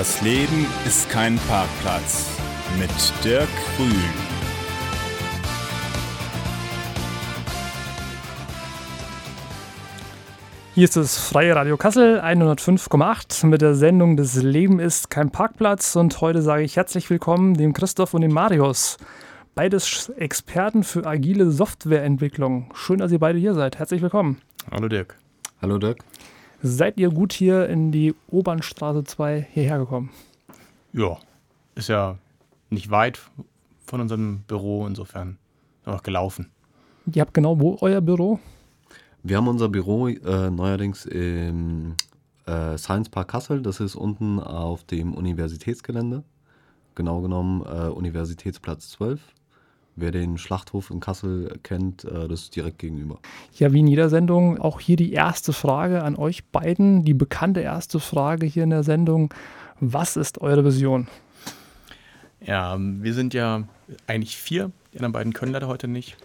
Das 0.00 0.22
Leben 0.22 0.64
ist 0.86 1.10
kein 1.10 1.36
Parkplatz 1.46 2.26
mit 2.78 2.88
Dirk 3.22 3.50
Grün. 3.76 3.90
Hier 10.74 10.84
ist 10.84 10.96
das 10.96 11.18
Freie 11.18 11.54
Radio 11.54 11.76
Kassel 11.76 12.18
105,8 12.18 13.44
mit 13.44 13.60
der 13.60 13.74
Sendung 13.74 14.16
Das 14.16 14.36
Leben 14.36 14.80
ist 14.80 15.10
kein 15.10 15.28
Parkplatz 15.28 15.94
und 15.96 16.18
heute 16.22 16.40
sage 16.40 16.62
ich 16.62 16.76
herzlich 16.76 17.10
willkommen 17.10 17.52
dem 17.52 17.74
Christoph 17.74 18.14
und 18.14 18.22
dem 18.22 18.32
Marius. 18.32 18.96
Beides 19.54 20.08
Experten 20.16 20.82
für 20.82 21.04
agile 21.04 21.50
Softwareentwicklung. 21.50 22.72
Schön, 22.74 23.00
dass 23.00 23.12
ihr 23.12 23.18
beide 23.18 23.38
hier 23.38 23.52
seid. 23.52 23.78
Herzlich 23.78 24.00
willkommen. 24.00 24.40
Hallo 24.70 24.88
Dirk. 24.88 25.18
Hallo 25.60 25.76
Dirk. 25.76 25.98
Seid 26.62 26.98
ihr 27.00 27.08
gut 27.08 27.32
hier 27.32 27.68
in 27.68 27.90
die 27.90 28.14
Obernstraße 28.30 29.04
2 29.04 29.46
hierher 29.52 29.78
gekommen? 29.78 30.10
Ja, 30.92 31.16
ist 31.74 31.88
ja 31.88 32.18
nicht 32.68 32.90
weit 32.90 33.18
von 33.86 34.00
unserem 34.02 34.40
Büro, 34.46 34.86
insofern 34.86 35.38
auch 35.86 36.02
gelaufen. 36.02 36.50
Ihr 37.12 37.22
habt 37.22 37.32
genau 37.32 37.58
wo 37.58 37.78
euer 37.80 38.02
Büro? 38.02 38.38
Wir 39.22 39.38
haben 39.38 39.48
unser 39.48 39.70
Büro 39.70 40.08
äh, 40.08 40.50
neuerdings 40.50 41.06
im 41.06 41.94
äh, 42.46 42.76
Science 42.76 43.08
Park 43.08 43.28
Kassel. 43.28 43.62
Das 43.62 43.80
ist 43.80 43.94
unten 43.94 44.38
auf 44.38 44.84
dem 44.84 45.14
Universitätsgelände. 45.14 46.24
Genau 46.94 47.22
genommen 47.22 47.62
äh, 47.62 47.88
Universitätsplatz 47.88 48.90
12. 48.90 49.20
Wer 49.96 50.12
den 50.12 50.38
Schlachthof 50.38 50.90
in 50.90 51.00
Kassel 51.00 51.58
kennt, 51.62 52.04
äh, 52.04 52.28
das 52.28 52.42
ist 52.42 52.56
direkt 52.56 52.78
gegenüber. 52.78 53.18
Ja, 53.54 53.72
wie 53.72 53.80
in 53.80 53.86
jeder 53.86 54.08
Sendung, 54.08 54.58
auch 54.58 54.80
hier 54.80 54.96
die 54.96 55.12
erste 55.12 55.52
Frage 55.52 56.02
an 56.02 56.16
euch 56.16 56.44
beiden. 56.46 57.04
Die 57.04 57.14
bekannte 57.14 57.60
erste 57.60 58.00
Frage 58.00 58.46
hier 58.46 58.64
in 58.64 58.70
der 58.70 58.82
Sendung. 58.82 59.34
Was 59.80 60.16
ist 60.16 60.40
eure 60.40 60.64
Vision? 60.64 61.08
Ja, 62.40 62.76
wir 62.78 63.14
sind 63.14 63.34
ja 63.34 63.64
eigentlich 64.06 64.36
vier. 64.36 64.70
Die 64.92 64.98
anderen 64.98 65.12
beiden 65.12 65.32
können 65.32 65.52
leider 65.52 65.68
heute 65.68 65.88
nicht. 65.88 66.16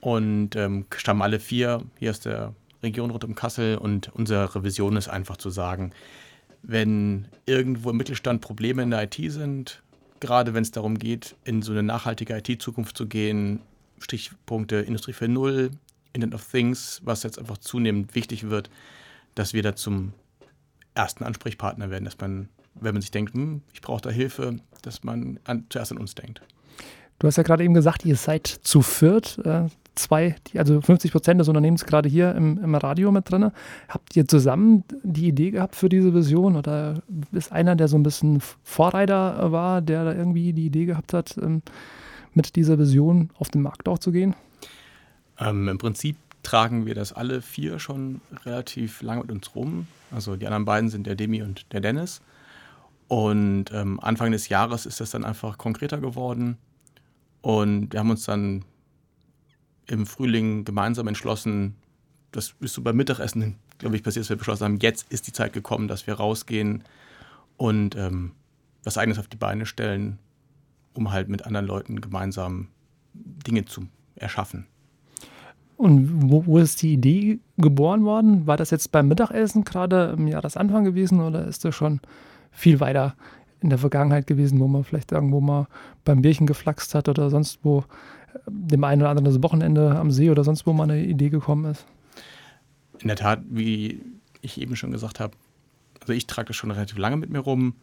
Und 0.00 0.56
ähm, 0.56 0.86
stammen 0.96 1.22
alle 1.22 1.38
vier 1.38 1.82
hier 1.98 2.10
aus 2.10 2.20
der 2.20 2.54
Region 2.82 3.10
rund 3.10 3.24
um 3.24 3.34
Kassel. 3.34 3.76
Und 3.76 4.10
unsere 4.14 4.64
Vision 4.64 4.96
ist 4.96 5.08
einfach 5.08 5.36
zu 5.36 5.50
sagen, 5.50 5.92
wenn 6.62 7.26
irgendwo 7.46 7.90
im 7.90 7.96
Mittelstand 7.96 8.40
Probleme 8.40 8.82
in 8.82 8.90
der 8.90 9.04
IT 9.04 9.16
sind, 9.28 9.82
gerade 10.20 10.54
wenn 10.54 10.62
es 10.62 10.70
darum 10.70 10.98
geht, 10.98 11.36
in 11.44 11.62
so 11.62 11.72
eine 11.72 11.82
nachhaltige 11.82 12.36
IT-Zukunft 12.36 12.96
zu 12.96 13.06
gehen, 13.06 13.60
Stichpunkte 13.98 14.76
Industrie 14.76 15.12
4.0, 15.12 15.70
Internet 16.12 16.34
of 16.34 16.50
Things, 16.50 17.00
was 17.04 17.22
jetzt 17.22 17.38
einfach 17.38 17.58
zunehmend 17.58 18.14
wichtig 18.14 18.48
wird, 18.48 18.70
dass 19.34 19.52
wir 19.52 19.62
da 19.62 19.74
zum 19.76 20.12
ersten 20.94 21.24
Ansprechpartner 21.24 21.90
werden, 21.90 22.04
dass 22.04 22.18
man, 22.18 22.48
wenn 22.74 22.94
man 22.94 23.02
sich 23.02 23.10
denkt, 23.10 23.34
hm, 23.34 23.62
ich 23.72 23.80
brauche 23.80 24.00
da 24.00 24.10
Hilfe, 24.10 24.56
dass 24.82 25.04
man 25.04 25.38
an, 25.44 25.66
zuerst 25.68 25.92
an 25.92 25.98
uns 25.98 26.14
denkt. 26.14 26.42
Du 27.18 27.26
hast 27.26 27.36
ja 27.36 27.42
gerade 27.42 27.64
eben 27.64 27.74
gesagt, 27.74 28.04
ihr 28.04 28.16
seid 28.16 28.46
zu 28.46 28.82
viert, 28.82 29.38
äh, 29.44 29.68
zwei, 29.94 30.36
die, 30.46 30.58
also 30.58 30.80
50 30.80 31.12
Prozent 31.12 31.40
des 31.40 31.48
Unternehmens 31.48 31.84
gerade 31.84 32.08
hier 32.08 32.34
im, 32.34 32.58
im 32.62 32.74
Radio 32.74 33.12
mit 33.12 33.30
drin. 33.30 33.50
Habt 33.88 34.16
ihr 34.16 34.26
zusammen 34.26 34.84
die 35.02 35.28
Idee 35.28 35.50
gehabt 35.50 35.76
für 35.76 35.88
diese 35.88 36.14
Vision 36.14 36.56
oder 36.56 37.02
ist 37.32 37.52
einer, 37.52 37.76
der 37.76 37.88
so 37.88 37.96
ein 37.96 38.02
bisschen 38.02 38.40
Vorreiter 38.62 39.52
war, 39.52 39.80
der 39.80 40.04
da 40.04 40.14
irgendwie 40.14 40.52
die 40.52 40.66
Idee 40.66 40.86
gehabt 40.86 41.12
hat, 41.12 41.36
ähm, 41.38 41.62
mit 42.34 42.56
dieser 42.56 42.78
Vision 42.78 43.30
auf 43.38 43.48
den 43.50 43.62
Markt 43.62 43.88
auch 43.88 43.98
zu 43.98 44.12
gehen? 44.12 44.34
Ähm, 45.38 45.68
Im 45.68 45.78
Prinzip 45.78 46.16
tragen 46.42 46.86
wir 46.86 46.94
das 46.94 47.12
alle 47.12 47.42
vier 47.42 47.78
schon 47.78 48.20
relativ 48.44 49.02
lange 49.02 49.22
mit 49.22 49.32
uns 49.32 49.54
rum. 49.54 49.86
Also 50.10 50.36
die 50.36 50.46
anderen 50.46 50.64
beiden 50.64 50.88
sind 50.88 51.06
der 51.06 51.14
Demi 51.14 51.42
und 51.42 51.72
der 51.72 51.80
Dennis. 51.80 52.20
Und 53.08 53.66
ähm, 53.72 53.98
Anfang 54.00 54.30
des 54.30 54.48
Jahres 54.48 54.86
ist 54.86 55.00
das 55.00 55.10
dann 55.10 55.24
einfach 55.24 55.58
konkreter 55.58 55.98
geworden. 55.98 56.58
Und 57.42 57.92
wir 57.92 58.00
haben 58.00 58.10
uns 58.10 58.24
dann 58.24 58.64
im 59.90 60.06
Frühling 60.06 60.64
gemeinsam 60.64 61.08
entschlossen, 61.08 61.74
das 62.32 62.54
ist 62.60 62.74
so 62.74 62.82
beim 62.82 62.96
Mittagessen, 62.96 63.56
glaube 63.78 63.96
ich, 63.96 64.02
passiert, 64.02 64.24
dass 64.24 64.30
wir 64.30 64.36
beschlossen 64.36 64.64
haben, 64.64 64.78
jetzt 64.80 65.10
ist 65.12 65.26
die 65.26 65.32
Zeit 65.32 65.52
gekommen, 65.52 65.88
dass 65.88 66.06
wir 66.06 66.14
rausgehen 66.14 66.84
und 67.56 67.96
ähm, 67.96 68.32
was 68.84 68.96
Eigenes 68.96 69.18
auf 69.18 69.28
die 69.28 69.36
Beine 69.36 69.66
stellen, 69.66 70.18
um 70.94 71.10
halt 71.10 71.28
mit 71.28 71.44
anderen 71.44 71.66
Leuten 71.66 72.00
gemeinsam 72.00 72.68
Dinge 73.14 73.64
zu 73.64 73.86
erschaffen. 74.14 74.66
Und 75.76 76.30
wo, 76.30 76.44
wo, 76.46 76.58
ist 76.58 76.82
die 76.82 76.92
Idee 76.92 77.40
geboren 77.56 78.04
worden? 78.04 78.46
War 78.46 78.58
das 78.58 78.70
jetzt 78.70 78.92
beim 78.92 79.08
Mittagessen 79.08 79.64
gerade 79.64 80.14
im 80.16 80.28
Jahresanfang 80.28 80.84
gewesen 80.84 81.20
oder 81.20 81.46
ist 81.46 81.64
das 81.64 81.74
schon 81.74 82.00
viel 82.50 82.80
weiter 82.80 83.16
in 83.60 83.70
der 83.70 83.78
Vergangenheit 83.78 84.26
gewesen, 84.26 84.60
wo 84.60 84.68
man 84.68 84.84
vielleicht 84.84 85.12
irgendwo 85.12 85.40
mal 85.40 85.68
beim 86.04 86.22
Bierchen 86.22 86.46
geflaxt 86.46 86.94
hat 86.94 87.08
oder 87.08 87.30
sonst 87.30 87.60
wo 87.62 87.84
dem 88.46 88.84
einen 88.84 89.02
oder 89.02 89.10
anderen 89.10 89.24
das 89.32 89.42
Wochenende 89.42 89.96
am 89.96 90.10
See 90.10 90.30
oder 90.30 90.44
sonst 90.44 90.66
wo 90.66 90.72
mal 90.72 90.84
eine 90.84 91.04
Idee 91.04 91.30
gekommen 91.30 91.64
ist? 91.70 91.86
In 92.98 93.08
der 93.08 93.16
Tat, 93.16 93.40
wie 93.48 94.00
ich 94.42 94.60
eben 94.60 94.76
schon 94.76 94.90
gesagt 94.90 95.20
habe, 95.20 95.34
also 96.00 96.12
ich 96.12 96.26
trage 96.26 96.48
das 96.48 96.56
schon 96.56 96.70
relativ 96.70 96.98
lange 96.98 97.16
mit 97.16 97.30
mir 97.30 97.40
rum 97.40 97.74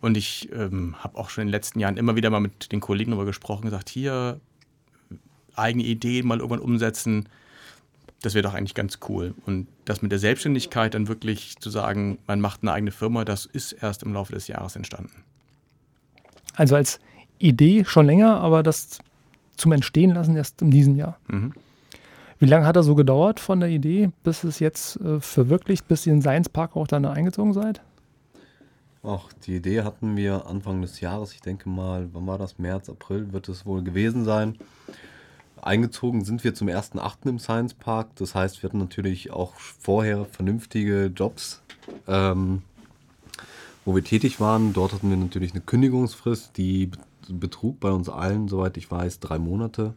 und 0.00 0.16
ich 0.16 0.50
ähm, 0.52 0.96
habe 0.98 1.18
auch 1.18 1.30
schon 1.30 1.42
in 1.42 1.48
den 1.48 1.52
letzten 1.52 1.80
Jahren 1.80 1.96
immer 1.96 2.16
wieder 2.16 2.30
mal 2.30 2.40
mit 2.40 2.72
den 2.72 2.80
Kollegen 2.80 3.12
darüber 3.12 3.26
gesprochen, 3.26 3.62
gesagt, 3.62 3.88
hier 3.88 4.40
eigene 5.54 5.84
Ideen 5.84 6.26
mal 6.26 6.38
irgendwann 6.38 6.60
umsetzen, 6.60 7.28
das 8.22 8.34
wäre 8.34 8.42
doch 8.42 8.54
eigentlich 8.54 8.74
ganz 8.74 9.00
cool. 9.08 9.34
Und 9.46 9.66
das 9.84 10.00
mit 10.00 10.12
der 10.12 10.18
Selbstständigkeit 10.18 10.94
dann 10.94 11.08
wirklich 11.08 11.56
zu 11.58 11.70
sagen, 11.70 12.18
man 12.26 12.40
macht 12.40 12.62
eine 12.62 12.72
eigene 12.72 12.92
Firma, 12.92 13.24
das 13.24 13.46
ist 13.46 13.72
erst 13.72 14.02
im 14.02 14.12
Laufe 14.12 14.32
des 14.32 14.48
Jahres 14.48 14.76
entstanden. 14.76 15.24
Also 16.54 16.76
als 16.76 17.00
Idee 17.38 17.84
schon 17.84 18.06
länger, 18.06 18.40
aber 18.40 18.62
das 18.62 19.00
zum 19.62 19.72
Entstehen 19.72 20.12
lassen 20.12 20.36
erst 20.36 20.60
in 20.60 20.70
diesem 20.70 20.96
Jahr. 20.96 21.18
Mhm. 21.28 21.52
Wie 22.40 22.46
lange 22.46 22.66
hat 22.66 22.74
er 22.74 22.82
so 22.82 22.96
gedauert 22.96 23.38
von 23.38 23.60
der 23.60 23.68
Idee, 23.68 24.10
bis 24.24 24.42
es 24.42 24.58
jetzt 24.58 24.96
äh, 25.00 25.20
verwirklicht, 25.20 25.86
bis 25.86 26.04
ihr 26.06 26.12
in 26.12 26.20
Science 26.20 26.48
Park 26.48 26.76
auch 26.76 26.88
dann 26.88 27.04
eingezogen 27.04 27.52
seid? 27.52 27.80
Ach, 29.04 29.32
die 29.46 29.56
Idee 29.56 29.82
hatten 29.82 30.16
wir 30.16 30.46
Anfang 30.46 30.82
des 30.82 31.00
Jahres, 31.00 31.32
ich 31.32 31.40
denke 31.40 31.68
mal, 31.68 32.08
wann 32.12 32.26
war 32.26 32.38
das? 32.38 32.58
März, 32.58 32.90
April 32.90 33.32
wird 33.32 33.48
es 33.48 33.64
wohl 33.64 33.82
gewesen 33.82 34.24
sein. 34.24 34.58
Eingezogen 35.60 36.24
sind 36.24 36.42
wir 36.42 36.54
zum 36.54 36.66
1.8. 36.66 37.28
im 37.28 37.38
Science 37.38 37.74
Park. 37.74 38.08
Das 38.16 38.34
heißt, 38.34 38.62
wir 38.62 38.68
hatten 38.68 38.78
natürlich 38.78 39.30
auch 39.30 39.54
vorher 39.54 40.24
vernünftige 40.24 41.12
Jobs, 41.14 41.62
ähm, 42.08 42.62
wo 43.84 43.94
wir 43.94 44.02
tätig 44.02 44.40
waren. 44.40 44.72
Dort 44.72 44.92
hatten 44.92 45.10
wir 45.10 45.16
natürlich 45.16 45.52
eine 45.52 45.60
Kündigungsfrist, 45.60 46.56
die 46.56 46.90
betrug 47.28 47.80
bei 47.80 47.90
uns 47.90 48.08
allen, 48.08 48.48
soweit 48.48 48.76
ich 48.76 48.90
weiß, 48.90 49.20
drei 49.20 49.38
Monate. 49.38 49.94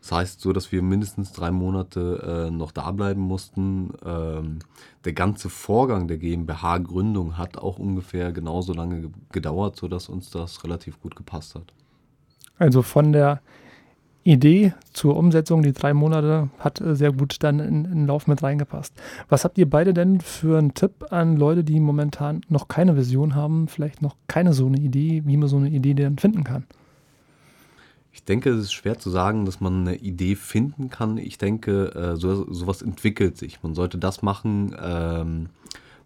Das 0.00 0.12
heißt 0.12 0.40
so, 0.40 0.52
dass 0.52 0.70
wir 0.70 0.82
mindestens 0.82 1.32
drei 1.32 1.50
Monate 1.50 2.46
äh, 2.48 2.50
noch 2.50 2.70
da 2.70 2.90
bleiben 2.92 3.20
mussten. 3.20 3.92
Ähm, 4.04 4.60
der 5.04 5.12
ganze 5.12 5.50
Vorgang 5.50 6.06
der 6.06 6.18
GmbH-Gründung 6.18 7.36
hat 7.36 7.58
auch 7.58 7.78
ungefähr 7.78 8.32
genauso 8.32 8.72
lange 8.72 9.10
gedauert, 9.32 9.76
sodass 9.76 10.08
uns 10.08 10.30
das 10.30 10.62
relativ 10.62 11.00
gut 11.00 11.16
gepasst 11.16 11.56
hat. 11.56 11.72
Also 12.58 12.82
von 12.82 13.12
der 13.12 13.40
Idee 14.28 14.74
zur 14.92 15.16
Umsetzung, 15.16 15.62
die 15.62 15.72
drei 15.72 15.94
Monate, 15.94 16.50
hat 16.58 16.80
äh, 16.80 16.94
sehr 16.94 17.12
gut 17.12 17.36
dann 17.40 17.60
in, 17.60 17.84
den 17.84 18.06
Lauf 18.06 18.26
mit 18.26 18.42
reingepasst. 18.42 18.92
Was 19.30 19.44
habt 19.44 19.56
ihr 19.56 19.68
beide 19.68 19.94
denn 19.94 20.20
für 20.20 20.58
einen 20.58 20.74
Tipp 20.74 21.06
an 21.10 21.36
Leute, 21.36 21.64
die 21.64 21.80
momentan 21.80 22.42
noch 22.50 22.68
keine 22.68 22.96
Vision 22.96 23.34
haben, 23.34 23.68
vielleicht 23.68 24.02
noch 24.02 24.16
keine 24.26 24.52
so 24.52 24.66
eine 24.66 24.78
Idee, 24.78 25.22
wie 25.24 25.38
man 25.38 25.48
so 25.48 25.56
eine 25.56 25.70
Idee 25.70 25.94
denn 25.94 26.18
finden 26.18 26.44
kann? 26.44 26.64
Ich 28.12 28.22
denke, 28.24 28.50
es 28.50 28.64
ist 28.64 28.72
schwer 28.72 28.98
zu 28.98 29.08
sagen, 29.08 29.46
dass 29.46 29.60
man 29.60 29.86
eine 29.86 29.96
Idee 29.96 30.34
finden 30.34 30.90
kann. 30.90 31.16
Ich 31.16 31.38
denke, 31.38 31.94
äh, 31.94 32.16
so, 32.16 32.52
sowas 32.52 32.82
entwickelt 32.82 33.38
sich. 33.38 33.62
Man 33.62 33.74
sollte 33.74 33.96
das 33.96 34.20
machen, 34.20 34.76
ähm, 34.78 35.46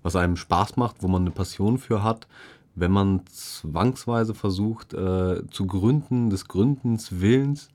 was 0.05 0.15
einem 0.15 0.37
Spaß 0.37 0.77
macht, 0.77 1.03
wo 1.03 1.09
man 1.09 1.23
eine 1.23 1.33
Passion 1.33 1.79
für 1.79 2.05
hat. 2.05 2.29
Wenn 2.77 2.93
man 2.93 3.23
zwangsweise 3.27 4.35
versucht 4.35 4.95
äh, 4.95 5.43
zu 5.51 5.67
gründen, 5.67 6.31
des 6.31 6.47
Gründens 6.47 7.21
Willens, 7.21 7.69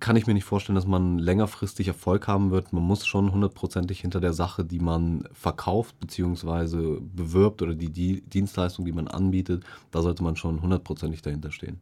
kann 0.00 0.16
ich 0.16 0.26
mir 0.26 0.34
nicht 0.34 0.44
vorstellen, 0.44 0.76
dass 0.76 0.86
man 0.86 1.18
längerfristig 1.18 1.88
Erfolg 1.88 2.28
haben 2.28 2.50
wird. 2.50 2.72
Man 2.72 2.82
muss 2.82 3.06
schon 3.06 3.32
hundertprozentig 3.32 4.00
hinter 4.00 4.20
der 4.20 4.32
Sache, 4.32 4.64
die 4.64 4.78
man 4.78 5.24
verkauft 5.32 5.98
bzw. 6.00 7.00
bewirbt 7.00 7.62
oder 7.62 7.74
die, 7.74 7.90
die 7.90 8.22
Dienstleistung, 8.22 8.84
die 8.84 8.92
man 8.92 9.08
anbietet, 9.08 9.64
da 9.90 10.02
sollte 10.02 10.22
man 10.22 10.36
schon 10.36 10.62
hundertprozentig 10.62 11.22
dahinter 11.22 11.50
stehen. 11.50 11.80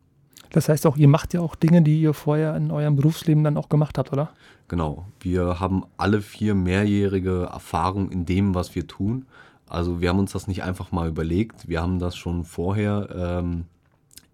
Das 0.50 0.68
heißt 0.68 0.86
auch, 0.86 0.96
ihr 0.96 1.08
macht 1.08 1.34
ja 1.34 1.40
auch 1.40 1.54
Dinge, 1.54 1.82
die 1.82 2.00
ihr 2.00 2.14
vorher 2.14 2.56
in 2.56 2.70
eurem 2.70 2.96
Berufsleben 2.96 3.42
dann 3.42 3.56
auch 3.56 3.68
gemacht 3.68 3.98
habt, 3.98 4.12
oder? 4.12 4.30
Genau. 4.68 5.06
Wir 5.20 5.58
haben 5.60 5.84
alle 5.96 6.22
vier 6.22 6.54
mehrjährige 6.54 7.48
Erfahrung 7.52 8.10
in 8.10 8.24
dem, 8.24 8.54
was 8.54 8.74
wir 8.74 8.86
tun. 8.86 9.26
Also 9.68 10.00
wir 10.00 10.10
haben 10.10 10.18
uns 10.18 10.32
das 10.32 10.46
nicht 10.46 10.62
einfach 10.62 10.92
mal 10.92 11.08
überlegt. 11.08 11.68
Wir 11.68 11.80
haben 11.80 11.98
das 11.98 12.16
schon 12.16 12.44
vorher 12.44 13.08
ähm, 13.14 13.64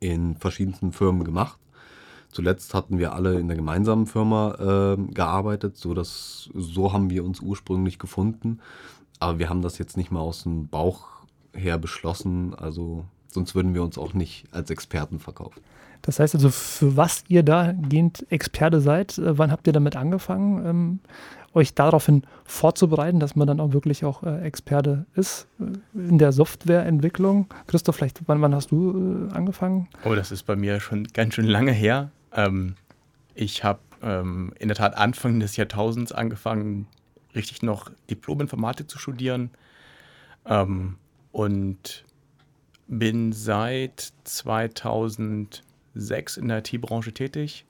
in 0.00 0.36
verschiedensten 0.36 0.92
Firmen 0.92 1.24
gemacht 1.24 1.59
Zuletzt 2.30 2.74
hatten 2.74 2.98
wir 2.98 3.12
alle 3.12 3.38
in 3.38 3.48
der 3.48 3.56
gemeinsamen 3.56 4.06
Firma 4.06 4.96
äh, 4.98 5.12
gearbeitet, 5.12 5.76
so 5.76 5.94
dass 5.94 6.48
so 6.54 6.92
haben 6.92 7.10
wir 7.10 7.24
uns 7.24 7.40
ursprünglich 7.40 7.98
gefunden. 7.98 8.60
Aber 9.18 9.38
wir 9.38 9.48
haben 9.48 9.62
das 9.62 9.78
jetzt 9.78 9.96
nicht 9.96 10.10
mal 10.10 10.20
aus 10.20 10.44
dem 10.44 10.68
Bauch 10.68 11.06
her 11.52 11.78
beschlossen. 11.78 12.54
Also 12.54 13.04
sonst 13.28 13.54
würden 13.54 13.74
wir 13.74 13.82
uns 13.82 13.98
auch 13.98 14.14
nicht 14.14 14.46
als 14.52 14.70
Experten 14.70 15.18
verkaufen. 15.18 15.60
Das 16.02 16.18
heißt 16.18 16.34
also, 16.34 16.48
für 16.50 16.96
was 16.96 17.24
ihr 17.28 17.42
dahingehend 17.42 18.26
Experte 18.30 18.80
seid, 18.80 19.18
äh, 19.18 19.36
wann 19.38 19.50
habt 19.50 19.66
ihr 19.66 19.72
damit 19.72 19.96
angefangen, 19.96 20.66
ähm, 20.66 20.98
euch 21.52 21.74
daraufhin 21.74 22.22
vorzubereiten, 22.44 23.18
dass 23.18 23.34
man 23.36 23.46
dann 23.46 23.60
auch 23.60 23.72
wirklich 23.72 24.04
auch 24.04 24.22
äh, 24.22 24.40
Experte 24.42 25.06
ist 25.14 25.46
äh, 25.58 25.98
in 26.08 26.18
der 26.18 26.32
Softwareentwicklung? 26.32 27.46
Christoph, 27.66 27.96
vielleicht, 27.96 28.22
wann, 28.26 28.40
wann 28.40 28.54
hast 28.54 28.70
du 28.70 29.28
äh, 29.30 29.34
angefangen? 29.34 29.88
Oh, 30.04 30.14
das 30.14 30.30
ist 30.30 30.44
bei 30.44 30.56
mir 30.56 30.80
schon 30.80 31.04
ganz 31.12 31.34
schön 31.34 31.46
lange 31.46 31.72
her. 31.72 32.10
Ähm, 32.32 32.76
ich 33.34 33.64
habe 33.64 33.80
ähm, 34.02 34.52
in 34.58 34.68
der 34.68 34.76
Tat 34.76 34.94
Anfang 34.96 35.40
des 35.40 35.56
Jahrtausends 35.56 36.12
angefangen, 36.12 36.86
richtig 37.34 37.62
noch 37.62 37.90
Diplom-Informatik 38.08 38.88
zu 38.90 38.98
studieren. 38.98 39.50
Ähm, 40.46 40.96
und 41.32 42.04
bin 42.86 43.32
seit 43.32 44.12
2006 44.24 46.36
in 46.36 46.48
der 46.48 46.58
IT-Branche 46.58 47.12
tätig. 47.12 47.64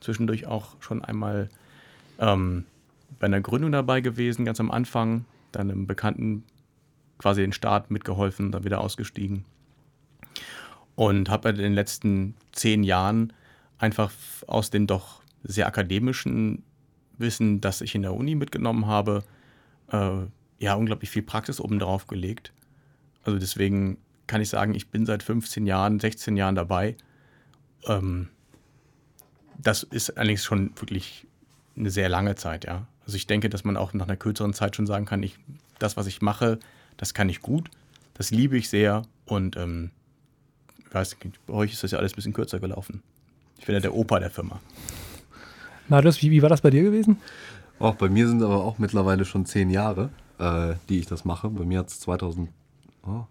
Zwischendurch 0.00 0.46
auch 0.46 0.76
schon 0.80 1.04
einmal 1.04 1.48
ähm, 2.18 2.64
bei 3.18 3.26
einer 3.26 3.40
Gründung 3.40 3.72
dabei 3.72 4.00
gewesen, 4.00 4.44
ganz 4.44 4.60
am 4.60 4.70
Anfang. 4.70 5.24
Dann 5.52 5.68
einem 5.70 5.88
Bekannten 5.88 6.44
quasi 7.18 7.40
den 7.40 7.52
Start 7.52 7.90
mitgeholfen, 7.90 8.52
dann 8.52 8.62
wieder 8.64 8.80
ausgestiegen. 8.80 9.44
Und 10.94 11.28
habe 11.28 11.48
in 11.50 11.56
den 11.56 11.74
letzten 11.74 12.36
zehn 12.52 12.84
Jahren 12.84 13.32
einfach 13.80 14.12
aus 14.46 14.70
dem 14.70 14.86
doch 14.86 15.22
sehr 15.42 15.66
akademischen 15.66 16.62
Wissen, 17.18 17.60
das 17.60 17.80
ich 17.80 17.94
in 17.94 18.02
der 18.02 18.14
Uni 18.14 18.34
mitgenommen 18.34 18.86
habe, 18.86 19.24
äh, 19.90 20.10
ja, 20.58 20.74
unglaublich 20.74 21.10
viel 21.10 21.22
Praxis 21.22 21.60
oben 21.60 21.78
drauf 21.78 22.06
gelegt. 22.06 22.52
Also 23.24 23.38
deswegen 23.38 23.98
kann 24.26 24.40
ich 24.40 24.50
sagen, 24.50 24.74
ich 24.74 24.88
bin 24.88 25.06
seit 25.06 25.22
15 25.22 25.66
Jahren, 25.66 25.98
16 25.98 26.36
Jahren 26.36 26.54
dabei. 26.54 26.96
Ähm, 27.86 28.28
das 29.58 29.82
ist 29.82 30.16
allerdings 30.16 30.44
schon 30.44 30.70
wirklich 30.76 31.26
eine 31.76 31.90
sehr 31.90 32.08
lange 32.08 32.34
Zeit, 32.34 32.64
ja. 32.64 32.86
Also 33.04 33.16
ich 33.16 33.26
denke, 33.26 33.48
dass 33.48 33.64
man 33.64 33.76
auch 33.76 33.92
nach 33.94 34.06
einer 34.06 34.16
kürzeren 34.16 34.52
Zeit 34.52 34.76
schon 34.76 34.86
sagen 34.86 35.06
kann, 35.06 35.22
ich, 35.22 35.38
das, 35.78 35.96
was 35.96 36.06
ich 36.06 36.22
mache, 36.22 36.58
das 36.96 37.14
kann 37.14 37.28
ich 37.28 37.40
gut, 37.40 37.70
das 38.14 38.30
liebe 38.30 38.56
ich 38.56 38.68
sehr 38.68 39.02
und 39.24 39.56
ähm, 39.56 39.90
ich 40.78 40.94
weiß, 40.94 41.16
bei 41.46 41.54
euch 41.54 41.72
ist 41.72 41.82
das 41.82 41.92
ja 41.92 41.98
alles 41.98 42.12
ein 42.12 42.16
bisschen 42.16 42.32
kürzer 42.32 42.60
gelaufen. 42.60 43.02
Ich 43.60 43.66
bin 43.66 43.74
ja 43.74 43.80
der 43.80 43.94
Opa 43.94 44.18
der 44.18 44.30
Firma. 44.30 44.58
Marius, 45.88 46.22
wie, 46.22 46.30
wie 46.30 46.40
war 46.40 46.48
das 46.48 46.62
bei 46.62 46.70
dir 46.70 46.82
gewesen? 46.82 47.18
Auch 47.78 47.94
bei 47.94 48.08
mir 48.08 48.26
sind 48.26 48.42
aber 48.42 48.64
auch 48.64 48.78
mittlerweile 48.78 49.26
schon 49.26 49.44
zehn 49.44 49.68
Jahre, 49.68 50.08
äh, 50.38 50.74
die 50.88 50.98
ich 50.98 51.06
das 51.06 51.26
mache. 51.26 51.50
Bei 51.50 51.64
mir 51.66 51.80
hat 51.80 51.88
es 51.88 52.00
2000, 52.00 52.48
oh, 53.06 53.24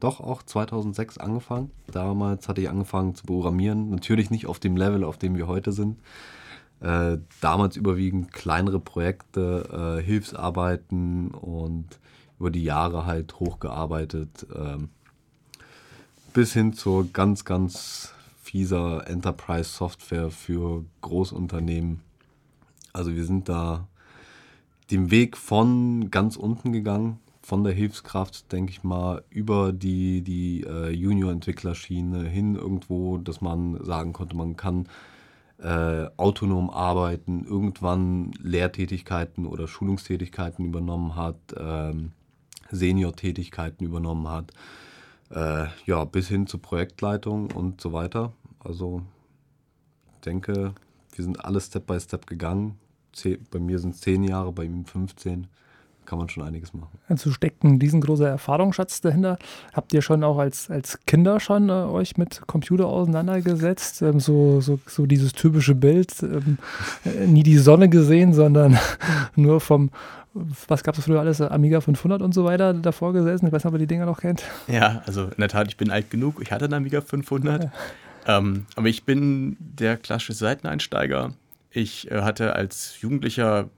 doch 0.00 0.20
auch 0.20 0.42
2006 0.42 1.18
angefangen. 1.18 1.70
Damals 1.86 2.48
hatte 2.48 2.60
ich 2.60 2.68
angefangen 2.68 3.14
zu 3.14 3.26
programmieren. 3.26 3.90
Natürlich 3.90 4.28
nicht 4.30 4.46
auf 4.46 4.58
dem 4.58 4.76
Level, 4.76 5.04
auf 5.04 5.18
dem 5.18 5.36
wir 5.36 5.46
heute 5.46 5.70
sind. 5.70 5.98
Äh, 6.80 7.18
damals 7.40 7.76
überwiegend 7.76 8.32
kleinere 8.32 8.80
Projekte, 8.80 9.98
äh, 10.00 10.02
Hilfsarbeiten 10.02 11.30
und 11.30 12.00
über 12.40 12.50
die 12.50 12.64
Jahre 12.64 13.06
halt 13.06 13.38
hochgearbeitet. 13.38 14.48
Äh, 14.52 14.78
bis 16.34 16.52
hin 16.52 16.72
zur 16.72 17.12
ganz, 17.12 17.44
ganz 17.44 18.12
fieser 18.46 19.08
Enterprise-Software 19.08 20.30
für 20.30 20.84
Großunternehmen. 21.00 22.00
Also 22.92 23.14
wir 23.14 23.24
sind 23.24 23.48
da 23.48 23.88
den 24.92 25.10
Weg 25.10 25.36
von 25.36 26.10
ganz 26.12 26.36
unten 26.36 26.72
gegangen, 26.72 27.18
von 27.42 27.64
der 27.64 27.72
Hilfskraft, 27.72 28.50
denke 28.52 28.70
ich 28.70 28.84
mal, 28.84 29.24
über 29.30 29.72
die, 29.72 30.22
die 30.22 30.62
äh, 30.62 30.90
Junior-Entwicklerschiene 30.90 32.22
hin 32.22 32.54
irgendwo, 32.54 33.18
dass 33.18 33.40
man 33.40 33.84
sagen 33.84 34.12
konnte, 34.12 34.36
man 34.36 34.56
kann 34.56 34.88
äh, 35.58 36.06
autonom 36.16 36.70
arbeiten, 36.70 37.44
irgendwann 37.44 38.30
Lehrtätigkeiten 38.40 39.46
oder 39.46 39.66
Schulungstätigkeiten 39.66 40.64
übernommen 40.64 41.16
hat, 41.16 41.36
ähm, 41.58 42.12
Senior-Tätigkeiten 42.70 43.84
übernommen 43.84 44.28
hat, 44.28 44.52
äh, 45.30 45.66
ja, 45.86 46.04
bis 46.04 46.28
hin 46.28 46.46
zur 46.46 46.62
Projektleitung 46.62 47.50
und 47.50 47.80
so 47.80 47.92
weiter. 47.92 48.32
Also 48.58 49.02
ich 50.12 50.20
denke, 50.20 50.74
wir 51.12 51.24
sind 51.24 51.44
alle 51.44 51.60
Step 51.60 51.86
by 51.86 52.00
Step 52.00 52.26
gegangen. 52.26 52.78
Bei 53.50 53.58
mir 53.58 53.78
sind 53.78 53.94
es 53.94 54.00
zehn 54.00 54.24
Jahre, 54.24 54.52
bei 54.52 54.64
ihm 54.64 54.84
15 54.84 55.46
kann 56.06 56.18
man 56.18 56.28
schon 56.28 56.42
einiges 56.44 56.72
machen. 56.72 56.98
Also 57.08 57.30
steckt 57.30 57.64
ein 57.64 57.78
riesengroßer 57.78 58.28
Erfahrungsschatz 58.28 59.00
dahinter. 59.00 59.38
Habt 59.72 59.92
ihr 59.92 60.02
schon 60.02 60.24
auch 60.24 60.38
als, 60.38 60.70
als 60.70 60.98
Kinder 61.06 61.40
schon 61.40 61.68
äh, 61.68 61.72
euch 61.72 62.16
mit 62.16 62.42
Computer 62.46 62.86
auseinandergesetzt? 62.86 64.02
Ähm, 64.02 64.20
so, 64.20 64.60
so, 64.60 64.78
so 64.86 65.06
dieses 65.06 65.32
typische 65.32 65.74
Bild, 65.74 66.22
ähm, 66.22 66.58
äh, 67.04 67.26
nie 67.26 67.42
die 67.42 67.58
Sonne 67.58 67.88
gesehen, 67.88 68.32
sondern 68.32 68.78
nur 69.36 69.60
vom, 69.60 69.90
was 70.32 70.82
gab 70.82 70.96
es 70.96 71.04
früher 71.04 71.20
alles, 71.20 71.40
Amiga 71.40 71.80
500 71.80 72.22
und 72.22 72.32
so 72.32 72.44
weiter 72.44 72.72
davor 72.72 73.12
gesessen. 73.12 73.46
Ich 73.46 73.52
weiß 73.52 73.64
nicht, 73.64 73.68
ob 73.68 73.74
ihr 73.74 73.80
die 73.80 73.86
Dinger 73.86 74.06
noch 74.06 74.20
kennt. 74.20 74.44
Ja, 74.68 75.02
also 75.06 75.24
in 75.24 75.38
der 75.38 75.48
Tat, 75.48 75.68
ich 75.68 75.76
bin 75.76 75.90
alt 75.90 76.10
genug. 76.10 76.40
Ich 76.40 76.52
hatte 76.52 76.66
einen 76.66 76.74
Amiga 76.74 77.00
500. 77.00 77.64
Ja. 77.64 77.70
Ähm, 78.26 78.66
aber 78.74 78.88
ich 78.88 79.04
bin 79.04 79.56
der 79.60 79.96
klassische 79.96 80.34
Seiteneinsteiger. 80.34 81.32
Ich 81.70 82.10
äh, 82.10 82.22
hatte 82.22 82.54
als 82.54 83.00
Jugendlicher 83.00 83.68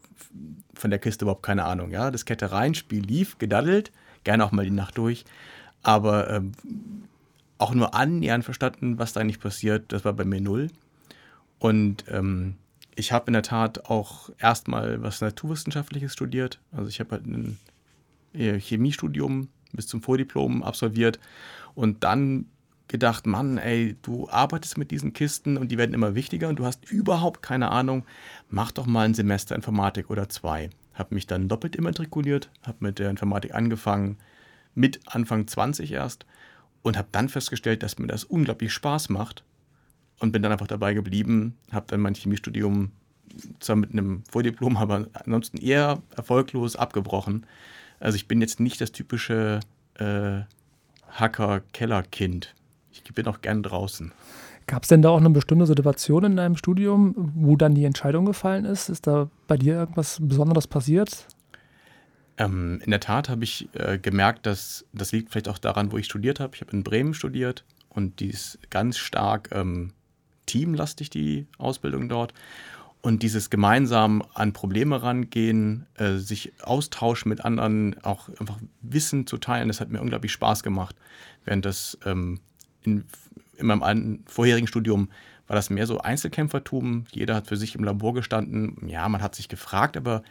von 0.75 0.91
der 0.91 0.99
Kiste 0.99 1.25
überhaupt 1.25 1.43
keine 1.43 1.65
Ahnung. 1.65 1.91
Ja, 1.91 2.11
das 2.11 2.25
Kette 2.25 2.53
rein, 2.53 2.75
Spiel 2.75 3.03
lief, 3.03 3.39
gedaddelt, 3.39 3.93
gerne 4.25 4.45
auch 4.45 4.53
mal 4.53 4.65
die 4.65 4.71
Nacht 4.71 4.99
durch, 4.99 5.25
aber 5.83 6.31
ähm, 6.31 6.53
auch 7.59 7.75
nur 7.75 7.95
annähernd 7.95 8.45
verstanden, 8.45 8.99
was 8.99 9.13
da 9.13 9.21
eigentlich 9.21 9.41
passiert, 9.41 9.93
das 9.93 10.05
war 10.05 10.13
bei 10.13 10.25
mir 10.25 10.41
null. 10.41 10.69
Und 11.59 12.05
ähm, 12.09 12.55
ich 12.95 13.13
habe 13.13 13.29
in 13.29 13.33
der 13.33 13.43
Tat 13.43 13.87
auch 13.91 14.31
erstmal 14.39 15.03
was 15.03 15.21
Naturwissenschaftliches 15.21 16.13
studiert. 16.13 16.61
Also 16.73 16.89
ich 16.89 17.01
habe 17.01 17.13
halt 17.13 17.27
ein 17.27 17.59
Chemiestudium 18.33 19.49
bis 19.73 19.87
zum 19.87 20.03
Vordiplom 20.03 20.63
absolviert 20.63 21.19
und 21.75 22.05
dann 22.05 22.47
gedacht, 22.89 23.27
Mann, 23.27 23.59
ey, 23.59 23.97
du 24.03 24.29
arbeitest 24.31 24.79
mit 24.79 24.91
diesen 24.91 25.13
Kisten 25.13 25.57
und 25.57 25.71
die 25.71 25.79
werden 25.79 25.95
immer 25.95 26.15
wichtiger 26.15 26.49
und 26.49 26.59
du 26.59 26.65
hast 26.65 26.91
überhaupt 26.91 27.43
keine 27.43 27.71
Ahnung, 27.71 28.05
mach 28.49 28.73
doch 28.73 28.87
mal 28.87 29.05
ein 29.05 29.15
Semester 29.15 29.55
Informatik 29.55 30.11
oder 30.11 30.29
zwei. 30.29 30.71
Habe 30.95 31.15
mich 31.15 31.27
dann 31.27 31.49
doppelt 31.49 31.77
immatrikuliert, 31.77 32.51
habe 32.63 32.79
mit 32.81 32.99
der 32.99 33.11
Informatik 33.11 33.55
angefangen, 33.55 34.17
mit 34.75 35.01
Anfang 35.07 35.47
20 35.47 35.93
erst 35.93 36.27
und 36.83 36.97
habe 36.97 37.09
dann 37.13 37.29
festgestellt, 37.29 37.83
dass 37.83 37.99
mir 37.99 38.07
das 38.07 38.25
unglaublich 38.25 38.73
Spaß 38.73 39.11
macht 39.11 39.45
und 40.19 40.33
bin 40.33 40.43
dann 40.43 40.53
einfach 40.53 40.67
dabei 40.67 40.95
geblieben, 40.95 41.57
habe 41.71 41.87
dann 41.89 42.01
mein 42.01 42.15
Chemiestudium 42.15 42.91
zwar 43.61 43.77
mit 43.77 43.93
einem 43.93 44.25
Vordiplom, 44.31 44.77
aber 44.77 45.09
ansonsten 45.13 45.59
eher 45.59 46.03
erfolglos 46.17 46.77
abgebrochen. 46.77 47.47
Also 48.01 48.17
ich 48.17 48.27
bin 48.27 48.41
jetzt 48.41 48.61
nicht 48.61 48.81
das 48.81 48.93
typische 48.93 49.61
äh, 49.95 50.41
Hacker-Keller-Kind 51.11 52.55
ich 53.05 53.15
bin 53.15 53.27
auch 53.27 53.41
gern 53.41 53.63
draußen. 53.63 54.13
Gab 54.67 54.83
es 54.83 54.89
denn 54.89 55.01
da 55.01 55.09
auch 55.09 55.19
eine 55.19 55.31
bestimmte 55.31 55.67
Situation 55.67 56.25
in 56.25 56.37
deinem 56.37 56.57
Studium, 56.57 57.15
wo 57.35 57.57
dann 57.57 57.75
die 57.75 57.85
Entscheidung 57.85 58.27
gefallen 58.27 58.67
ist? 58.67 58.91
Ist 58.91 59.07
da 59.07 59.31
bei 59.47 59.57
dir 59.57 59.75
irgendwas 59.75 60.19
Besonderes 60.21 60.67
passiert? 60.67 61.27
Ähm, 62.37 62.81
in 62.85 62.91
der 62.91 63.01
Tat 63.01 63.29
habe 63.29 63.45
ich 63.45 63.69
äh, 63.73 63.99
gemerkt, 63.99 64.47
dass 64.47 64.85
das 64.93 65.13
liegt 65.13 65.31
vielleicht 65.31 65.49
auch 65.49 65.59
daran, 65.59 65.91
wo 65.91 65.97
ich 65.97 66.05
studiert 66.05 66.39
habe. 66.39 66.55
Ich 66.55 66.61
habe 66.61 66.73
in 66.73 66.85
Bremen 66.85 67.15
studiert 67.15 67.65
und 67.89 68.21
die 68.21 68.29
ist 68.29 68.59
ganz 68.71 68.99
stark 68.99 69.49
ähm, 69.53 69.93
teamlastig, 70.47 71.11
die 71.11 71.47
Ausbildung 71.59 72.09
dort. 72.09 72.35
Und 73.01 73.23
dieses 73.23 73.49
gemeinsam 73.49 74.23
an 74.35 74.53
Probleme 74.53 75.03
rangehen, 75.03 75.87
äh, 75.95 76.17
sich 76.17 76.53
austauschen 76.63 77.29
mit 77.29 77.45
anderen, 77.45 77.97
auch 78.03 78.29
einfach 78.41 78.59
Wissen 78.83 79.27
zu 79.27 79.39
teilen, 79.39 79.69
das 79.69 79.81
hat 79.81 79.89
mir 79.89 80.01
unglaublich 80.01 80.33
Spaß 80.33 80.63
gemacht. 80.63 80.97
Während 81.45 81.65
das 81.65 81.97
ähm, 82.05 82.41
in, 82.83 83.05
in 83.57 83.67
meinem 83.67 84.21
vorherigen 84.27 84.67
Studium 84.67 85.09
war 85.47 85.57
das 85.57 85.71
mehr 85.71 85.87
so 85.87 85.99
Einzelkämpfertum. 85.99 87.07
Jeder 87.11 87.35
hat 87.35 87.47
für 87.47 87.57
sich 87.57 87.75
im 87.75 87.85
Labor 87.85 88.15
gestanden. 88.15 88.89
Ja, 88.89 89.09
man 89.09 89.23
hat 89.23 89.35
sich 89.35 89.49
gefragt, 89.49 89.97
aber 89.97 90.23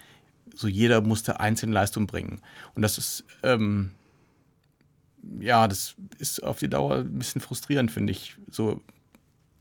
so 0.54 0.68
jeder 0.68 1.02
musste 1.02 1.40
einzelne 1.40 1.74
Leistung 1.74 2.08
bringen. 2.08 2.40
Und 2.76 2.84
das 2.84 2.98
ist, 2.98 3.26
ähm, 3.44 3.92
ja, 5.40 5.68
das 5.68 5.96
ist 6.20 6.44
auf 6.44 6.60
die 6.60 6.70
Dauer 6.70 6.98
ein 6.98 7.20
bisschen 7.20 7.42
frustrierend, 7.42 7.92
finde 7.92 8.12
ich, 8.12 8.38
so 8.50 8.82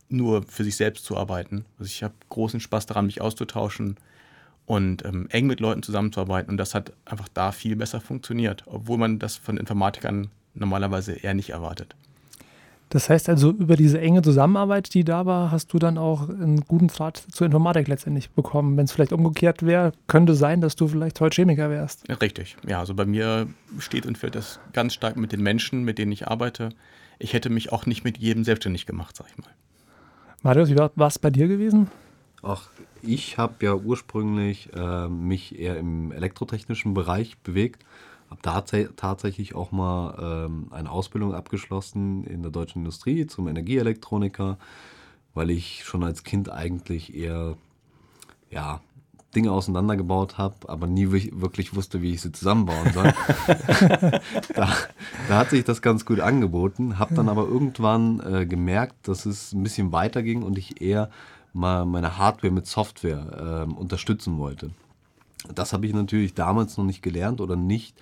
nur 0.08 0.44
für 0.44 0.62
sich 0.62 0.76
selbst 0.76 1.04
zu 1.04 1.16
arbeiten. 1.16 1.64
Also 1.78 1.88
ich 1.88 2.02
habe 2.02 2.14
großen 2.28 2.60
Spaß 2.60 2.86
daran, 2.86 3.06
mich 3.06 3.20
auszutauschen 3.20 3.96
und 4.66 5.04
ähm, 5.04 5.26
eng 5.30 5.46
mit 5.46 5.60
Leuten 5.60 5.82
zusammenzuarbeiten. 5.82 6.50
Und 6.50 6.58
das 6.58 6.74
hat 6.74 6.92
einfach 7.04 7.28
da 7.28 7.50
viel 7.52 7.76
besser 7.76 8.00
funktioniert, 8.00 8.64
obwohl 8.66 8.98
man 8.98 9.18
das 9.18 9.36
von 9.36 9.56
Informatikern 9.56 10.30
normalerweise 10.54 11.12
eher 11.14 11.34
nicht 11.34 11.50
erwartet. 11.50 11.96
Das 12.88 13.10
heißt 13.10 13.28
also, 13.28 13.50
über 13.50 13.74
diese 13.76 14.00
enge 14.00 14.22
Zusammenarbeit, 14.22 14.94
die 14.94 15.02
da 15.02 15.26
war, 15.26 15.50
hast 15.50 15.72
du 15.72 15.78
dann 15.78 15.98
auch 15.98 16.28
einen 16.28 16.60
guten 16.60 16.86
Draht 16.86 17.16
zur 17.16 17.46
Informatik 17.46 17.88
letztendlich 17.88 18.30
bekommen. 18.30 18.76
Wenn 18.76 18.84
es 18.84 18.92
vielleicht 18.92 19.12
umgekehrt 19.12 19.66
wäre, 19.66 19.92
könnte 20.06 20.34
sein, 20.34 20.60
dass 20.60 20.76
du 20.76 20.86
vielleicht 20.86 21.20
heute 21.20 21.34
Chemiker 21.34 21.68
wärst. 21.68 22.08
Richtig, 22.22 22.56
ja. 22.66 22.78
Also 22.78 22.94
bei 22.94 23.04
mir 23.04 23.48
steht 23.80 24.06
und 24.06 24.16
fällt 24.16 24.36
das 24.36 24.60
ganz 24.72 24.94
stark 24.94 25.16
mit 25.16 25.32
den 25.32 25.42
Menschen, 25.42 25.82
mit 25.82 25.98
denen 25.98 26.12
ich 26.12 26.28
arbeite. 26.28 26.68
Ich 27.18 27.32
hätte 27.32 27.50
mich 27.50 27.72
auch 27.72 27.86
nicht 27.86 28.04
mit 28.04 28.18
jedem 28.18 28.44
selbstständig 28.44 28.86
gemacht, 28.86 29.16
sag 29.16 29.26
ich 29.30 29.38
mal. 29.38 29.50
Marius, 30.42 30.70
wie 30.70 30.76
war 30.76 31.08
es 31.08 31.18
bei 31.18 31.30
dir 31.30 31.48
gewesen? 31.48 31.90
Ach, 32.42 32.68
ich 33.02 33.36
habe 33.36 33.54
ja 33.64 33.74
ursprünglich 33.74 34.70
äh, 34.74 35.08
mich 35.08 35.58
eher 35.58 35.76
im 35.76 36.12
elektrotechnischen 36.12 36.94
Bereich 36.94 37.36
bewegt 37.38 37.82
habe 38.30 38.42
tats 38.42 38.72
tatsächlich 38.96 39.54
auch 39.54 39.72
mal 39.72 40.46
ähm, 40.46 40.68
eine 40.70 40.90
Ausbildung 40.90 41.34
abgeschlossen 41.34 42.24
in 42.24 42.42
der 42.42 42.50
deutschen 42.50 42.80
Industrie 42.80 43.26
zum 43.26 43.48
Energieelektroniker, 43.48 44.58
weil 45.34 45.50
ich 45.50 45.84
schon 45.84 46.02
als 46.02 46.24
Kind 46.24 46.50
eigentlich 46.50 47.14
eher 47.14 47.56
ja, 48.50 48.80
Dinge 49.34 49.52
auseinandergebaut 49.52 50.38
habe, 50.38 50.54
aber 50.66 50.86
nie 50.86 51.10
wirklich 51.10 51.76
wusste, 51.76 52.00
wie 52.00 52.12
ich 52.12 52.22
sie 52.22 52.32
zusammenbauen 52.32 52.92
soll. 52.92 53.12
da, 54.54 54.72
da, 55.28 55.36
hat 55.36 55.50
sich 55.50 55.62
das 55.64 55.82
ganz 55.82 56.06
gut 56.06 56.20
angeboten, 56.20 56.98
habe 56.98 57.14
dann 57.14 57.28
aber 57.28 57.46
irgendwann 57.46 58.20
äh, 58.20 58.46
gemerkt, 58.46 59.08
dass 59.08 59.26
es 59.26 59.52
ein 59.52 59.62
bisschen 59.62 59.92
weiter 59.92 60.22
ging 60.22 60.42
und 60.42 60.56
ich 60.56 60.80
eher 60.80 61.10
mal 61.52 61.84
meine 61.84 62.16
Hardware 62.16 62.52
mit 62.52 62.66
Software 62.66 63.66
äh, 63.68 63.72
unterstützen 63.72 64.38
wollte. 64.38 64.70
Das 65.54 65.72
habe 65.72 65.86
ich 65.86 65.94
natürlich 65.94 66.34
damals 66.34 66.76
noch 66.76 66.84
nicht 66.84 67.02
gelernt 67.02 67.40
oder 67.40 67.56
nicht 67.56 67.96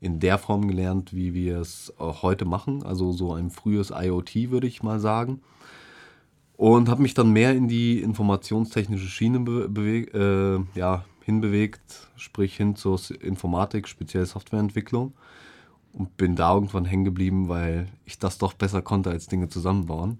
in 0.00 0.20
der 0.20 0.38
Form 0.38 0.68
gelernt, 0.68 1.12
wie 1.12 1.34
wir 1.34 1.58
es 1.58 1.92
heute 1.98 2.44
machen. 2.44 2.82
Also 2.84 3.12
so 3.12 3.32
ein 3.32 3.50
frühes 3.50 3.90
IoT, 3.94 4.50
würde 4.50 4.66
ich 4.66 4.82
mal 4.82 5.00
sagen. 5.00 5.40
Und 6.56 6.88
habe 6.88 7.02
mich 7.02 7.14
dann 7.14 7.32
mehr 7.32 7.54
in 7.54 7.68
die 7.68 8.00
informationstechnische 8.00 9.06
Schiene 9.06 9.38
äh, 10.12 10.78
ja, 10.78 11.04
hinbewegt, 11.22 12.08
sprich 12.16 12.56
hin 12.56 12.74
zur 12.74 12.98
Informatik, 13.20 13.86
speziell 13.86 14.26
Softwareentwicklung. 14.26 15.12
Und 15.92 16.16
bin 16.16 16.36
da 16.36 16.54
irgendwann 16.54 16.84
hängen 16.84 17.04
geblieben, 17.04 17.48
weil 17.48 17.88
ich 18.04 18.18
das 18.18 18.38
doch 18.38 18.52
besser 18.52 18.82
konnte 18.82 19.10
als 19.10 19.26
Dinge 19.26 19.48
zusammenbauen. 19.48 20.18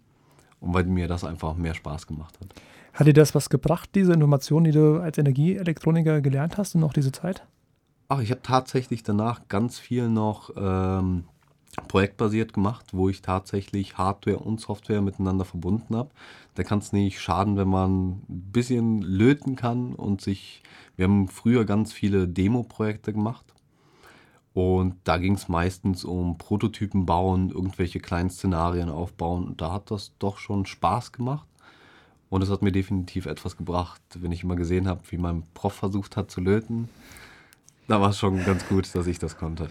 Und 0.60 0.74
weil 0.74 0.84
mir 0.84 1.06
das 1.06 1.24
einfach 1.24 1.56
mehr 1.56 1.74
Spaß 1.74 2.06
gemacht 2.06 2.38
hat. 2.40 2.54
Hat 2.98 3.06
dir 3.06 3.12
das 3.12 3.32
was 3.32 3.48
gebracht, 3.48 3.90
diese 3.94 4.12
Information, 4.12 4.64
die 4.64 4.72
du 4.72 5.00
als 5.00 5.18
Energieelektroniker 5.18 6.20
gelernt 6.20 6.58
hast 6.58 6.74
und 6.74 6.80
noch 6.80 6.92
diese 6.92 7.12
Zeit? 7.12 7.46
Ach, 8.08 8.18
ich 8.20 8.32
habe 8.32 8.42
tatsächlich 8.42 9.04
danach 9.04 9.46
ganz 9.46 9.78
viel 9.78 10.08
noch 10.08 10.50
ähm, 10.56 11.22
projektbasiert 11.86 12.52
gemacht, 12.52 12.86
wo 12.90 13.08
ich 13.08 13.22
tatsächlich 13.22 13.98
Hardware 13.98 14.40
und 14.40 14.60
Software 14.60 15.00
miteinander 15.00 15.44
verbunden 15.44 15.94
habe. 15.94 16.10
Da 16.56 16.64
kann 16.64 16.80
es 16.80 16.92
nicht 16.92 17.20
schaden, 17.20 17.56
wenn 17.56 17.68
man 17.68 18.22
ein 18.28 18.50
bisschen 18.50 19.00
löten 19.02 19.54
kann 19.54 19.94
und 19.94 20.20
sich. 20.20 20.64
Wir 20.96 21.04
haben 21.04 21.28
früher 21.28 21.64
ganz 21.64 21.92
viele 21.92 22.26
Demo-Projekte 22.26 23.12
gemacht. 23.12 23.44
Und 24.54 24.96
da 25.04 25.18
ging 25.18 25.34
es 25.34 25.46
meistens 25.46 26.04
um 26.04 26.36
Prototypen 26.36 27.06
bauen, 27.06 27.50
irgendwelche 27.50 28.00
kleinen 28.00 28.30
Szenarien 28.30 28.88
aufbauen. 28.88 29.46
Und 29.46 29.60
da 29.60 29.70
hat 29.70 29.92
das 29.92 30.14
doch 30.18 30.38
schon 30.38 30.66
Spaß 30.66 31.12
gemacht. 31.12 31.46
Und 32.30 32.42
es 32.42 32.50
hat 32.50 32.62
mir 32.62 32.72
definitiv 32.72 33.26
etwas 33.26 33.56
gebracht, 33.56 34.02
wenn 34.14 34.32
ich 34.32 34.42
immer 34.42 34.56
gesehen 34.56 34.86
habe, 34.86 35.00
wie 35.10 35.16
mein 35.16 35.44
Prof 35.54 35.72
versucht 35.72 36.16
hat 36.16 36.30
zu 36.30 36.40
löten. 36.40 36.88
Da 37.86 38.00
war 38.00 38.10
es 38.10 38.18
schon 38.18 38.44
ganz 38.44 38.66
gut, 38.68 38.94
dass 38.94 39.06
ich 39.06 39.18
das 39.18 39.38
konnte. 39.38 39.70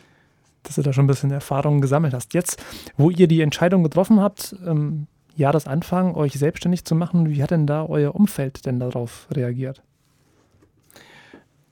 Dass 0.64 0.76
du 0.76 0.82
da 0.82 0.92
schon 0.92 1.06
ein 1.06 1.08
bisschen 1.08 1.32
Erfahrung 1.32 1.82
gesammelt 1.82 2.14
hast. 2.14 2.34
Jetzt, 2.34 2.64
wo 2.98 3.12
ihr 3.12 3.28
die 3.28 3.42
Entscheidung 3.42 3.84
getroffen 3.84 4.20
habt, 4.20 4.56
ähm, 4.66 5.08
Jahresanfang 5.36 6.16
euch 6.16 6.34
selbstständig 6.34 6.84
zu 6.84 6.96
machen, 6.96 7.30
wie 7.30 7.44
hat 7.44 7.52
denn 7.52 7.68
da 7.68 7.86
euer 7.86 8.16
Umfeld 8.16 8.66
denn 8.66 8.80
darauf 8.80 9.28
reagiert? 9.32 9.84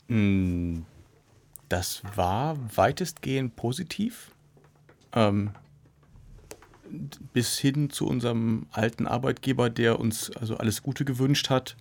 Hm, 0.07 0.85
das 1.67 2.03
war 2.15 2.57
weitestgehend 2.75 3.55
positiv. 3.55 4.31
Ähm, 5.13 5.49
bis 7.33 7.57
hin 7.57 7.89
zu 7.89 8.07
unserem 8.07 8.67
alten 8.71 9.07
Arbeitgeber, 9.07 9.69
der 9.69 9.99
uns 9.99 10.31
also 10.31 10.57
alles 10.57 10.83
Gute 10.83 11.05
gewünscht 11.05 11.49
hat 11.49 11.75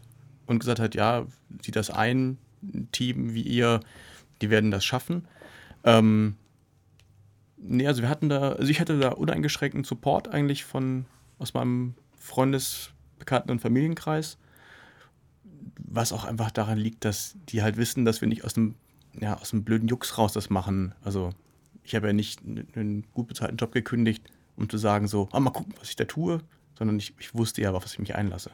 und 0.47 0.59
gesagt 0.59 0.81
hat, 0.81 0.95
ja, 0.95 1.27
sieht 1.63 1.77
das 1.77 1.91
ein, 1.91 2.39
ein 2.63 2.89
Team 2.93 3.35
wie 3.35 3.43
ihr, 3.43 3.81
die 4.41 4.51
werden 4.51 4.71
das 4.71 4.85
schaffen. 4.85 5.27
Ähm, 5.85 6.37
nee, 7.57 7.87
also 7.87 8.03
wir 8.03 8.09
hatten 8.09 8.29
da, 8.29 8.53
also 8.53 8.71
ich 8.71 8.81
hatte 8.81 8.99
da 8.99 9.11
uneingeschränkten 9.11 9.85
Support 9.85 10.29
eigentlich 10.29 10.65
von 10.65 11.07
aus 11.39 11.55
meinem 11.55 11.95
Freundes-, 12.19 12.91
Bekannten- 13.19 13.51
und 13.51 13.61
Familienkreis. 13.61 14.39
Was 15.79 16.13
auch 16.13 16.25
einfach 16.25 16.51
daran 16.51 16.79
liegt, 16.79 17.05
dass 17.05 17.37
die 17.49 17.63
halt 17.63 17.77
wissen, 17.77 18.05
dass 18.05 18.21
wir 18.21 18.29
nicht 18.29 18.45
aus 18.45 18.55
dem, 18.55 18.75
ja, 19.19 19.39
aus 19.39 19.51
dem 19.51 19.65
blöden 19.65 19.89
Jux 19.89 20.19
raus 20.19 20.33
das 20.33 20.51
machen. 20.51 20.95
Also 21.03 21.31
ich 21.85 21.95
habe 21.95 22.09
ja 22.09 22.13
nicht 22.13 22.43
einen 22.43 23.05
gut 23.13 23.29
bezahlten 23.29 23.57
Job 23.57 23.73
gekündigt, 23.73 24.25
um 24.57 24.69
zu 24.69 24.79
sagen 24.79 25.09
so, 25.09 25.29
ah, 25.33 25.41
mal 25.41 25.51
gucken, 25.51 25.75
was 25.79 25.91
ich 25.91 25.97
da 25.97 26.05
tue, 26.05 26.41
sondern 26.79 26.99
ich, 26.99 27.15
ich 27.19 27.35
wusste 27.35 27.63
ja, 27.63 27.73
auf 27.73 27.85
was 27.85 27.93
ich 27.93 27.99
mich 27.99 28.15
einlasse. 28.15 28.51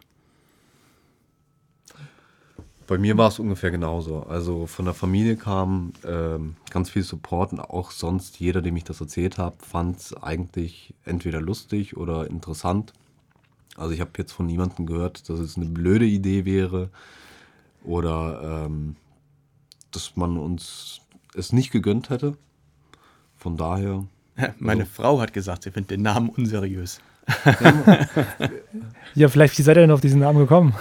Bei 2.86 2.98
mir 2.98 3.16
war 3.16 3.28
es 3.28 3.38
ungefähr 3.38 3.70
genauso. 3.70 4.24
Also 4.24 4.66
von 4.66 4.84
der 4.84 4.94
Familie 4.94 5.36
kam 5.36 5.92
ähm, 6.04 6.56
ganz 6.70 6.90
viel 6.90 7.04
Support 7.04 7.52
und 7.52 7.60
auch 7.60 7.92
sonst 7.92 8.40
jeder, 8.40 8.62
dem 8.62 8.76
ich 8.76 8.82
das 8.82 9.00
erzählt 9.00 9.38
habe, 9.38 9.56
fand 9.64 9.98
es 9.98 10.16
eigentlich 10.16 10.92
entweder 11.04 11.40
lustig 11.40 11.96
oder 11.96 12.26
interessant. 12.26 12.92
Also 13.76 13.94
ich 13.94 14.00
habe 14.00 14.10
jetzt 14.18 14.32
von 14.32 14.46
niemandem 14.46 14.86
gehört, 14.86 15.28
dass 15.28 15.38
es 15.38 15.56
eine 15.56 15.66
blöde 15.66 16.04
Idee 16.04 16.44
wäre 16.44 16.90
oder 17.84 18.66
ähm, 18.66 18.96
dass 19.92 20.16
man 20.16 20.36
uns 20.36 21.00
es 21.34 21.52
nicht 21.52 21.70
gegönnt 21.70 22.10
hätte. 22.10 22.36
Von 23.36 23.56
daher. 23.56 24.04
Meine 24.58 24.82
also, 24.82 24.92
Frau 24.94 25.20
hat 25.20 25.32
gesagt, 25.32 25.64
sie 25.64 25.70
findet 25.70 25.90
den 25.90 26.02
Namen 26.02 26.28
unseriös. 26.28 27.00
ja, 29.14 29.28
vielleicht 29.28 29.56
wie 29.58 29.62
seid 29.62 29.76
ihr 29.76 29.82
denn 29.82 29.90
auf 29.90 30.00
diesen 30.00 30.20
Namen 30.20 30.38
gekommen? 30.38 30.74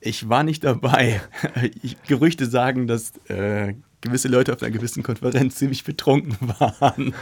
Ich 0.00 0.28
war 0.28 0.42
nicht 0.42 0.64
dabei. 0.64 1.20
Ich, 1.82 2.00
Gerüchte 2.04 2.46
sagen, 2.46 2.86
dass 2.86 3.12
äh, 3.28 3.74
gewisse 4.00 4.28
Leute 4.28 4.52
auf 4.52 4.62
einer 4.62 4.70
gewissen 4.70 5.02
Konferenz 5.02 5.56
ziemlich 5.56 5.84
betrunken 5.84 6.36
waren. 6.58 7.14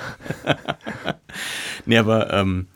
nee, 1.87 1.99
aber 1.99 2.33
ähm, 2.33 2.69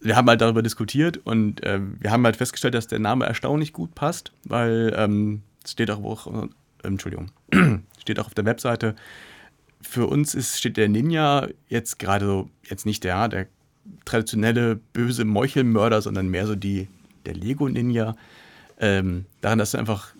wir 0.00 0.16
haben 0.16 0.28
halt 0.28 0.40
darüber 0.40 0.62
diskutiert 0.62 1.18
und 1.18 1.62
äh, 1.62 1.80
wir 1.98 2.10
haben 2.10 2.24
halt 2.24 2.36
festgestellt, 2.36 2.74
dass 2.74 2.88
der 2.88 2.98
Name 2.98 3.26
erstaunlich 3.26 3.72
gut 3.72 3.94
passt, 3.94 4.32
weil 4.44 4.94
ähm, 4.96 5.42
es 5.64 5.72
steht 5.72 5.90
auch, 5.90 6.26
äh, 6.26 6.48
Entschuldigung, 6.82 7.30
steht 8.00 8.18
auch 8.18 8.26
auf 8.26 8.34
der 8.34 8.46
Webseite. 8.46 8.96
Für 9.82 10.06
uns 10.06 10.34
ist, 10.34 10.58
steht 10.58 10.76
der 10.76 10.88
Ninja 10.88 11.48
jetzt 11.68 11.98
gerade 11.98 12.26
so, 12.26 12.50
jetzt 12.68 12.86
nicht 12.86 13.04
der, 13.04 13.28
der 13.28 13.46
traditionelle 14.04 14.76
böse 14.76 15.24
Meuchelmörder, 15.24 16.02
sondern 16.02 16.28
mehr 16.28 16.46
so 16.46 16.54
die, 16.54 16.88
der 17.26 17.34
Lego-Ninja 17.34 18.16
ähm, 18.78 19.26
daran, 19.40 19.58
dass 19.58 19.72
du 19.72 19.78
einfach 19.78 20.14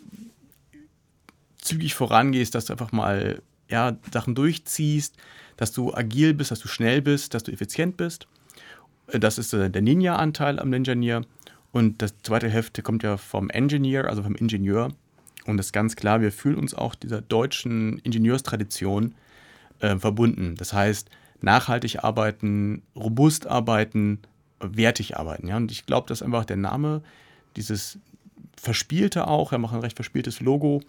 zügig 1.59 1.95
vorangehst, 1.95 2.55
dass 2.55 2.67
du 2.67 2.73
einfach 2.73 2.93
mal 2.93 3.43
ja, 3.69 3.97
Sachen 4.13 4.35
durchziehst, 4.35 5.17
dass 5.57 5.73
du 5.73 5.95
agil 5.95 6.35
bist, 6.35 6.51
dass 6.51 6.61
du 6.61 6.69
schnell 6.69 7.03
bist, 7.03 7.35
dass 7.35 7.43
du 7.43 7.53
effizient 7.53 7.97
bist. 7.97 8.27
Äh, 9.09 9.21
das 9.21 9.39
ist 9.39 9.53
der 9.53 9.71
Ninja-Anteil 9.71 10.59
am 10.59 10.73
Engineer. 10.73 11.23
Und 11.73 12.03
das 12.03 12.15
zweite 12.23 12.49
Hälfte 12.49 12.83
kommt 12.83 13.03
ja 13.03 13.17
vom 13.17 13.49
Engineer, 13.51 14.07
also 14.07 14.23
vom 14.23 14.35
Ingenieur. 14.35 14.93
Und 15.47 15.57
das 15.57 15.67
ist 15.67 15.73
ganz 15.73 15.97
klar, 15.97 16.21
wir 16.21 16.33
fühlen 16.33 16.57
uns 16.57 16.75
auch 16.75 16.95
dieser 16.95 17.21
deutschen 17.21 17.99
Ingenieurstradition 17.99 19.15
äh, 19.81 19.97
verbunden. 19.97 20.55
Das 20.57 20.73
heißt, 20.73 21.11
nachhaltig 21.41 22.05
arbeiten, 22.05 22.83
robust 22.95 23.47
arbeiten, 23.47 24.21
wertig 24.61 25.17
arbeiten. 25.17 25.49
Ja? 25.49 25.57
Und 25.57 25.71
ich 25.73 25.87
glaube, 25.87 26.07
dass 26.09 26.23
einfach 26.23 26.45
der 26.45 26.57
Name 26.57 27.03
dieses 27.57 27.99
verspielte 28.57 29.27
auch, 29.27 29.53
wir 29.53 29.59
machen 29.59 29.77
ein 29.77 29.83
recht 29.83 29.97
verspieltes 29.97 30.41
Logo, 30.41 30.83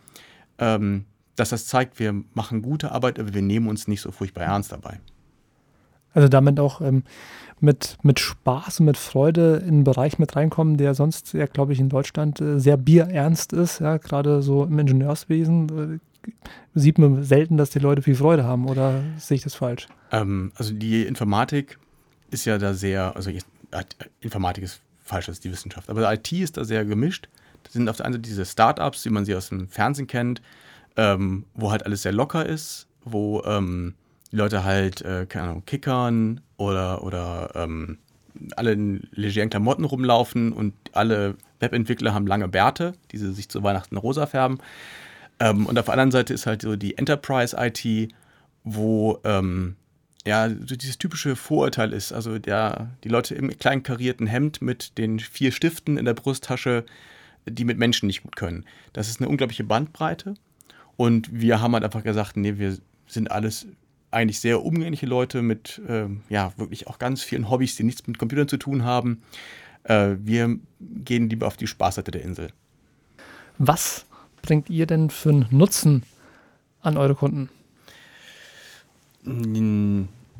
ähm, 0.60 1.06
dass 1.36 1.50
das 1.50 1.68
zeigt, 1.68 2.00
wir 2.00 2.14
machen 2.34 2.62
gute 2.62 2.92
Arbeit, 2.92 3.18
aber 3.18 3.34
wir 3.34 3.42
nehmen 3.42 3.68
uns 3.68 3.88
nicht 3.88 4.02
so 4.02 4.12
furchtbar 4.12 4.44
ernst 4.44 4.72
dabei. 4.72 5.00
Also 6.14 6.28
damit 6.28 6.60
auch 6.60 6.82
ähm, 6.82 7.04
mit, 7.62 7.98
mit 8.02 8.20
Spaß 8.20 8.82
und 8.82 8.88
mit 8.88 8.98
Freude 8.98 9.58
in 9.58 9.68
einen 9.68 9.84
Bereich 9.86 10.20
mit 10.20 10.36
reinkommen, 10.36 10.76
der 10.76 10.94
sonst 10.94 11.34
ja, 11.34 11.46
glaube 11.46 11.72
ich, 11.72 11.80
in 11.80 11.88
Deutschland 11.90 12.42
äh, 12.42 12.60
sehr 12.60 12.76
bierernst 12.76 13.54
ist. 13.54 13.80
Ja, 13.80 13.98
gerade 13.98 14.42
so 14.42 14.66
im 14.66 14.78
Ingenieurswesen 14.78 15.96
äh, 15.96 16.00
sieht 16.74 16.98
man 16.98 17.24
selten, 17.24 17.58
dass 17.58 17.70
die 17.70 17.80
Leute 17.80 18.02
viel 18.02 18.16
Freude 18.16 18.44
haben, 18.44 18.68
oder 18.68 19.04
sehe 19.18 19.36
ich 19.36 19.44
das 19.44 19.56
falsch? 19.56 19.88
Ähm, 20.12 20.52
also 20.56 20.74
die 20.74 21.04
Informatik 21.04 21.78
ist 22.30 22.46
ja 22.46 22.58
da 22.58 22.74
sehr, 22.74 23.16
also 23.16 23.32
Informatik 24.22 24.64
ist 24.64 24.82
falsch, 25.04 25.26
das 25.26 25.38
ist 25.38 25.44
die 25.44 25.52
Wissenschaft, 25.52 25.90
aber 25.90 26.12
IT 26.14 26.32
ist 26.32 26.58
da 26.58 26.64
sehr 26.64 26.86
gemischt. 26.86 27.28
Das 27.64 27.74
sind 27.74 27.90
auf 27.90 27.98
der 27.98 28.06
einen 28.06 28.14
Seite 28.14 28.24
diese 28.24 28.46
Startups, 28.46 29.06
wie 29.06 29.10
man 29.10 29.26
sie 29.26 29.36
aus 29.36 29.50
dem 29.50 29.68
Fernsehen 29.68 30.08
kennt, 30.08 30.42
ähm, 30.98 31.46
wo 31.54 31.72
halt 31.72 31.86
alles 31.86 32.02
sehr 32.02 32.12
locker 32.12 32.46
ist, 32.46 32.88
wo 33.04 33.44
ähm, 33.44 33.94
die 34.32 34.38
Leute 34.38 34.64
halt, 34.64 35.02
äh, 35.02 35.26
keine 35.28 35.50
Ahnung, 35.50 35.66
kickern 35.66 36.42
oder, 36.58 37.04
oder 37.04 37.52
ähm, 37.56 37.98
alle 38.56 38.72
in 38.72 39.08
legeren 39.12 39.50
Klamotten 39.50 39.84
rumlaufen 39.84 40.54
und 40.54 40.74
alle 40.94 41.36
Webentwickler 41.60 42.14
haben 42.14 42.28
lange 42.28 42.48
Bärte, 42.48 42.94
die 43.12 43.18
sie 43.18 43.34
sich 43.34 43.50
zu 43.50 43.62
Weihnachten 43.64 43.98
rosa 43.98 44.26
färben. 44.26 44.60
Ähm, 45.42 45.66
und 45.66 45.78
auf 45.80 45.86
der 45.86 45.94
anderen 45.94 46.12
Seite 46.12 46.34
ist 46.36 46.46
halt 46.46 46.62
so 46.62 46.76
die 46.76 46.98
Enterprise 47.00 47.58
IT, 47.60 48.14
wo 48.64 49.18
ähm, 49.24 49.76
ja 50.24 50.48
so 50.50 50.76
dieses 50.76 51.00
typische 51.00 51.36
Vorurteil 51.36 51.94
ist. 51.94 52.14
Also 52.14 52.38
der, 52.38 52.92
die 53.04 53.10
Leute 53.10 53.34
im 53.34 53.50
kleinen 53.58 53.82
karierten 53.82 54.28
Hemd 54.28 54.62
mit 54.62 55.00
den 55.00 55.20
vier 55.20 55.52
Stiften 55.52 55.98
in 55.98 56.06
der 56.06 56.14
Brusttasche, 56.14 56.86
die 57.48 57.66
mit 57.66 57.80
Menschen 57.80 58.06
nicht 58.06 58.22
gut 58.22 58.36
können. 58.36 58.66
Das 58.94 59.10
ist 59.10 59.20
eine 59.20 59.30
unglaubliche 59.30 59.64
Bandbreite. 59.64 60.36
Und 60.96 61.30
wir 61.34 61.60
haben 61.60 61.74
halt 61.74 61.84
einfach 61.84 62.04
gesagt, 62.04 62.38
nee, 62.38 62.60
wir 62.60 62.78
sind 63.08 63.32
alles 63.32 63.66
eigentlich 64.12 64.40
sehr 64.40 64.64
umgängliche 64.64 65.08
Leute 65.08 65.42
mit 65.42 65.82
äh, 65.88 66.06
ja 66.30 66.54
wirklich 66.58 66.86
auch 66.86 67.00
ganz 67.00 67.24
vielen 67.24 67.50
Hobbys, 67.50 67.78
die 67.78 67.84
nichts 67.84 68.06
mit 68.06 68.20
Computern 68.20 68.48
zu 68.48 68.58
tun 68.58 68.84
haben. 68.84 69.24
Äh, 69.86 70.18
wir 70.20 70.60
gehen 70.80 71.32
lieber 71.32 71.48
auf 71.48 71.58
die 71.58 71.66
Spaßseite 71.66 72.12
der 72.12 72.22
Insel. 72.22 72.50
Was 73.58 74.06
bringt 74.42 74.70
ihr 74.70 74.86
denn 74.86 75.10
für 75.10 75.30
einen 75.30 75.48
Nutzen 75.52 76.04
an 76.82 76.98
eure 76.98 77.16
Kunden? 77.16 77.50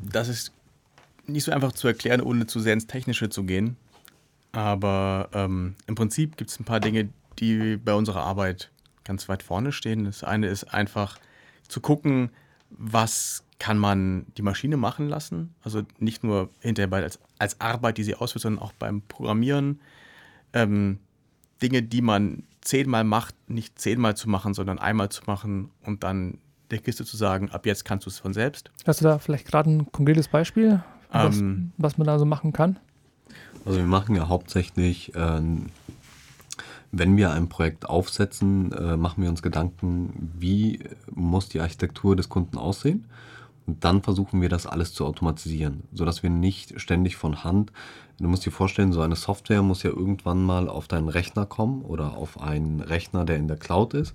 Das 0.00 0.28
ist 0.28 0.52
nicht 1.26 1.44
so 1.44 1.52
einfach 1.52 1.72
zu 1.72 1.86
erklären, 1.88 2.20
ohne 2.20 2.46
zu 2.46 2.60
sehr 2.60 2.72
ins 2.72 2.86
Technische 2.86 3.28
zu 3.28 3.44
gehen. 3.44 3.76
Aber 4.52 5.28
ähm, 5.32 5.76
im 5.86 5.94
Prinzip 5.94 6.36
gibt 6.36 6.50
es 6.50 6.60
ein 6.60 6.64
paar 6.64 6.80
Dinge, 6.80 7.08
die 7.38 7.76
bei 7.76 7.94
unserer 7.94 8.22
Arbeit 8.22 8.70
ganz 9.04 9.28
weit 9.28 9.42
vorne 9.42 9.72
stehen. 9.72 10.04
Das 10.04 10.24
eine 10.24 10.48
ist 10.48 10.64
einfach 10.64 11.18
zu 11.68 11.80
gucken, 11.80 12.30
was 12.70 13.44
kann 13.58 13.78
man 13.78 14.26
die 14.36 14.42
Maschine 14.42 14.76
machen 14.76 15.08
lassen. 15.08 15.54
Also 15.62 15.82
nicht 15.98 16.24
nur 16.24 16.50
hinterher 16.60 16.92
als, 16.92 17.18
als 17.38 17.60
Arbeit, 17.60 17.98
die 17.98 18.04
sie 18.04 18.14
ausführt, 18.14 18.42
sondern 18.42 18.62
auch 18.62 18.72
beim 18.72 19.02
Programmieren. 19.02 19.80
Ähm, 20.52 20.98
Dinge, 21.62 21.82
die 21.82 22.02
man 22.02 22.42
zehnmal 22.62 23.04
macht, 23.04 23.34
nicht 23.48 23.78
zehnmal 23.78 24.16
zu 24.16 24.30
machen, 24.30 24.54
sondern 24.54 24.78
einmal 24.78 25.10
zu 25.10 25.22
machen 25.26 25.70
und 25.84 26.02
dann 26.02 26.38
der 26.70 26.78
Kiste 26.78 27.04
zu 27.04 27.16
sagen, 27.16 27.50
ab 27.50 27.66
jetzt 27.66 27.84
kannst 27.84 28.06
du 28.06 28.10
es 28.10 28.18
von 28.18 28.32
selbst. 28.32 28.70
Hast 28.86 29.00
du 29.00 29.04
da 29.04 29.18
vielleicht 29.18 29.46
gerade 29.46 29.70
ein 29.70 29.92
konkretes 29.92 30.28
Beispiel, 30.28 30.82
was, 31.10 31.38
ähm, 31.38 31.72
was, 31.76 31.98
man 31.98 32.06
da 32.06 32.18
so 32.18 32.24
machen 32.24 32.52
kann? 32.52 32.78
Also 33.66 33.78
wir 33.78 33.86
machen 33.86 34.16
ja 34.16 34.28
hauptsächlich, 34.28 35.14
äh, 35.14 35.40
wenn 36.92 37.16
wir 37.16 37.32
ein 37.32 37.48
Projekt 37.48 37.88
aufsetzen, 37.88 38.72
äh, 38.72 38.96
machen 38.96 39.22
wir 39.22 39.28
uns 39.28 39.42
Gedanken, 39.42 40.30
wie 40.38 40.80
muss 41.10 41.48
die 41.48 41.60
Architektur 41.60 42.16
des 42.16 42.28
Kunden 42.28 42.56
aussehen. 42.58 43.06
Und 43.66 43.84
dann 43.84 44.02
versuchen 44.02 44.40
wir 44.40 44.48
das 44.48 44.66
alles 44.66 44.92
zu 44.92 45.06
automatisieren, 45.06 45.84
sodass 45.92 46.22
wir 46.22 46.30
nicht 46.30 46.80
ständig 46.80 47.16
von 47.16 47.44
Hand, 47.44 47.72
du 48.18 48.28
musst 48.28 48.44
dir 48.44 48.50
vorstellen, 48.50 48.92
so 48.92 49.02
eine 49.02 49.16
Software 49.16 49.62
muss 49.62 49.82
ja 49.82 49.90
irgendwann 49.90 50.42
mal 50.42 50.68
auf 50.68 50.88
deinen 50.88 51.08
Rechner 51.08 51.46
kommen 51.46 51.82
oder 51.82 52.16
auf 52.16 52.40
einen 52.40 52.80
Rechner, 52.80 53.24
der 53.24 53.36
in 53.36 53.48
der 53.48 53.56
Cloud 53.56 53.94
ist. 53.94 54.14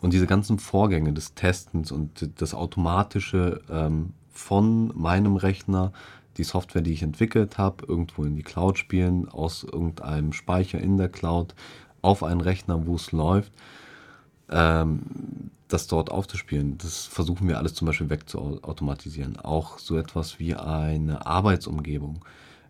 Und 0.00 0.12
diese 0.12 0.26
ganzen 0.26 0.58
Vorgänge 0.58 1.12
des 1.12 1.34
Testens 1.34 1.92
und 1.92 2.28
das 2.38 2.54
automatische 2.54 3.60
ähm, 3.70 4.14
von 4.32 4.92
meinem 4.96 5.36
Rechner, 5.36 5.92
die 6.38 6.44
Software, 6.44 6.82
die 6.82 6.92
ich 6.92 7.02
entwickelt 7.02 7.58
habe, 7.58 7.84
irgendwo 7.86 8.24
in 8.24 8.34
die 8.34 8.42
Cloud 8.42 8.78
spielen, 8.78 9.28
aus 9.28 9.64
irgendeinem 9.64 10.32
Speicher 10.32 10.80
in 10.80 10.96
der 10.96 11.08
Cloud 11.08 11.54
auf 12.00 12.24
einen 12.24 12.40
Rechner, 12.40 12.86
wo 12.86 12.96
es 12.96 13.12
läuft, 13.12 13.52
ähm, 14.52 15.00
das 15.68 15.86
dort 15.86 16.10
aufzuspielen. 16.10 16.78
Das 16.78 17.06
versuchen 17.06 17.48
wir 17.48 17.58
alles 17.58 17.74
zum 17.74 17.86
Beispiel 17.86 18.10
wegzuautomatisieren. 18.10 19.38
Auch 19.38 19.78
so 19.78 19.96
etwas 19.96 20.38
wie 20.38 20.54
eine 20.54 21.26
Arbeitsumgebung, 21.26 22.20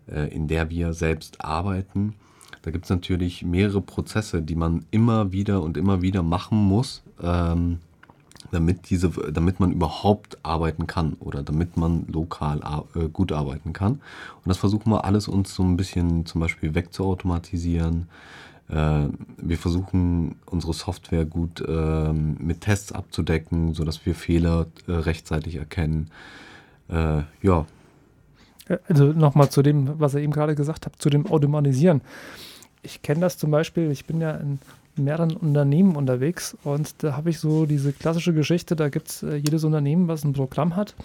äh, 0.07 0.33
in 0.33 0.47
der 0.47 0.69
wir 0.69 0.93
selbst 0.93 1.43
arbeiten. 1.43 2.15
Da 2.61 2.71
gibt 2.71 2.85
es 2.85 2.89
natürlich 2.89 3.43
mehrere 3.43 3.81
Prozesse, 3.81 4.41
die 4.41 4.55
man 4.55 4.85
immer 4.89 5.33
wieder 5.33 5.61
und 5.61 5.75
immer 5.75 6.01
wieder 6.01 6.23
machen 6.23 6.57
muss, 6.57 7.03
ähm, 7.21 7.79
damit, 8.51 8.89
diese, 8.89 9.09
damit 9.09 9.59
man 9.59 9.71
überhaupt 9.71 10.37
arbeiten 10.43 10.87
kann 10.87 11.13
oder 11.19 11.43
damit 11.43 11.75
man 11.75 12.05
lokal 12.07 12.61
äh, 12.95 13.09
gut 13.09 13.31
arbeiten 13.31 13.73
kann. 13.73 13.93
Und 13.93 14.47
das 14.47 14.57
versuchen 14.57 14.91
wir 14.91 15.03
alles 15.03 15.27
uns 15.27 15.53
so 15.53 15.63
ein 15.63 15.75
bisschen 15.75 16.25
zum 16.25 16.39
Beispiel 16.39 16.73
wegzuautomatisieren. 16.73 18.07
Äh, 18.69 19.07
wir 19.37 19.57
versuchen 19.57 20.35
unsere 20.45 20.73
Software 20.73 21.25
gut 21.25 21.61
äh, 21.61 22.13
mit 22.13 22.61
Tests 22.61 22.91
abzudecken, 22.91 23.73
sodass 23.73 24.05
wir 24.05 24.15
Fehler 24.15 24.67
äh, 24.87 24.93
rechtzeitig 24.93 25.55
erkennen. 25.55 26.09
Äh, 26.89 27.23
ja. 27.41 27.65
Also 28.87 29.05
nochmal 29.11 29.49
zu 29.49 29.61
dem, 29.61 29.99
was 29.99 30.13
ihr 30.13 30.21
eben 30.21 30.31
gerade 30.31 30.55
gesagt 30.55 30.85
habt, 30.85 31.01
zu 31.01 31.09
dem 31.09 31.27
Automatisieren. 31.27 32.01
Ich 32.81 33.01
kenne 33.01 33.21
das 33.21 33.37
zum 33.37 33.51
Beispiel, 33.51 33.91
ich 33.91 34.05
bin 34.05 34.21
ja 34.21 34.31
in 34.31 34.59
mehreren 34.95 35.35
Unternehmen 35.35 35.95
unterwegs 35.95 36.55
und 36.63 37.03
da 37.03 37.17
habe 37.17 37.29
ich 37.29 37.39
so 37.39 37.65
diese 37.65 37.91
klassische 37.91 38.33
Geschichte, 38.33 38.75
da 38.75 38.89
gibt 38.89 39.09
es 39.09 39.21
jedes 39.21 39.63
Unternehmen, 39.63 40.07
was 40.07 40.23
ein 40.23 40.33
Programm 40.33 40.75
hat, 40.75 40.95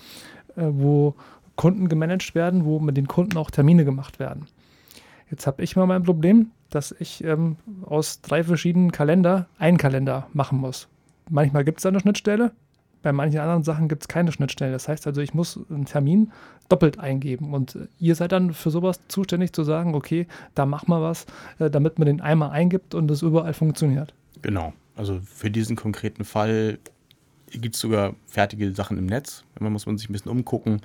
wo 0.56 1.14
Kunden 1.56 1.88
gemanagt 1.88 2.34
werden, 2.34 2.64
wo 2.64 2.78
mit 2.78 2.96
den 2.96 3.08
Kunden 3.08 3.36
auch 3.36 3.50
Termine 3.50 3.84
gemacht 3.84 4.20
werden. 4.20 4.46
Jetzt 5.30 5.46
habe 5.46 5.62
ich 5.62 5.76
mal 5.76 5.86
mein 5.86 6.02
Problem, 6.02 6.50
dass 6.70 6.94
ich 6.98 7.22
ähm, 7.24 7.56
aus 7.84 8.20
drei 8.20 8.44
verschiedenen 8.44 8.92
Kalender 8.92 9.46
einen 9.58 9.78
Kalender 9.78 10.28
machen 10.32 10.58
muss. 10.58 10.88
Manchmal 11.30 11.64
gibt 11.64 11.80
es 11.80 11.86
eine 11.86 12.00
Schnittstelle, 12.00 12.52
bei 13.02 13.12
manchen 13.12 13.40
anderen 13.40 13.64
Sachen 13.64 13.88
gibt 13.88 14.02
es 14.02 14.08
keine 14.08 14.32
Schnittstelle. 14.32 14.72
Das 14.72 14.88
heißt 14.88 15.06
also, 15.06 15.20
ich 15.20 15.34
muss 15.34 15.58
einen 15.70 15.84
Termin 15.84 16.32
doppelt 16.68 16.98
eingeben. 16.98 17.54
Und 17.54 17.76
äh, 17.76 17.86
ihr 17.98 18.14
seid 18.14 18.32
dann 18.32 18.52
für 18.52 18.70
sowas 18.70 19.00
zuständig 19.08 19.52
zu 19.52 19.64
sagen, 19.64 19.94
okay, 19.94 20.26
da 20.54 20.66
machen 20.66 20.88
wir 20.88 21.00
was, 21.00 21.26
äh, 21.58 21.70
damit 21.70 21.98
man 21.98 22.06
den 22.06 22.20
einmal 22.20 22.50
eingibt 22.50 22.94
und 22.94 23.10
es 23.10 23.22
überall 23.22 23.54
funktioniert. 23.54 24.14
Genau. 24.42 24.72
Also 24.96 25.20
für 25.24 25.50
diesen 25.50 25.76
konkreten 25.76 26.24
Fall 26.24 26.78
gibt 27.50 27.76
es 27.76 27.80
sogar 27.80 28.14
fertige 28.26 28.72
Sachen 28.74 28.98
im 28.98 29.06
Netz. 29.06 29.44
Man 29.58 29.72
muss 29.72 29.86
man 29.86 29.96
sich 29.96 30.10
ein 30.10 30.12
bisschen 30.12 30.30
umgucken. 30.30 30.82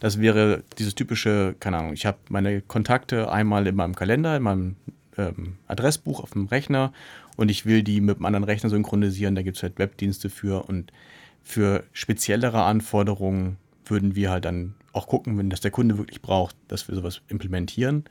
Das 0.00 0.20
wäre 0.20 0.64
dieses 0.78 0.94
typische, 0.94 1.54
keine 1.60 1.78
Ahnung, 1.78 1.92
ich 1.92 2.06
habe 2.06 2.18
meine 2.28 2.62
Kontakte 2.62 3.30
einmal 3.30 3.66
in 3.66 3.76
meinem 3.76 3.94
Kalender, 3.94 4.36
in 4.36 4.42
meinem 4.42 4.76
ähm, 5.16 5.58
Adressbuch 5.66 6.20
auf 6.20 6.30
dem 6.30 6.46
Rechner 6.46 6.92
und 7.36 7.50
ich 7.50 7.66
will 7.66 7.82
die 7.82 8.00
mit 8.00 8.16
einem 8.16 8.26
anderen 8.26 8.44
Rechner 8.44 8.70
synchronisieren. 8.70 9.34
Da 9.34 9.42
gibt 9.42 9.58
es 9.58 9.62
halt 9.62 9.78
Webdienste 9.78 10.30
für 10.30 10.64
und 10.68 10.92
für 11.42 11.84
speziellere 11.92 12.62
Anforderungen 12.62 13.58
würden 13.84 14.14
wir 14.14 14.30
halt 14.30 14.44
dann 14.44 14.74
auch 14.92 15.06
gucken, 15.06 15.38
wenn 15.38 15.50
das 15.50 15.60
der 15.60 15.70
Kunde 15.70 15.98
wirklich 15.98 16.22
braucht, 16.22 16.56
dass 16.68 16.88
wir 16.88 16.94
sowas 16.94 17.20
implementieren. 17.28 18.04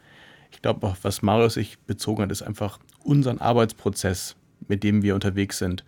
Ich 0.51 0.61
glaube, 0.61 0.95
was 1.01 1.21
Marius 1.21 1.55
sich 1.55 1.79
bezogen 1.79 2.23
hat, 2.23 2.31
ist 2.31 2.41
einfach 2.41 2.79
unseren 3.03 3.39
Arbeitsprozess, 3.39 4.35
mit 4.67 4.83
dem 4.83 5.01
wir 5.01 5.15
unterwegs 5.15 5.57
sind, 5.57 5.83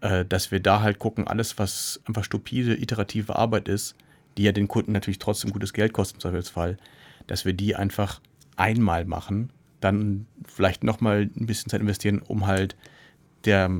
äh, 0.00 0.24
dass 0.24 0.50
wir 0.50 0.60
da 0.60 0.80
halt 0.80 0.98
gucken, 0.98 1.26
alles, 1.26 1.58
was 1.58 2.00
einfach 2.04 2.24
stupide, 2.24 2.74
iterative 2.80 3.36
Arbeit 3.36 3.68
ist, 3.68 3.94
die 4.36 4.42
ja 4.42 4.52
den 4.52 4.68
Kunden 4.68 4.92
natürlich 4.92 5.18
trotzdem 5.18 5.50
gutes 5.52 5.72
Geld 5.72 5.92
kostet 5.92 6.16
im 6.16 6.20
Zweifelsfall, 6.20 6.76
dass 7.26 7.44
wir 7.44 7.52
die 7.52 7.76
einfach 7.76 8.20
einmal 8.56 9.04
machen, 9.04 9.50
dann 9.80 10.26
vielleicht 10.46 10.84
nochmal 10.84 11.30
ein 11.36 11.46
bisschen 11.46 11.70
Zeit 11.70 11.80
investieren, 11.80 12.20
um 12.20 12.46
halt 12.46 12.76
der, 13.44 13.70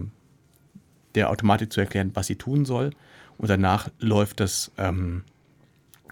der 1.14 1.30
Automatik 1.30 1.72
zu 1.72 1.80
erklären, 1.80 2.10
was 2.14 2.26
sie 2.26 2.36
tun 2.36 2.64
soll. 2.64 2.90
Und 3.38 3.48
danach 3.48 3.90
läuft 3.98 4.40
das 4.40 4.72
ähm, 4.78 5.24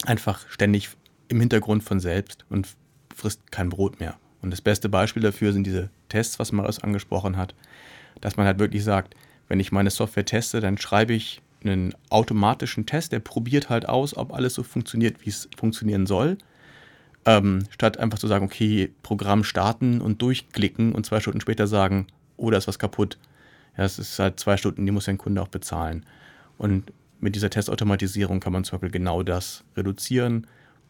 einfach 0.04 0.48
ständig 0.48 0.90
im 1.28 1.40
Hintergrund 1.40 1.83
von 1.83 2.00
selbst 2.00 2.44
und 2.50 2.68
frisst 3.14 3.50
kein 3.50 3.70
Brot 3.70 4.00
mehr. 4.00 4.16
Und 4.42 4.50
das 4.50 4.61
beste 4.61 4.88
Beispiel 4.88 5.22
dafür 5.22 5.52
sind 5.52 5.66
diese 5.66 5.88
Tests, 6.09 6.38
was 6.38 6.52
Marius 6.52 6.83
angesprochen 6.83 7.37
hat, 7.37 7.54
dass 8.20 8.37
man 8.37 8.46
halt 8.46 8.59
wirklich 8.59 8.85
sagt, 8.85 9.14
wenn 9.48 9.61
ich 9.61 9.72
meine 9.72 9.90
Software 9.90 10.24
teste, 10.24 10.61
dann 10.61 10.78
schreibe 10.78 11.14
ich 11.14 11.40
einen 11.64 11.94
automatischen 12.11 12.87
Test, 12.87 13.12
der 13.12 13.20
probiert 13.20 13.68
halt 13.68 13.88
aus, 13.88 14.16
ob 14.16 14.33
alles 14.33 14.55
so 14.55 14.62
funktioniert, 14.62 15.24
wie 15.24 15.31
es 15.31 15.48
funktionieren 15.57 16.07
soll. 16.07 16.38
Ähm, 17.27 17.64
statt 17.70 17.98
einfach 17.98 18.18
zu 18.18 18.27
sagen, 18.27 18.44
okay, 18.44 18.92
Programm 19.03 19.44
starten 19.44 20.00
und 20.00 20.20
durchklicken 20.20 20.92
und 20.92 21.07
zwei 21.07 21.20
Stunden 21.20 21.40
später 21.40 21.66
sagen, 21.66 22.07
oh, 22.37 22.50
da 22.50 22.59
ist 22.59 22.68
was 22.68 22.79
kaputt. 22.79 23.18
Ja, 23.77 23.85
es 23.85 23.98
ist 23.98 24.18
halt 24.18 24.38
zwei 24.38 24.57
Stunden, 24.57 24.85
die 24.85 24.92
muss 24.92 25.09
ein 25.09 25.18
Kunde 25.18 25.40
auch 25.40 25.48
bezahlen. 25.48 26.05
Und 26.59 26.92
mit 27.20 27.35
dieser 27.35 27.50
Testautomatisierung 27.50 28.40
kann 28.40 28.53
man 28.53 28.64
zum 28.64 28.79
Beispiel 28.79 28.90
genau 28.90 29.22
das 29.22 29.64
reduzieren. 29.77 30.46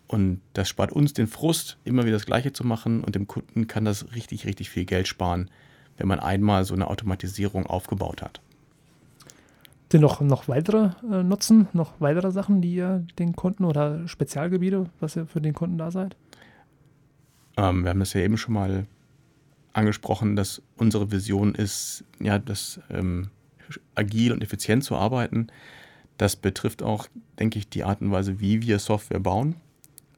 Und 0.06 0.40
das 0.52 0.68
spart 0.68 0.92
uns 0.92 1.14
den 1.14 1.28
Frust, 1.28 1.78
immer 1.84 2.02
wieder 2.02 2.16
das 2.16 2.26
Gleiche 2.26 2.52
zu 2.52 2.64
machen. 2.64 3.02
Und 3.02 3.14
dem 3.14 3.26
Kunden 3.26 3.66
kann 3.68 3.84
das 3.84 4.14
richtig, 4.14 4.44
richtig 4.44 4.68
viel 4.68 4.84
Geld 4.84 5.08
sparen, 5.08 5.50
wenn 5.96 6.08
man 6.08 6.20
einmal 6.20 6.64
so 6.64 6.74
eine 6.74 6.88
Automatisierung 6.88 7.66
aufgebaut 7.66 8.20
hat. 8.20 8.40
Sind 9.94 10.00
noch, 10.00 10.20
noch 10.20 10.48
weitere 10.48 10.90
äh, 11.08 11.22
Nutzen, 11.22 11.68
noch 11.72 11.92
weitere 12.00 12.32
Sachen, 12.32 12.60
die 12.60 12.74
ihr 12.74 13.06
den 13.20 13.36
Kunden 13.36 13.64
oder 13.64 14.08
Spezialgebiete, 14.08 14.90
was 14.98 15.14
ihr 15.14 15.24
für 15.24 15.40
den 15.40 15.54
Kunden 15.54 15.78
da 15.78 15.92
seid? 15.92 16.16
Ähm, 17.56 17.84
wir 17.84 17.90
haben 17.90 18.00
das 18.00 18.12
ja 18.12 18.22
eben 18.22 18.36
schon 18.36 18.54
mal 18.54 18.88
angesprochen, 19.72 20.34
dass 20.34 20.60
unsere 20.76 21.12
Vision 21.12 21.54
ist, 21.54 22.02
ja, 22.18 22.40
das 22.40 22.80
ähm, 22.90 23.30
agil 23.94 24.32
und 24.32 24.42
effizient 24.42 24.82
zu 24.82 24.96
arbeiten. 24.96 25.46
Das 26.18 26.34
betrifft 26.34 26.82
auch, 26.82 27.06
denke 27.38 27.60
ich, 27.60 27.68
die 27.68 27.84
Art 27.84 28.00
und 28.00 28.10
Weise, 28.10 28.40
wie 28.40 28.62
wir 28.62 28.80
Software 28.80 29.20
bauen. 29.20 29.54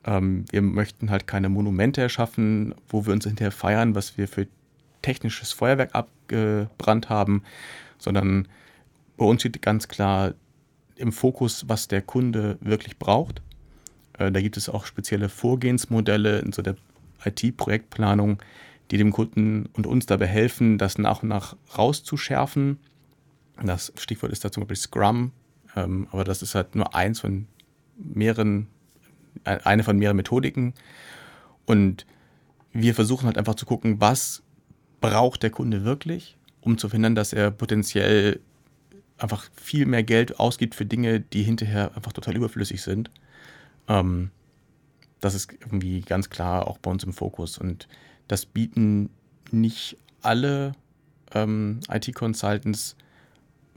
Ähm, 0.07 0.47
wir 0.51 0.63
möchten 0.63 1.11
halt 1.11 1.27
keine 1.27 1.51
Monumente 1.51 2.01
erschaffen, 2.01 2.75
wo 2.89 3.05
wir 3.05 3.13
uns 3.13 3.27
hinterher 3.27 3.53
feiern, 3.53 3.95
was 3.95 4.17
wir 4.17 4.27
für 4.27 4.47
technisches 5.03 5.53
Feuerwerk 5.53 5.95
abgebrannt 5.95 7.11
haben, 7.11 7.43
sondern 7.99 8.49
bei 9.17 9.25
uns 9.25 9.43
steht 9.43 9.61
ganz 9.63 9.89
klar 9.89 10.35
im 10.97 11.13
Fokus, 11.13 11.69
was 11.69 11.89
der 11.89 12.03
Kunde 12.03 12.59
wirklich 12.61 12.99
braucht. 12.99 13.43
Äh, 14.19 14.33
da 14.33 14.41
gibt 14.41 14.57
es 14.57 14.69
auch 14.69 14.87
spezielle 14.87 15.29
Vorgehensmodelle 15.29 16.41
in 16.41 16.53
so 16.53 16.63
der 16.63 16.77
IT-Projektplanung, 17.25 18.43
die 18.91 18.99
dem 18.99 19.13
Kunden 19.13 19.67
und 19.73 19.87
uns 19.87 20.07
dabei 20.07 20.27
helfen, 20.27 20.79
das 20.79 20.99
nach 20.99 21.23
und 21.23 21.29
nach 21.29 21.57
rauszuschärfen. 21.77 22.79
Das 23.63 23.93
Stichwort 23.97 24.33
ist 24.33 24.45
da 24.45 24.53
zum 24.53 24.63
Beispiel 24.63 24.77
Scrum, 24.77 25.33
ähm, 25.75 26.09
aber 26.11 26.25
das 26.25 26.43
ist 26.43 26.55
halt 26.55 26.75
nur 26.75 26.95
eins 26.95 27.21
von 27.21 27.47
mehreren, 27.97 28.69
äh, 29.45 29.59
eine 29.65 29.83
von 29.83 29.99
mehreren 29.99 30.17
Methodiken. 30.17 30.75
Und 31.65 32.07
wir 32.73 32.95
versuchen 32.95 33.27
halt 33.27 33.39
einfach 33.39 33.55
zu 33.55 33.67
gucken, 33.67 34.01
was 34.01 34.43
braucht 35.01 35.43
der 35.43 35.51
Kunde 35.51 35.85
wirklich, 35.85 36.37
um 36.61 36.79
zu 36.79 36.89
verhindern, 36.89 37.15
dass 37.15 37.33
er 37.33 37.51
potenziell 37.51 38.41
einfach 39.19 39.49
viel 39.55 39.87
mehr 39.87 40.03
Geld 40.03 40.39
ausgibt 40.39 40.75
für 40.75 40.87
Dinge, 40.87 41.21
die 41.21 41.43
hinterher 41.43 41.95
einfach 41.97 42.13
total 42.13 42.37
überflüssig 42.37 42.83
sind. 42.83 43.11
Ähm, 43.89 44.31
das 45.21 45.35
ist 45.35 45.53
irgendwie 45.53 46.03
ganz 46.03 46.31
klar 46.31 46.69
auch 46.69 46.79
bei 46.79 46.91
uns 46.91 47.05
im 47.05 47.13
Fokus. 47.13 47.59
Und 47.59 47.89
das 48.29 48.47
bieten 48.47 49.11
nicht 49.51 49.97
alle 50.23 50.75
ähm, 51.33 51.81
IT-Consultants, 51.89 52.97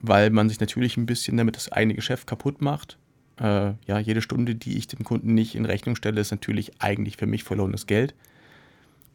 weil 0.01 0.29
man 0.29 0.49
sich 0.49 0.59
natürlich 0.59 0.97
ein 0.97 1.05
bisschen 1.05 1.37
damit 1.37 1.55
das 1.55 1.71
eigene 1.71 1.95
Geschäft 1.95 2.27
kaputt 2.27 2.61
macht. 2.61 2.97
Äh, 3.39 3.73
ja, 3.85 3.99
jede 3.99 4.21
Stunde, 4.21 4.55
die 4.55 4.77
ich 4.77 4.87
dem 4.87 5.03
Kunden 5.03 5.33
nicht 5.33 5.55
in 5.55 5.65
Rechnung 5.65 5.95
stelle, 5.95 6.19
ist 6.19 6.31
natürlich 6.31 6.81
eigentlich 6.81 7.17
für 7.17 7.27
mich 7.27 7.43
verlorenes 7.43 7.87
Geld. 7.87 8.13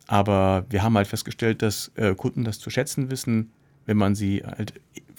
Aber 0.06 0.66
wir 0.68 0.82
haben 0.82 0.96
halt 0.96 1.06
festgestellt, 1.06 1.62
dass 1.62 1.90
äh, 1.96 2.14
Kunden 2.14 2.44
das 2.44 2.58
zu 2.58 2.70
schätzen 2.70 3.10
wissen, 3.10 3.52
wenn 3.86 3.96
man 3.96 4.14
sie 4.14 4.42
halt 4.44 4.74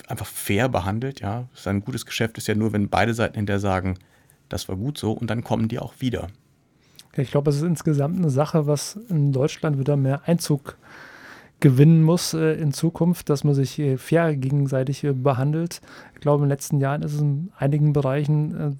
einfach 0.08 0.26
fair 0.26 0.70
behandelt. 0.70 1.22
Ja, 1.22 1.48
ein 1.66 1.82
gutes 1.82 2.06
Geschäft 2.06 2.38
ist 2.38 2.48
ja 2.48 2.56
nur, 2.56 2.74
wenn 2.74 2.90
beide 2.90 3.14
Seiten 3.14 3.36
hinterher 3.36 3.60
sagen, 3.60 3.98
das 4.50 4.70
war 4.70 4.76
gut 4.76 4.98
so 4.98 5.12
und 5.12 5.30
dann 5.30 5.44
kommen 5.44 5.68
die 5.68 5.80
auch 5.80 5.94
wieder. 6.00 6.28
Ich 7.18 7.32
glaube, 7.32 7.50
es 7.50 7.58
ist 7.58 7.64
insgesamt 7.64 8.18
eine 8.18 8.30
Sache, 8.30 8.68
was 8.68 9.00
in 9.10 9.32
Deutschland 9.32 9.80
wieder 9.80 9.96
mehr 9.96 10.28
Einzug 10.28 10.78
gewinnen 11.66 12.04
muss 12.04 12.36
äh, 12.36 12.54
in 12.54 12.74
Zukunft, 12.74 13.28
dass 13.28 13.44
man 13.44 13.56
sich 13.56 13.80
äh, 13.80 13.98
fair 13.98 14.36
gegenseitig 14.36 15.04
äh, 15.04 15.14
behandelt. 15.14 15.82
Ich 16.14 16.20
glaube, 16.20 16.44
in 16.44 16.44
den 16.44 16.50
letzten 16.52 16.80
Jahren 16.80 17.02
ist 17.02 17.16
es 17.16 17.22
in 17.22 17.52
einigen 17.58 17.92
Bereichen 17.92 18.56
äh, 18.56 18.72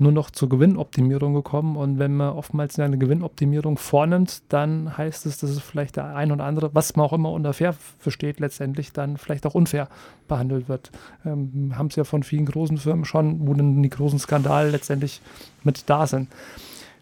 nur 0.00 0.12
noch 0.12 0.30
zur 0.30 0.48
Gewinnoptimierung 0.48 1.34
gekommen. 1.34 1.76
Und 1.76 1.98
wenn 1.98 2.16
man 2.16 2.34
oftmals 2.34 2.78
eine 2.78 2.96
Gewinnoptimierung 2.96 3.76
vornimmt, 3.76 4.44
dann 4.50 4.96
heißt 4.96 5.26
es, 5.26 5.38
dass 5.38 5.50
es 5.50 5.58
vielleicht 5.58 5.96
der 5.96 6.14
ein 6.14 6.30
oder 6.30 6.44
andere, 6.44 6.72
was 6.72 6.94
man 6.94 7.06
auch 7.06 7.12
immer 7.12 7.32
unter 7.32 7.52
fair 7.52 7.74
versteht, 7.98 8.38
letztendlich 8.38 8.92
dann 8.92 9.16
vielleicht 9.16 9.44
auch 9.44 9.56
unfair 9.56 9.88
behandelt 10.28 10.68
wird. 10.68 10.92
Ähm, 11.26 11.72
Haben 11.76 11.88
es 11.88 11.96
ja 11.96 12.04
von 12.04 12.22
vielen 12.22 12.46
großen 12.46 12.78
Firmen 12.78 13.04
schon, 13.04 13.48
wo 13.48 13.54
dann 13.54 13.82
die 13.82 13.90
großen 13.90 14.20
Skandale 14.20 14.70
letztendlich 14.70 15.22
mit 15.64 15.90
da 15.90 16.06
sind. 16.06 16.28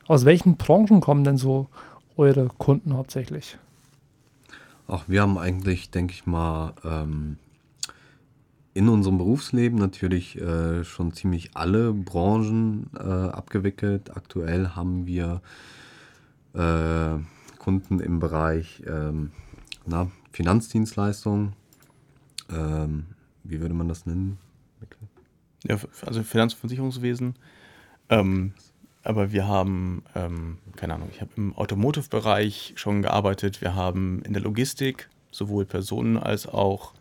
Aus 0.07 0.25
welchen 0.25 0.57
Branchen 0.57 1.03
kommen 1.03 1.25
denn 1.25 1.37
so 1.37 1.67
eure 2.17 2.49
Kunden 2.57 2.97
hauptsächlich? 2.97 3.59
Ach, 4.89 5.05
wir 5.09 5.23
haben 5.23 5.37
eigentlich, 5.37 5.91
denke 5.91 6.13
ich 6.15 6.27
mal, 6.27 6.75
ähm, 6.85 7.39
in 8.73 8.89
unserem 8.89 9.19
Berufsleben 9.19 9.79
natürlich 9.79 10.41
äh, 10.41 10.85
schon 10.85 11.13
ziemlich 11.13 11.57
alle 11.57 11.93
Branchen 11.93 12.91
äh, 12.95 13.01
abgewickelt. 13.01 14.17
Aktuell 14.17 14.71
haben 14.71 15.07
wir 15.07 15.41
äh, 16.53 17.19
Kunden 17.59 18.01
im 18.01 18.21
Bereich 18.21 18.83
ähm, 18.87 19.33
na, 19.87 20.11
Finanzdienstleistungen. 20.31 21.55
Ähm, 22.51 23.07
wie 23.45 23.61
würde 23.61 23.75
man 23.75 23.89
das 23.89 24.07
nennen? 24.07 24.39
Ja, 25.65 25.79
also 26.05 26.23
Finanz- 26.23 26.53
und 26.55 26.61
Versicherungswesen. 26.61 27.35
Ähm, 28.09 28.53
aber 29.07 29.31
wir 29.31 29.47
haben, 29.47 30.03
ähm, 30.17 30.59
keine 30.75 30.95
Ahnung, 30.95 31.11
ich 31.13 31.21
habe 31.21 31.31
im 31.37 31.55
Automotive-Bereich 31.55 32.73
schon 32.75 33.03
gearbeitet. 33.03 33.61
Wir 33.61 33.77
haben 33.77 34.21
in 34.23 34.33
der 34.33 34.43
Logistik 34.43 35.09
sowohl 35.31 35.65
Personen 35.65 36.17
als 36.17 36.49
auch 36.49 36.93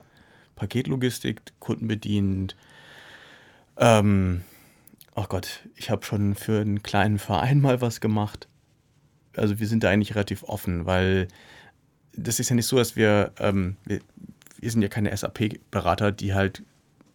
Paketlogistik, 0.55 1.41
Kunden 1.59 1.87
bedient. 1.87 2.55
Ähm, 3.77 4.43
oh 5.15 5.25
Gott, 5.27 5.67
ich 5.75 5.89
habe 5.89 6.05
schon 6.05 6.35
für 6.35 6.61
einen 6.61 6.83
kleinen 6.83 7.17
Verein 7.17 7.59
mal 7.59 7.81
was 7.81 8.01
gemacht. 8.01 8.47
Also 9.35 9.59
wir 9.59 9.67
sind 9.67 9.83
da 9.83 9.89
eigentlich 9.89 10.13
relativ 10.13 10.43
offen, 10.43 10.85
weil 10.85 11.27
das 12.13 12.39
ist 12.39 12.49
ja 12.49 12.55
nicht 12.55 12.67
so, 12.67 12.77
dass 12.77 12.95
wir, 12.95 13.31
ähm, 13.39 13.77
wir, 13.83 13.99
wir 14.59 14.69
sind 14.69 14.83
ja 14.83 14.89
keine 14.89 15.15
SAP-Berater, 15.15 16.11
die 16.11 16.35
halt 16.35 16.61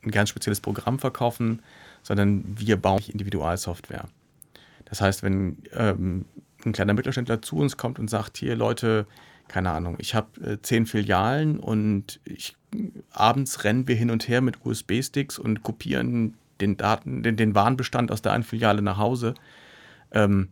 ein 0.03 0.11
ganz 0.11 0.31
spezielles 0.31 0.61
Programm 0.61 0.98
verkaufen, 0.98 1.62
sondern 2.03 2.44
wir 2.59 2.76
bauen 2.76 3.00
Individualsoftware. 3.07 4.09
Das 4.90 5.00
heißt, 5.00 5.22
wenn 5.22 5.59
ähm, 5.72 6.26
ein 6.64 6.72
kleiner 6.72 6.94
Mittelständler 6.94 7.40
zu 7.40 7.57
uns 7.57 7.76
kommt 7.76 7.98
und 7.98 8.11
sagt, 8.11 8.37
hier 8.37 8.57
Leute, 8.57 9.07
keine 9.48 9.70
Ahnung, 9.70 9.96
ich 9.98 10.14
habe 10.14 10.40
äh, 10.42 10.59
zehn 10.61 10.85
Filialen 10.85 11.59
und 11.59 12.20
ich, 12.24 12.57
abends 13.11 13.64
rennen 13.64 13.88
wir 13.88 13.96
hin 13.96 14.11
und 14.11 14.29
her 14.29 14.40
mit 14.40 14.64
USB-Sticks 14.64 15.38
und 15.38 15.62
kopieren 15.62 16.35
den 16.61 16.76
Daten, 16.76 17.22
den, 17.22 17.37
den 17.37 17.55
Warenbestand 17.55 18.12
aus 18.12 18.20
der 18.20 18.33
einen 18.33 18.44
Filiale 18.44 18.83
nach 18.83 18.98
Hause. 18.98 19.35
Ähm, 20.12 20.48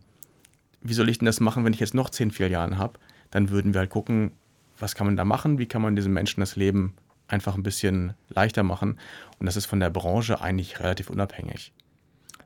wie 0.81 0.93
soll 0.93 1.09
ich 1.09 1.19
denn 1.19 1.25
das 1.25 1.39
machen, 1.39 1.65
wenn 1.65 1.73
ich 1.73 1.79
jetzt 1.79 1.93
noch 1.93 2.09
zehn 2.09 2.31
Filialen 2.31 2.77
habe? 2.77 2.99
Dann 3.31 3.49
würden 3.49 3.73
wir 3.73 3.79
halt 3.79 3.89
gucken, 3.89 4.31
was 4.79 4.95
kann 4.95 5.05
man 5.05 5.17
da 5.17 5.25
machen, 5.25 5.59
wie 5.59 5.67
kann 5.67 5.81
man 5.81 5.95
diesen 5.95 6.13
Menschen 6.13 6.39
das 6.39 6.55
Leben 6.55 6.95
einfach 7.27 7.55
ein 7.55 7.63
bisschen 7.63 8.13
leichter 8.29 8.63
machen. 8.63 8.97
Und 9.37 9.45
das 9.45 9.57
ist 9.57 9.65
von 9.65 9.79
der 9.79 9.89
Branche 9.89 10.41
eigentlich 10.41 10.79
relativ 10.79 11.09
unabhängig. 11.09 11.73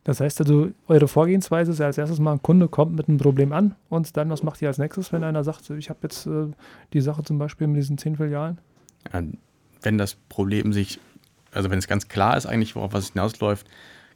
Das 0.04 0.20
heißt 0.20 0.42
also, 0.42 0.72
eure 0.88 1.08
Vorgehensweise 1.08 1.72
ist 1.72 1.80
ja 1.80 1.86
als 1.86 1.98
erstes 1.98 2.20
mal, 2.20 2.34
ein 2.34 2.42
Kunde 2.42 2.68
kommt 2.68 2.96
mit 2.96 3.08
einem 3.08 3.18
Problem 3.18 3.54
an 3.54 3.76
und 3.90 4.18
dann, 4.18 4.30
was 4.30 4.44
macht 4.44 4.62
ihr 4.62 4.68
als 4.68 4.78
nächstes, 4.78 5.14
wenn 5.14 5.24
einer 5.24 5.44
sagt, 5.44 5.70
ich 5.70 5.90
habe 5.90 6.00
jetzt 6.04 6.26
äh, 6.28 6.48
die 6.92 7.02
Sache 7.02 7.24
zum 7.24 7.38
Beispiel 7.38 7.68
mit 7.68 7.78
diesen 7.78 7.98
zehn 7.98 8.18
Filialen? 8.18 8.58
Ja, 9.14 9.22
wenn 9.82 9.98
das 9.98 10.16
Problem 10.16 10.74
sich, 10.74 11.00
also 11.52 11.70
wenn 11.70 11.80
es 11.80 11.88
ganz 11.88 12.10
klar 12.10 12.36
ist 12.36 12.46
eigentlich, 12.46 12.76
worauf 12.76 12.94
was 12.94 13.12
hinausläuft, 13.12 13.68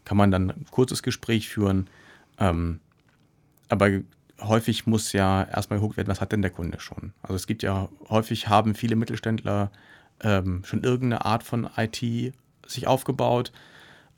kann 0.03 0.17
man 0.17 0.31
dann 0.31 0.51
ein 0.51 0.65
kurzes 0.71 1.03
Gespräch 1.03 1.47
führen. 1.49 1.87
Ähm, 2.37 2.79
aber 3.69 3.89
häufig 4.41 4.87
muss 4.87 5.13
ja 5.13 5.43
erstmal 5.43 5.79
geguckt 5.79 5.97
werden, 5.97 6.07
was 6.09 6.21
hat 6.21 6.31
denn 6.31 6.41
der 6.41 6.51
Kunde 6.51 6.79
schon? 6.79 7.13
Also 7.21 7.35
es 7.35 7.47
gibt 7.47 7.63
ja, 7.63 7.89
häufig 8.09 8.49
haben 8.49 8.75
viele 8.75 8.95
Mittelständler 8.95 9.71
ähm, 10.21 10.63
schon 10.65 10.83
irgendeine 10.83 11.25
Art 11.25 11.43
von 11.43 11.69
IT 11.77 12.33
sich 12.65 12.87
aufgebaut 12.87 13.51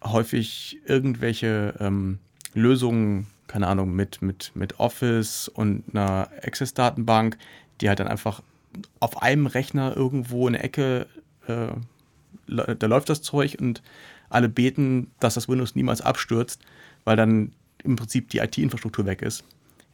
häufig 0.03 0.79
irgendwelche 0.85 1.75
ähm, 1.79 2.19
Lösungen, 2.53 3.27
keine 3.47 3.67
Ahnung, 3.67 3.93
mit, 3.95 4.21
mit, 4.21 4.51
mit 4.55 4.79
Office 4.79 5.47
und 5.47 5.83
einer 5.91 6.29
Access-Datenbank, 6.43 7.37
die 7.81 7.89
halt 7.89 7.99
dann 7.99 8.07
einfach 8.07 8.41
auf 8.99 9.21
einem 9.21 9.47
Rechner 9.47 9.95
irgendwo 9.95 10.47
in 10.47 10.53
der 10.53 10.63
Ecke, 10.63 11.07
äh, 11.47 11.67
da 12.47 12.87
läuft 12.87 13.09
das 13.09 13.21
Zeug 13.21 13.57
und 13.59 13.81
alle 14.29 14.49
beten, 14.49 15.11
dass 15.19 15.33
das 15.35 15.49
Windows 15.49 15.75
niemals 15.75 16.01
abstürzt, 16.01 16.61
weil 17.03 17.15
dann 17.15 17.53
im 17.83 17.95
Prinzip 17.95 18.29
die 18.29 18.39
IT-Infrastruktur 18.39 19.05
weg 19.05 19.21
ist. 19.21 19.43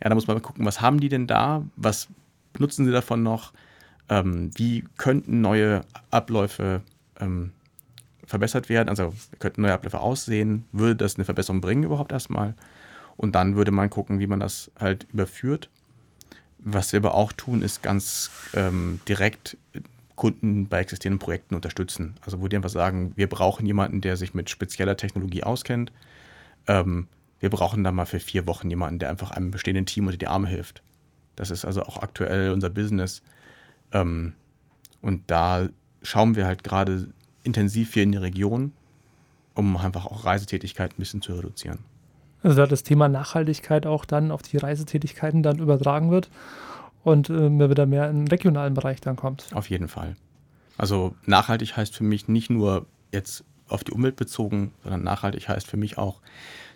Ja, 0.03 0.09
da 0.09 0.15
muss 0.15 0.27
man 0.27 0.37
mal 0.37 0.41
gucken, 0.41 0.65
was 0.65 0.81
haben 0.81 0.99
die 0.99 1.09
denn 1.09 1.27
da? 1.27 1.63
Was 1.77 2.07
benutzen 2.53 2.85
sie 2.85 2.91
davon 2.91 3.23
noch? 3.23 3.53
Ähm, 4.09 4.51
wie 4.55 4.83
könnten 4.97 5.41
neue 5.41 5.81
Abläufe 6.11 6.81
ähm, 7.19 7.51
verbessert 8.25 8.69
werden. 8.69 8.89
Also 8.89 9.13
könnten 9.39 9.61
neue 9.61 9.73
Abläufe 9.73 9.99
aussehen. 9.99 10.65
Würde 10.71 10.95
das 10.95 11.15
eine 11.15 11.25
Verbesserung 11.25 11.61
bringen 11.61 11.83
überhaupt 11.83 12.11
erstmal? 12.11 12.55
Und 13.17 13.35
dann 13.35 13.55
würde 13.55 13.71
man 13.71 13.89
gucken, 13.89 14.19
wie 14.19 14.27
man 14.27 14.39
das 14.39 14.71
halt 14.79 15.07
überführt. 15.13 15.69
Was 16.59 16.91
wir 16.91 16.99
aber 16.99 17.13
auch 17.13 17.31
tun, 17.31 17.61
ist 17.61 17.83
ganz 17.83 18.31
ähm, 18.53 18.99
direkt 19.07 19.57
Kunden 20.15 20.67
bei 20.67 20.79
existierenden 20.79 21.19
Projekten 21.19 21.55
unterstützen. 21.55 22.15
Also 22.25 22.41
wo 22.41 22.47
die 22.47 22.55
einfach 22.55 22.69
sagen, 22.69 23.13
wir 23.15 23.27
brauchen 23.27 23.65
jemanden, 23.65 24.01
der 24.01 24.17
sich 24.17 24.33
mit 24.33 24.49
spezieller 24.49 24.97
Technologie 24.97 25.43
auskennt. 25.43 25.91
Ähm, 26.67 27.07
wir 27.39 27.49
brauchen 27.49 27.83
dann 27.83 27.95
mal 27.95 28.05
für 28.05 28.19
vier 28.19 28.47
Wochen 28.47 28.69
jemanden, 28.69 28.99
der 28.99 29.09
einfach 29.09 29.31
einem 29.31 29.51
bestehenden 29.51 29.85
Team 29.85 30.07
unter 30.07 30.17
die 30.17 30.27
Arme 30.27 30.47
hilft. 30.47 30.81
Das 31.35 31.51
ist 31.51 31.65
also 31.65 31.83
auch 31.83 32.01
aktuell 32.01 32.51
unser 32.51 32.69
Business. 32.69 33.21
Ähm, 33.91 34.33
und 35.01 35.29
da 35.29 35.69
schauen 36.01 36.35
wir 36.35 36.45
halt 36.45 36.63
gerade 36.63 37.09
intensiv 37.45 37.93
hier 37.93 38.03
in 38.03 38.11
die 38.11 38.17
Region, 38.17 38.71
um 39.53 39.77
einfach 39.77 40.05
auch 40.05 40.25
Reisetätigkeit 40.25 40.91
ein 40.93 40.99
bisschen 40.99 41.21
zu 41.21 41.33
reduzieren. 41.33 41.79
Also 42.43 42.57
da 42.57 42.67
das 42.67 42.83
Thema 42.83 43.09
Nachhaltigkeit 43.09 43.87
auch 43.87 44.05
dann 44.05 44.31
auf 44.31 44.43
die 44.43 44.57
Reisetätigkeiten 44.57 45.41
dann 45.41 45.57
übertragen 45.57 46.11
wird 46.11 46.29
und 47.03 47.29
äh, 47.29 47.69
wieder 47.69 47.85
mehr 47.85 48.09
im 48.09 48.27
regionalen 48.27 48.73
Bereich 48.73 49.01
dann 49.01 49.15
kommt. 49.15 49.47
Auf 49.53 49.69
jeden 49.69 49.87
Fall. 49.87 50.15
Also 50.77 51.15
nachhaltig 51.25 51.77
heißt 51.77 51.95
für 51.95 52.03
mich 52.03 52.27
nicht 52.27 52.49
nur 52.49 52.85
jetzt 53.11 53.43
auf 53.67 53.83
die 53.83 53.91
Umwelt 53.91 54.15
bezogen, 54.15 54.73
sondern 54.83 55.03
nachhaltig 55.03 55.47
heißt 55.47 55.67
für 55.67 55.77
mich 55.77 55.97
auch, 55.97 56.21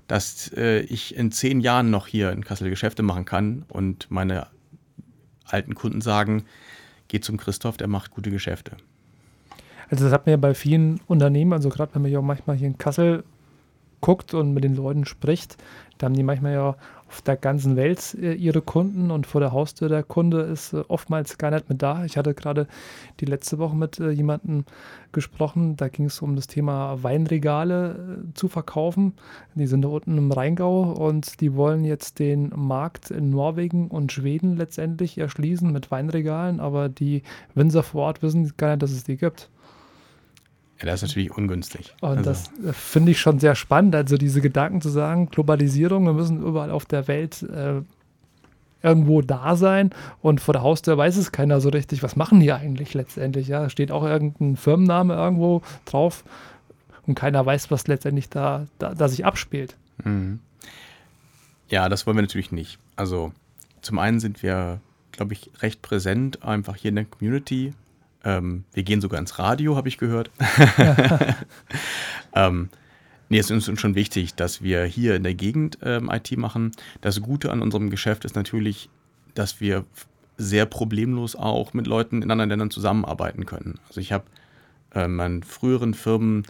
dass 0.08 0.52
äh, 0.54 0.80
ich 0.82 1.16
in 1.16 1.32
zehn 1.32 1.62
Jahren 1.62 1.92
noch 1.92 2.08
hier 2.08 2.32
in 2.32 2.44
Kassel 2.44 2.70
Geschäfte 2.70 3.04
machen 3.04 3.26
kann 3.26 3.66
und 3.70 4.10
meine 4.10 4.48
alten 5.46 5.76
Kunden 5.76 6.02
sagen, 6.02 6.46
geh 7.08 7.20
zum 7.20 7.38
Christoph, 7.38 7.78
der 7.78 7.88
macht 7.88 8.12
gute 8.12 8.32
Geschäfte. 8.32 8.78
Also 9.90 10.04
das 10.04 10.14
hat 10.14 10.26
man 10.26 10.32
ja 10.32 10.38
bei 10.38 10.54
vielen 10.54 11.02
Unternehmen, 11.08 11.54
also 11.54 11.70
gerade 11.70 11.96
wenn 11.96 12.04
man 12.04 12.12
ja 12.12 12.22
manchmal 12.22 12.56
hier 12.56 12.68
in 12.68 12.78
Kassel 12.78 13.24
guckt 14.02 14.34
und 14.34 14.54
mit 14.54 14.64
den 14.64 14.76
Leuten 14.76 15.06
spricht, 15.06 15.58
da 15.98 16.06
haben 16.06 16.14
die 16.16 16.24
manchmal 16.24 16.54
ja 16.54 16.76
auf 17.10 17.22
der 17.24 17.36
ganzen 17.36 17.76
Welt 17.76 18.16
äh, 18.22 18.34
ihre 18.34 18.62
Kunden 18.62 19.10
und 19.10 19.26
vor 19.26 19.42
der 19.42 19.52
Haustür 19.52 19.90
der 19.90 20.04
Kunde 20.04 20.42
ist 20.42 20.74
äh, 20.74 20.84
oftmals 20.88 21.38
gar 21.38 21.52
nicht 21.52 21.68
mit 21.68 21.82
da. 21.82 22.06
Ich 22.06 22.18
hatte 22.18 22.34
gerade 22.34 22.68
die 23.20 23.26
letzte 23.26 23.58
Woche 23.58 23.76
mit 23.76 24.00
äh, 24.00 24.12
jemandem 24.12 24.64
gesprochen, 25.12 25.76
da 25.76 25.90
ging 25.90 26.06
es 26.06 26.22
um 26.22 26.36
das 26.36 26.48
Thema 26.48 27.02
Weinregale 27.02 28.24
zu 28.36 28.48
verkaufen. 28.48 29.14
Die 29.56 29.68
sind 29.68 29.82
da 29.82 29.90
unten 29.90 30.18
im 30.18 30.32
Rheingau 30.32 30.84
und 30.84 31.42
die 31.42 31.56
wollen 31.56 31.84
jetzt 31.84 32.20
den 32.20 32.54
Markt 32.56 33.10
in 33.10 33.32
Norwegen 33.32 33.88
und 33.88 34.12
Schweden 34.12 34.56
letztendlich 34.56 35.18
erschließen 35.18 35.72
mit 35.72 35.90
Weinregalen, 35.90 36.60
aber 36.60 36.90
die 36.90 37.24
Winzer 37.56 37.82
vor 37.82 38.04
Ort 38.04 38.22
wissen 38.22 38.54
gar 38.56 38.70
nicht, 38.70 38.84
dass 38.84 38.92
es 38.92 39.04
die 39.04 39.18
gibt. 39.18 39.50
Ja, 40.80 40.86
das 40.86 41.04
ist 41.04 41.10
natürlich 41.10 41.32
ungünstig. 41.32 41.94
Und 42.02 42.20
also. 42.20 42.24
das 42.24 42.52
äh, 42.66 42.74
finde 42.74 43.12
ich 43.12 43.20
schon 43.20 43.40
sehr 43.40 43.56
spannend. 43.56 43.96
Also 43.96 44.18
diese 44.18 44.42
Gedanken 44.42 44.82
zu 44.82 44.90
sagen, 44.90 45.30
Globalisierung, 45.30 46.06
wir 46.06 46.14
müssen 46.14 46.42
überall 46.42 46.72
auf 46.72 46.86
der 46.86 47.08
Welt 47.08 47.44
äh, 47.44 47.82
irgendwo 48.82 49.22
da 49.22 49.58
sein 49.58 49.92
und 50.22 50.40
vor 50.40 50.54
der 50.54 50.64
Haustür 50.64 50.98
weiß 50.98 51.18
es 51.18 51.34
keiner 51.34 51.60
so 51.60 51.68
richtig, 51.68 52.02
was 52.02 52.16
machen 52.16 52.40
die 52.40 52.54
eigentlich 52.54 52.94
letztendlich. 52.94 53.50
Ja, 53.50 53.70
steht 53.70 53.92
auch 53.92 54.04
irgendein 54.04 54.56
Firmenname 54.56 55.16
irgendwo 55.16 55.62
drauf 55.86 56.24
und 57.06 57.16
keiner 57.16 57.46
weiß, 57.46 57.72
was 57.72 57.88
letztendlich 57.88 58.30
da, 58.30 58.68
da, 58.78 58.94
da 58.94 59.10
sich 59.10 59.26
abspielt. 59.26 59.76
Mhm. 60.04 60.40
Ja, 61.68 61.90
das 61.90 62.08
wollen 62.08 62.18
wir 62.18 62.22
natürlich 62.22 62.52
nicht. 62.52 62.80
Also 62.96 63.34
zum 63.82 64.00
einen 64.00 64.20
sind 64.20 64.44
wir, 64.44 64.80
glaube 65.12 65.34
ich, 65.34 65.52
recht 65.62 65.82
präsent 65.82 66.44
einfach 66.44 66.76
hier 66.76 66.90
in 66.90 66.96
der 66.96 67.06
Community 67.06 67.74
ähm, 68.24 68.66
wir 68.74 68.84
gehen 68.84 69.02
sogar 69.02 69.20
ins 69.20 69.40
Radio, 69.40 69.76
habe 69.76 69.88
ich 69.88 69.98
gehört. 69.98 70.30
ähm, 72.36 72.70
nee, 73.30 73.40
es 73.40 73.50
ist 73.50 73.70
uns 73.70 73.80
schon 73.80 73.96
wichtig, 73.96 74.36
dass 74.36 74.62
wir 74.62 74.84
hier 74.86 75.16
in 75.16 75.24
der 75.24 75.36
Gegend 75.36 75.78
ähm, 75.84 76.10
IT 76.12 76.36
machen. 76.38 76.72
Das 77.02 77.22
Gute 77.22 77.52
an 77.52 77.62
unserem 77.62 77.90
Geschäft 77.90 78.26
ist 78.26 78.36
natürlich, 78.36 78.90
dass 79.36 79.62
wir 79.62 79.86
sehr 80.38 80.66
problemlos 80.66 81.36
auch 81.36 81.74
mit 81.74 81.88
Leuten 81.88 82.22
in 82.22 82.32
anderen 82.32 82.50
Ländern 82.50 82.72
zusammenarbeiten 82.72 83.46
können. 83.46 83.80
Also 83.88 84.02
ich 84.02 84.12
habe 84.12 84.26
ähm, 84.94 85.20
an 85.20 85.44
früheren 85.44 85.94
Firmen 85.94 86.44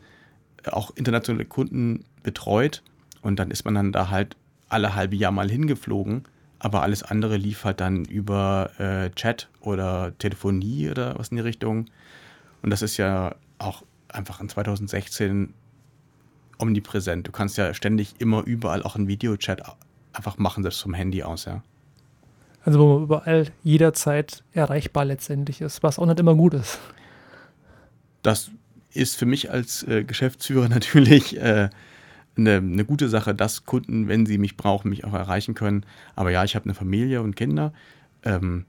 auch 0.66 0.92
internationale 0.96 1.46
Kunden 1.46 2.06
betreut 2.24 2.84
und 3.22 3.40
dann 3.40 3.52
ist 3.52 3.66
man 3.66 3.76
dann 3.76 3.92
da 3.92 4.10
halt 4.10 4.36
alle 4.70 4.96
halbe 4.96 5.16
Jahr 5.16 5.32
mal 5.32 5.50
hingeflogen 5.50 6.26
aber 6.60 6.84
alles 6.84 7.04
andere 7.04 7.38
lief 7.38 7.64
halt 7.64 7.80
dann 7.80 8.06
über 8.06 8.72
äh, 8.78 9.10
Chat 9.12 9.50
oder 9.62 10.14
Telefonie 10.20 10.90
oder 10.90 11.18
was 11.18 11.30
in 11.30 11.38
die 11.38 11.44
Richtung. 11.44 11.86
Und 12.62 12.70
das 12.70 12.82
ist 12.82 12.98
ja 12.98 13.36
auch 13.58 13.84
einfach 14.10 14.42
in 14.42 14.50
2016 14.50 15.54
omnipräsent. 16.58 17.28
Du 17.28 17.32
kannst 17.32 17.58
ja 17.58 17.74
ständig 17.74 18.16
immer 18.20 18.44
überall 18.44 18.84
auch 18.84 18.96
einen 18.96 19.08
Videochat 19.08 19.62
einfach 20.12 20.38
machen, 20.38 20.64
selbst 20.64 20.82
vom 20.82 20.94
Handy 20.94 21.24
aus, 21.24 21.46
ja. 21.46 21.64
Also 22.66 22.80
wo 22.80 22.94
man 22.94 23.04
überall 23.04 23.48
jederzeit 23.64 24.44
erreichbar 24.52 25.06
letztendlich 25.06 25.62
ist, 25.62 25.82
was 25.82 25.98
auch 25.98 26.06
nicht 26.06 26.20
immer 26.20 26.36
gut 26.36 26.54
ist. 26.54 26.78
Das 28.22 28.52
ist 28.92 29.16
für 29.16 29.26
mich 29.26 29.50
als 29.50 29.84
äh, 29.84 30.04
Geschäftsführer 30.04 30.68
natürlich 30.70 31.38
äh, 31.38 31.70
eine, 32.40 32.58
eine 32.58 32.86
gute 32.86 33.10
Sache, 33.10 33.36
dass 33.36 33.66
Kunden, 33.66 34.08
wenn 34.08 34.26
sie 34.26 34.38
mich 34.38 34.58
brauchen, 34.58 34.90
mich 34.90 35.06
auch 35.06 35.14
erreichen 35.14 35.54
können. 35.54 35.86
Aber 36.16 36.32
ja, 36.32 36.44
ich 36.44 36.56
habe 36.56 36.66
eine 36.66 36.74
Familie 36.74 37.22
und 37.22 37.36
Kinder. 37.36 37.74
Ähm, 38.24 38.66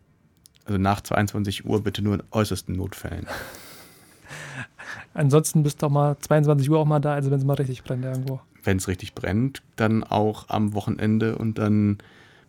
also 0.65 0.79
nach 0.79 1.01
22 1.01 1.65
Uhr 1.65 1.83
bitte 1.83 2.03
nur 2.03 2.15
in 2.15 2.23
äußersten 2.31 2.77
Notfällen. 2.77 3.27
Ansonsten 5.15 5.63
bist 5.63 5.83
du 5.83 5.87
auch 5.87 5.91
mal 5.91 6.17
22 6.19 6.71
Uhr 6.71 6.79
auch 6.79 6.87
mal 6.87 7.01
da, 7.01 7.15
also 7.15 7.31
wenn 7.31 7.39
es 7.39 7.45
mal 7.45 7.55
richtig 7.55 7.83
brennt 7.83 8.05
irgendwo. 8.05 8.41
Wenn 8.63 8.77
es 8.77 8.89
richtig 8.89 9.15
brennt, 9.15 9.63
dann 9.77 10.05
auch 10.05 10.49
am 10.49 10.75
Wochenende 10.75 11.37
und 11.39 11.59
dann 11.59 11.99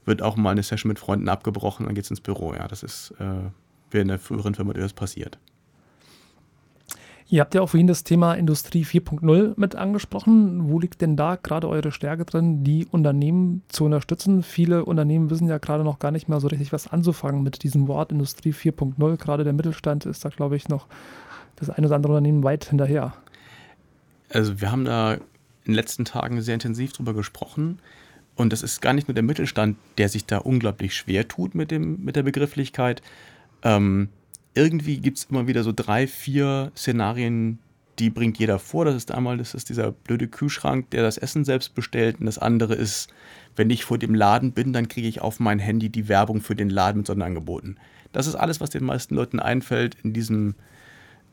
wird 0.06 0.22
auch 0.22 0.36
mal 0.36 0.52
eine 0.52 0.64
Session 0.64 0.90
mit 0.90 1.00
Freunden 1.00 1.30
abgebrochen, 1.30 1.86
dann 1.86 1.96
geht 1.96 2.06
es 2.06 2.10
ins 2.10 2.22
Büro. 2.22 2.54
Ja, 2.54 2.68
das 2.68 2.84
ist 2.84 3.14
äh, 3.20 3.50
wie 3.92 4.00
in 4.00 4.08
der 4.08 4.20
früheren 4.20 4.56
Firma 4.56 4.74
das 4.74 4.94
passiert. 4.94 5.40
Ihr 7.32 7.40
habt 7.40 7.56
ja 7.56 7.62
auch 7.62 7.70
vorhin 7.70 7.88
das 7.88 8.04
Thema 8.04 8.34
Industrie 8.34 8.84
4.0 8.84 9.54
mit 9.56 9.78
angesprochen. 9.78 10.70
Wo 10.70 10.80
liegt 10.80 11.00
denn 11.00 11.16
da 11.16 11.38
gerade 11.38 11.70
eure 11.70 11.94
Stärke 11.94 12.26
drin, 12.26 12.66
die 12.66 12.86
Unternehmen 12.88 13.64
zu 13.70 13.86
unterstützen? 13.86 14.44
Viele 14.44 14.84
Unternehmen 14.84 15.30
wissen 15.30 15.48
ja 15.48 15.58
gerade 15.58 15.86
noch 15.86 16.00
gar 16.00 16.12
nicht 16.12 16.28
mehr 16.28 16.42
so 16.42 16.50
richtig, 16.50 16.74
was 16.74 16.90
anzufangen 16.90 17.42
mit 17.42 17.64
diesem 17.64 17.88
Wort 17.88 18.12
Industrie 18.12 18.52
4.0. 18.52 19.16
Gerade 19.16 19.46
der 19.46 19.54
Mittelstand 19.54 20.06
ist 20.06 20.26
da, 20.26 20.30
glaube 20.30 20.58
ich, 20.58 20.68
noch 20.68 20.88
das 21.56 21.70
ein 21.70 21.86
oder 21.86 21.96
andere 21.96 22.12
Unternehmen 22.12 22.44
weit 22.44 22.66
hinterher. 22.66 23.14
Also 24.30 24.60
wir 24.60 24.70
haben 24.70 24.84
da 24.84 25.14
in 25.14 25.22
den 25.68 25.76
letzten 25.76 26.04
Tagen 26.04 26.42
sehr 26.42 26.56
intensiv 26.56 26.92
drüber 26.92 27.14
gesprochen. 27.14 27.80
Und 28.36 28.52
das 28.52 28.62
ist 28.62 28.82
gar 28.82 28.92
nicht 28.92 29.08
nur 29.08 29.16
der 29.16 29.24
Mittelstand, 29.24 29.78
der 29.98 30.10
sich 30.10 30.26
da 30.26 30.40
unglaublich 30.40 30.94
schwer 30.98 31.30
tut 31.30 31.56
mit, 31.56 31.72
dem, 31.72 32.04
mit 32.04 32.18
der 32.18 32.24
Begrifflichkeit. 32.24 33.02
Ähm, 33.64 34.10
irgendwie 34.54 34.98
gibt 34.98 35.18
es 35.18 35.26
immer 35.26 35.48
wieder 35.48 35.64
so 35.64 35.72
drei, 35.72 36.08
vier 36.08 36.72
Szenarien, 36.76 37.60
die 38.00 38.10
bringt 38.10 38.38
jeder 38.40 38.60
vor. 38.60 38.86
Das 38.86 38.96
ist 38.96 39.12
einmal, 39.12 39.38
das 39.38 39.54
ist 39.54 39.70
dieser 39.70 39.92
blöde 39.92 40.28
Kühlschrank, 40.28 40.90
der 40.92 41.04
das 41.04 41.18
Essen 41.18 41.46
selbst 41.46 41.76
bestellt. 41.76 42.20
Und 42.20 42.26
das 42.26 42.38
andere 42.38 42.76
ist, 42.76 43.14
wenn 43.56 43.70
ich 43.70 43.86
vor 43.86 43.98
dem 43.98 44.16
Laden 44.16 44.52
bin, 44.52 44.74
dann 44.74 44.88
kriege 44.88 45.08
ich 45.08 45.22
auf 45.22 45.40
mein 45.40 45.60
Handy 45.60 45.90
die 45.90 46.08
Werbung 46.08 46.42
für 46.42 46.56
den 46.56 46.70
Laden 46.70 47.00
mit 47.00 47.08
Sonderangeboten. 47.08 47.78
Das 48.12 48.28
ist 48.28 48.36
alles, 48.36 48.60
was 48.60 48.70
den 48.70 48.84
meisten 48.84 49.16
Leuten 49.16 49.40
einfällt 49.40 49.96
in 50.04 50.14
diesem, 50.14 50.56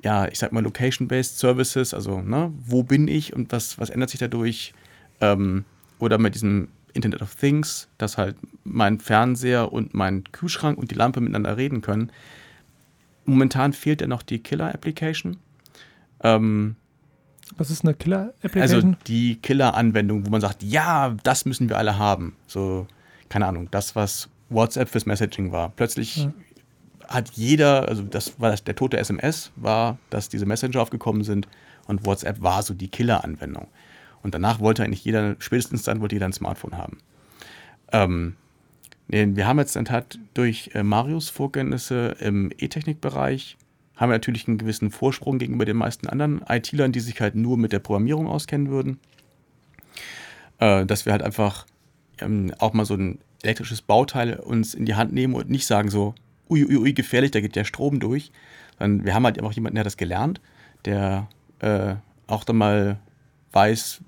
ja, 0.04 0.28
ich 0.28 0.38
sag 0.38 0.52
mal, 0.52 0.62
Location-Based 0.62 1.38
Services. 1.38 1.94
Also, 1.94 2.20
ne, 2.20 2.52
wo 2.58 2.82
bin 2.82 3.08
ich 3.08 3.34
und 3.34 3.50
was, 3.50 3.78
was 3.78 3.90
ändert 3.90 4.10
sich 4.10 4.20
dadurch? 4.20 4.74
Ähm, 5.20 5.64
oder 5.98 6.18
mit 6.18 6.34
diesem 6.34 6.68
Internet 6.92 7.22
of 7.22 7.34
Things, 7.34 7.88
dass 7.98 8.18
halt 8.18 8.36
mein 8.64 9.00
Fernseher 9.00 9.72
und 9.72 9.94
mein 9.94 10.24
Kühlschrank 10.24 10.78
und 10.78 10.90
die 10.90 10.94
Lampe 10.94 11.20
miteinander 11.20 11.56
reden 11.56 11.80
können. 11.80 12.10
Momentan 13.28 13.74
fehlt 13.74 14.00
ja 14.00 14.06
noch 14.06 14.22
die 14.22 14.38
Killer-Application. 14.38 15.36
Ähm, 16.22 16.76
Was 17.56 17.70
ist 17.70 17.84
eine 17.84 17.92
Killer-Application? 17.92 18.60
Also 18.60 18.96
die 19.06 19.36
Killer-Anwendung, 19.36 20.24
wo 20.26 20.30
man 20.30 20.40
sagt, 20.40 20.62
ja, 20.62 21.14
das 21.22 21.44
müssen 21.44 21.68
wir 21.68 21.76
alle 21.76 21.98
haben. 21.98 22.36
So, 22.46 22.86
keine 23.28 23.46
Ahnung, 23.46 23.68
das, 23.70 23.94
was 23.94 24.30
WhatsApp 24.48 24.88
fürs 24.88 25.04
Messaging 25.04 25.52
war. 25.52 25.68
Plötzlich 25.68 26.16
ja. 26.16 26.32
hat 27.06 27.30
jeder, 27.32 27.86
also 27.86 28.02
das 28.02 28.40
war 28.40 28.50
das, 28.50 28.64
der 28.64 28.74
tote 28.74 28.96
SMS, 28.96 29.52
war, 29.56 29.98
dass 30.08 30.30
diese 30.30 30.46
Messenger 30.46 30.80
aufgekommen 30.80 31.22
sind 31.22 31.48
und 31.86 32.06
WhatsApp 32.06 32.40
war 32.40 32.62
so 32.62 32.72
die 32.72 32.88
Killer-Anwendung. 32.88 33.68
Und 34.22 34.34
danach 34.34 34.58
wollte 34.58 34.82
eigentlich 34.82 35.04
jeder, 35.04 35.36
spätestens 35.38 35.82
dann 35.82 36.00
wollte 36.00 36.14
jeder 36.14 36.26
ein 36.26 36.32
Smartphone 36.32 36.78
haben. 36.78 36.96
Ähm, 37.92 38.36
wir 39.08 39.46
haben 39.46 39.58
jetzt 39.58 39.74
in 39.76 39.86
Tat 39.86 40.18
durch 40.34 40.70
äh, 40.74 40.82
Marius 40.82 41.30
Vorkenntnisse 41.30 42.16
im 42.20 42.50
E-Technik-Bereich 42.56 43.56
haben 43.96 44.10
wir 44.10 44.14
natürlich 44.14 44.46
einen 44.46 44.58
gewissen 44.58 44.90
Vorsprung 44.90 45.38
gegenüber 45.38 45.64
den 45.64 45.76
meisten 45.76 46.06
anderen 46.06 46.42
IT-Lern, 46.48 46.92
die 46.92 47.00
sich 47.00 47.20
halt 47.20 47.34
nur 47.34 47.58
mit 47.58 47.72
der 47.72 47.80
Programmierung 47.80 48.28
auskennen 48.28 48.68
würden. 48.68 49.00
Äh, 50.58 50.86
dass 50.86 51.04
wir 51.04 51.12
halt 51.12 51.22
einfach 51.22 51.66
ähm, 52.20 52.52
auch 52.58 52.74
mal 52.74 52.84
so 52.84 52.94
ein 52.94 53.18
elektrisches 53.42 53.82
Bauteil 53.82 54.38
uns 54.38 54.74
in 54.74 54.86
die 54.86 54.94
Hand 54.94 55.12
nehmen 55.12 55.34
und 55.34 55.50
nicht 55.50 55.66
sagen 55.66 55.90
so, 55.90 56.14
ui, 56.48 56.64
ui, 56.64 56.76
ui, 56.76 56.92
gefährlich, 56.92 57.32
da 57.32 57.40
geht 57.40 57.56
der 57.56 57.64
Strom 57.64 57.98
durch. 57.98 58.30
Sondern 58.78 59.04
wir 59.04 59.14
haben 59.14 59.24
halt 59.24 59.38
einfach 59.38 59.52
jemanden, 59.52 59.76
der 59.76 59.84
das 59.84 59.96
gelernt, 59.96 60.40
der 60.84 61.28
äh, 61.58 61.94
auch 62.28 62.44
dann 62.44 62.56
mal 62.56 62.98
weiß, 63.52 64.00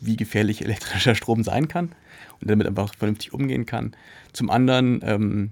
wie 0.00 0.16
gefährlich 0.16 0.62
elektrischer 0.64 1.14
Strom 1.14 1.42
sein 1.42 1.68
kann 1.68 1.92
und 2.40 2.50
damit 2.50 2.66
einfach 2.66 2.94
vernünftig 2.94 3.32
umgehen 3.32 3.66
kann. 3.66 3.92
Zum 4.32 4.50
anderen 4.50 5.00
ähm, 5.02 5.50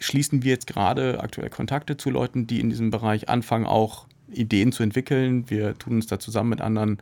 schließen 0.00 0.42
wir 0.42 0.52
jetzt 0.52 0.66
gerade 0.66 1.20
aktuell 1.20 1.50
Kontakte 1.50 1.96
zu 1.96 2.10
Leuten, 2.10 2.46
die 2.46 2.60
in 2.60 2.70
diesem 2.70 2.90
Bereich 2.90 3.28
anfangen, 3.28 3.66
auch 3.66 4.06
Ideen 4.30 4.72
zu 4.72 4.82
entwickeln. 4.82 5.48
Wir 5.50 5.78
tun 5.78 5.94
uns 5.94 6.06
da 6.06 6.18
zusammen 6.18 6.50
mit 6.50 6.60
anderen, 6.60 6.98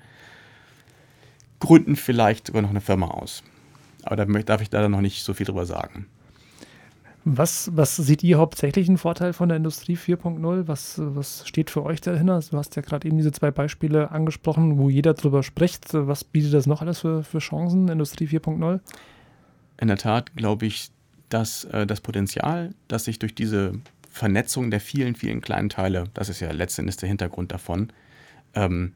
gründen 1.61 1.97
vielleicht 1.97 2.49
sogar 2.49 2.63
noch 2.63 2.71
eine 2.71 2.81
Firma 2.81 3.09
aus. 3.09 3.43
Aber 4.03 4.17
da 4.17 4.25
darf 4.25 4.63
ich 4.63 4.71
da 4.71 4.89
noch 4.89 5.01
nicht 5.01 5.23
so 5.23 5.33
viel 5.33 5.47
drüber 5.47 5.67
sagen. 5.67 6.07
Was, 7.25 7.71
was 7.73 7.97
seht 7.97 8.25
ihr 8.25 8.39
hauptsächlich 8.39 8.89
einen 8.89 8.99
Vorteil 8.99 9.33
von 9.33 9.49
der 9.49 9.57
Industrie 9.57 9.97
4.0? 9.97 10.67
Was, 10.67 10.97
was 10.99 11.47
steht 11.47 11.71
für 11.71 11.85
euch 11.85 12.01
dahinter? 12.01 12.41
Du 12.51 12.57
hast 12.57 12.75
ja 12.75 12.83
gerade 12.83 13.07
eben 13.07 13.17
diese 13.17 13.31
zwei 13.31 13.53
Beispiele 13.53 14.11
angesprochen, 14.11 14.77
wo 14.79 14.91
jeder 14.91 15.15
drüber 15.15 15.45
spricht. 15.45 15.95
Was 15.95 16.25
bietet 16.25 16.53
das 16.53 16.67
noch 16.67 16.83
alles 16.83 17.01
für, 17.01 17.23
für 17.23 17.39
Chancen, 17.39 17.89
Industrie 17.89 18.27
4.0? 18.27 18.81
In 19.81 19.89
der 19.89 19.99
Tat 19.99 20.35
glaube 20.35 20.67
ich, 20.67 20.91
dass 21.29 21.65
äh, 21.65 21.87
das 21.87 22.01
Potenzial, 22.01 22.75
das 22.89 23.05
sich 23.05 23.21
durch 23.21 23.37
diese 23.37 23.75
Vernetzung 24.11 24.71
der 24.71 24.81
vielen, 24.81 25.15
vielen 25.15 25.41
kleinen 25.41 25.69
Teile, 25.69 26.05
das 26.15 26.29
ist 26.29 26.41
ja 26.41 26.51
letztendlich 26.51 26.97
der 26.97 27.09
Hintergrund 27.09 27.53
davon, 27.53 27.93
ähm, 28.55 28.93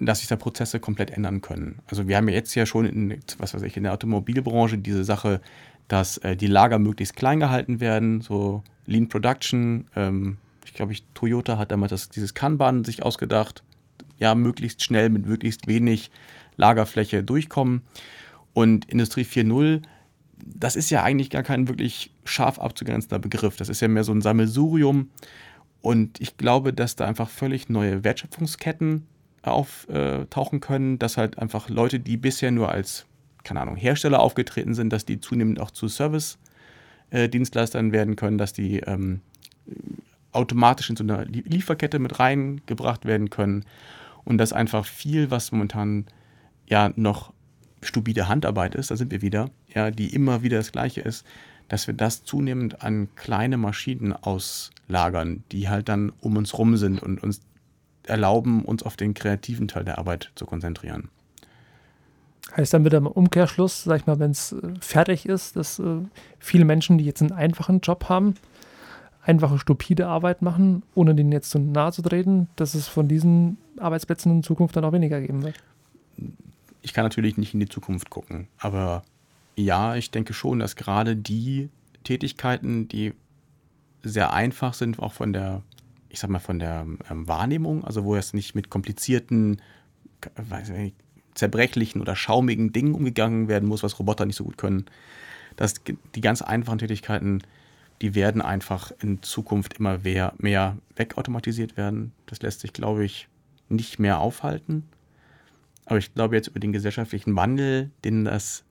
dass 0.00 0.18
sich 0.18 0.28
da 0.28 0.36
Prozesse 0.36 0.80
komplett 0.80 1.10
ändern 1.10 1.40
können. 1.40 1.78
Also 1.86 2.08
wir 2.08 2.16
haben 2.16 2.28
ja 2.28 2.34
jetzt 2.34 2.54
ja 2.54 2.66
schon 2.66 2.84
in, 2.84 3.20
was 3.38 3.54
weiß 3.54 3.62
ich, 3.62 3.76
in 3.76 3.84
der 3.84 3.92
Automobilbranche 3.92 4.78
diese 4.78 5.04
Sache, 5.04 5.40
dass 5.88 6.18
äh, 6.18 6.36
die 6.36 6.46
Lager 6.46 6.78
möglichst 6.78 7.16
klein 7.16 7.40
gehalten 7.40 7.80
werden, 7.80 8.20
so 8.20 8.62
Lean 8.86 9.08
Production. 9.08 9.86
Ähm, 9.96 10.38
ich 10.64 10.74
glaube, 10.74 10.92
ich, 10.92 11.04
Toyota 11.14 11.58
hat 11.58 11.72
damals 11.72 11.90
das, 11.90 12.08
dieses 12.08 12.34
Kanban 12.34 12.84
sich 12.84 13.02
ausgedacht. 13.02 13.62
Ja, 14.18 14.34
möglichst 14.34 14.82
schnell 14.82 15.10
mit 15.10 15.26
möglichst 15.26 15.66
wenig 15.66 16.10
Lagerfläche 16.56 17.22
durchkommen. 17.22 17.82
Und 18.52 18.84
Industrie 18.86 19.24
4.0, 19.24 19.82
das 20.38 20.76
ist 20.76 20.90
ja 20.90 21.02
eigentlich 21.02 21.30
gar 21.30 21.42
kein 21.42 21.68
wirklich 21.68 22.12
scharf 22.24 22.58
abzugrenzender 22.58 23.18
Begriff. 23.18 23.56
Das 23.56 23.68
ist 23.68 23.80
ja 23.80 23.88
mehr 23.88 24.04
so 24.04 24.12
ein 24.12 24.22
Sammelsurium. 24.22 25.10
Und 25.80 26.20
ich 26.20 26.36
glaube, 26.36 26.72
dass 26.72 26.96
da 26.96 27.06
einfach 27.06 27.28
völlig 27.28 27.68
neue 27.68 28.04
Wertschöpfungsketten 28.04 29.06
auftauchen 29.42 30.60
können, 30.60 30.98
dass 30.98 31.18
halt 31.18 31.38
einfach 31.38 31.68
Leute, 31.68 32.00
die 32.00 32.16
bisher 32.16 32.50
nur 32.50 32.70
als, 32.70 33.06
keine 33.44 33.60
Ahnung, 33.60 33.76
Hersteller 33.76 34.20
aufgetreten 34.20 34.74
sind, 34.74 34.92
dass 34.92 35.04
die 35.04 35.20
zunehmend 35.20 35.60
auch 35.60 35.70
zu 35.70 35.88
Service-Dienstleistern 35.88 37.92
werden 37.92 38.16
können, 38.16 38.38
dass 38.38 38.52
die 38.52 38.80
ähm, 38.80 39.20
automatisch 40.32 40.90
in 40.90 40.96
so 40.96 41.04
eine 41.04 41.24
Lieferkette 41.24 41.98
mit 41.98 42.18
reingebracht 42.18 43.04
werden 43.04 43.30
können 43.30 43.64
und 44.24 44.38
dass 44.38 44.52
einfach 44.52 44.84
viel, 44.84 45.30
was 45.30 45.52
momentan 45.52 46.06
ja 46.66 46.92
noch 46.96 47.32
stupide 47.82 48.28
Handarbeit 48.28 48.74
ist, 48.74 48.90
da 48.90 48.96
sind 48.96 49.12
wir 49.12 49.22
wieder, 49.22 49.50
ja, 49.72 49.90
die 49.90 50.14
immer 50.14 50.42
wieder 50.42 50.56
das 50.56 50.72
Gleiche 50.72 51.02
ist, 51.02 51.24
dass 51.68 51.86
wir 51.86 51.94
das 51.94 52.24
zunehmend 52.24 52.82
an 52.82 53.08
kleine 53.14 53.56
Maschinen 53.56 54.12
auslagern, 54.12 55.44
die 55.52 55.68
halt 55.68 55.88
dann 55.88 56.12
um 56.20 56.36
uns 56.36 56.58
rum 56.58 56.76
sind 56.76 57.02
und 57.02 57.22
uns 57.22 57.40
erlauben, 58.04 58.64
uns 58.64 58.82
auf 58.82 58.96
den 58.96 59.14
kreativen 59.14 59.68
Teil 59.68 59.84
der 59.84 59.98
Arbeit 59.98 60.32
zu 60.34 60.46
konzentrieren. 60.46 61.10
Heißt 62.56 62.74
dann 62.74 62.84
wieder 62.84 62.98
im 62.98 63.06
Umkehrschluss, 63.06 63.84
sag 63.84 64.00
ich 64.00 64.06
mal, 64.06 64.18
wenn 64.18 64.30
es 64.30 64.52
äh, 64.52 64.74
fertig 64.80 65.26
ist, 65.26 65.56
dass 65.56 65.78
äh, 65.78 65.98
viele 66.38 66.64
Menschen, 66.64 66.98
die 66.98 67.04
jetzt 67.04 67.22
einen 67.22 67.32
einfachen 67.32 67.80
Job 67.80 68.08
haben, 68.08 68.34
einfache, 69.22 69.58
stupide 69.58 70.06
Arbeit 70.06 70.42
machen, 70.42 70.82
ohne 70.94 71.14
denen 71.14 71.32
jetzt 71.32 71.50
zu 71.50 71.58
nahe 71.58 71.92
zu 71.92 72.02
treten, 72.02 72.48
dass 72.56 72.74
es 72.74 72.86
von 72.86 73.08
diesen 73.08 73.58
Arbeitsplätzen 73.78 74.30
in 74.30 74.42
Zukunft 74.42 74.76
dann 74.76 74.84
auch 74.84 74.92
weniger 74.92 75.20
geben 75.20 75.42
wird? 75.42 75.56
Ich 76.82 76.92
kann 76.92 77.04
natürlich 77.04 77.38
nicht 77.38 77.54
in 77.54 77.60
die 77.60 77.68
Zukunft 77.68 78.10
gucken, 78.10 78.48
aber 78.58 79.02
ja, 79.56 79.96
ich 79.96 80.10
denke 80.10 80.34
schon, 80.34 80.58
dass 80.58 80.76
gerade 80.76 81.16
die 81.16 81.70
Tätigkeiten, 82.04 82.88
die 82.88 83.14
sehr 84.02 84.32
einfach 84.32 84.74
sind, 84.74 84.98
auch 84.98 85.12
von 85.12 85.32
der, 85.32 85.62
ich 86.10 86.20
sag 86.20 86.28
mal, 86.28 86.38
von 86.38 86.58
der 86.58 86.86
ähm, 87.10 87.26
Wahrnehmung, 87.26 87.84
also 87.84 88.04
wo 88.04 88.14
es 88.16 88.34
nicht 88.34 88.54
mit 88.54 88.68
komplizierten, 88.68 89.62
weiß 90.36 90.70
nicht, 90.70 90.96
zerbrechlichen 91.34 92.00
oder 92.00 92.16
schaumigen 92.16 92.72
Dingen 92.72 92.94
umgegangen 92.94 93.48
werden 93.48 93.68
muss, 93.68 93.82
was 93.82 93.98
Roboter 93.98 94.26
nicht 94.26 94.36
so 94.36 94.44
gut 94.44 94.58
können, 94.58 94.86
dass 95.56 95.74
die 96.14 96.20
ganz 96.20 96.42
einfachen 96.42 96.78
Tätigkeiten 96.78 97.42
die 98.02 98.14
werden 98.14 98.42
einfach 98.42 98.92
in 99.00 99.22
Zukunft 99.22 99.74
immer 99.74 99.98
mehr, 99.98 100.34
mehr 100.38 100.76
wegautomatisiert 100.96 101.76
werden. 101.76 102.12
Das 102.26 102.42
lässt 102.42 102.60
sich, 102.60 102.72
glaube 102.72 103.04
ich, 103.04 103.28
nicht 103.68 103.98
mehr 103.98 104.18
aufhalten. 104.18 104.84
Aber 105.86 105.98
ich 105.98 106.12
glaube 106.14 106.36
jetzt 106.36 106.48
über 106.48 106.60
den 106.60 106.72
gesellschaftlichen 106.72 107.36
Wandel, 107.36 107.90
den 108.04 108.24
das 108.24 108.64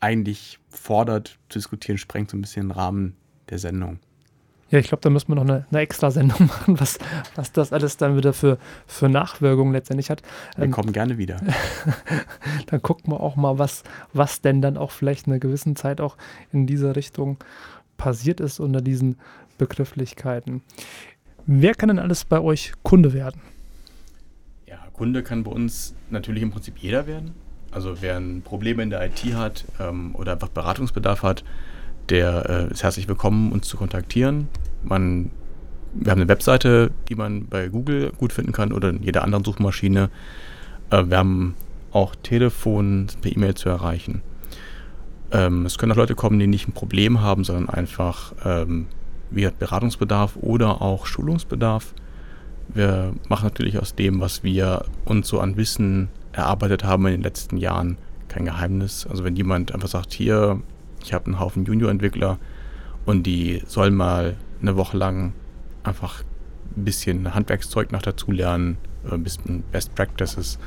eigentlich 0.00 0.58
fordert, 0.68 1.38
zu 1.48 1.58
diskutieren, 1.58 1.98
sprengt 1.98 2.30
so 2.30 2.36
ein 2.36 2.40
bisschen 2.40 2.68
den 2.68 2.70
Rahmen 2.70 3.16
der 3.48 3.58
Sendung. 3.58 3.98
Ja, 4.70 4.78
ich 4.78 4.86
glaube, 4.86 5.02
da 5.02 5.10
müssen 5.10 5.28
wir 5.28 5.34
noch 5.34 5.42
eine, 5.42 5.66
eine 5.70 5.80
extra 5.80 6.10
Sendung 6.10 6.46
machen, 6.46 6.78
was, 6.78 6.98
was 7.34 7.52
das 7.52 7.72
alles 7.72 7.96
dann 7.96 8.16
wieder 8.16 8.32
für, 8.32 8.58
für 8.86 9.08
Nachwirkungen 9.08 9.72
letztendlich 9.72 10.10
hat. 10.10 10.22
Wir 10.56 10.64
ähm, 10.64 10.70
kommen 10.70 10.92
gerne 10.92 11.18
wieder. 11.18 11.40
dann 12.66 12.80
gucken 12.80 13.12
wir 13.12 13.20
auch 13.20 13.36
mal, 13.36 13.58
was, 13.58 13.82
was 14.12 14.40
denn 14.40 14.62
dann 14.62 14.76
auch 14.76 14.92
vielleicht 14.92 15.26
in 15.26 15.32
einer 15.32 15.40
gewissen 15.40 15.74
Zeit 15.74 16.00
auch 16.00 16.16
in 16.52 16.66
dieser 16.66 16.94
Richtung 16.94 17.38
passiert 17.96 18.40
ist 18.40 18.60
unter 18.60 18.80
diesen 18.80 19.18
Begrifflichkeiten. 19.58 20.62
Wer 21.46 21.74
kann 21.74 21.88
denn 21.88 21.98
alles 21.98 22.24
bei 22.24 22.40
euch 22.40 22.72
Kunde 22.82 23.12
werden? 23.12 23.40
Ja, 24.66 24.78
Kunde 24.92 25.22
kann 25.22 25.42
bei 25.42 25.50
uns 25.50 25.94
natürlich 26.10 26.42
im 26.42 26.52
Prinzip 26.52 26.78
jeder 26.78 27.06
werden. 27.06 27.34
Also 27.72 28.00
wer 28.02 28.16
ein 28.16 28.42
Problem 28.42 28.80
in 28.80 28.90
der 28.90 29.04
IT 29.04 29.34
hat 29.34 29.64
ähm, 29.80 30.14
oder 30.14 30.32
einfach 30.32 30.48
Beratungsbedarf 30.48 31.22
hat, 31.22 31.44
der 32.08 32.68
äh, 32.68 32.72
ist 32.72 32.82
herzlich 32.82 33.08
willkommen, 33.08 33.52
uns 33.52 33.68
zu 33.68 33.76
kontaktieren. 33.76 34.48
Man, 34.82 35.30
wir 35.94 36.10
haben 36.12 36.20
eine 36.20 36.28
Webseite, 36.28 36.90
die 37.08 37.14
man 37.14 37.46
bei 37.46 37.68
Google 37.68 38.12
gut 38.16 38.32
finden 38.32 38.52
kann 38.52 38.72
oder 38.72 38.90
in 38.90 39.02
jeder 39.02 39.22
anderen 39.24 39.44
Suchmaschine. 39.44 40.10
Äh, 40.90 41.04
wir 41.06 41.18
haben 41.18 41.54
auch 41.92 42.14
Telefon 42.22 43.08
per 43.20 43.32
E-Mail 43.32 43.54
zu 43.54 43.68
erreichen. 43.68 44.22
Ähm, 45.32 45.66
es 45.66 45.78
können 45.78 45.92
auch 45.92 45.96
Leute 45.96 46.14
kommen, 46.14 46.38
die 46.38 46.46
nicht 46.46 46.68
ein 46.68 46.72
Problem 46.72 47.20
haben, 47.20 47.44
sondern 47.44 47.68
einfach 47.68 48.32
ähm, 48.44 48.86
wie 49.30 49.48
Beratungsbedarf 49.50 50.36
oder 50.36 50.82
auch 50.82 51.06
Schulungsbedarf. 51.06 51.94
Wir 52.72 53.12
machen 53.28 53.44
natürlich 53.44 53.78
aus 53.78 53.94
dem, 53.94 54.20
was 54.20 54.42
wir 54.42 54.84
uns 55.04 55.28
so 55.28 55.40
an 55.40 55.56
Wissen 55.56 56.08
erarbeitet 56.32 56.84
haben 56.84 57.06
in 57.06 57.12
den 57.12 57.22
letzten 57.22 57.56
Jahren, 57.56 57.98
kein 58.28 58.44
Geheimnis. 58.44 59.06
Also 59.08 59.24
wenn 59.24 59.36
jemand 59.36 59.72
einfach 59.72 59.88
sagt, 59.88 60.12
hier, 60.12 60.60
ich 61.02 61.12
habe 61.12 61.26
einen 61.26 61.40
Haufen 61.40 61.64
Junior-Entwickler 61.64 62.38
und 63.06 63.24
die 63.24 63.62
sollen 63.66 63.94
mal 63.94 64.36
eine 64.60 64.76
Woche 64.76 64.96
lang 64.96 65.32
einfach 65.82 66.22
ein 66.76 66.84
bisschen 66.84 67.34
Handwerkszeug 67.34 67.90
noch 67.92 68.02
dazu 68.02 68.30
lernen, 68.30 68.78
ein 69.10 69.22
bisschen 69.22 69.62
Best 69.72 69.94
Practices, 69.94 70.58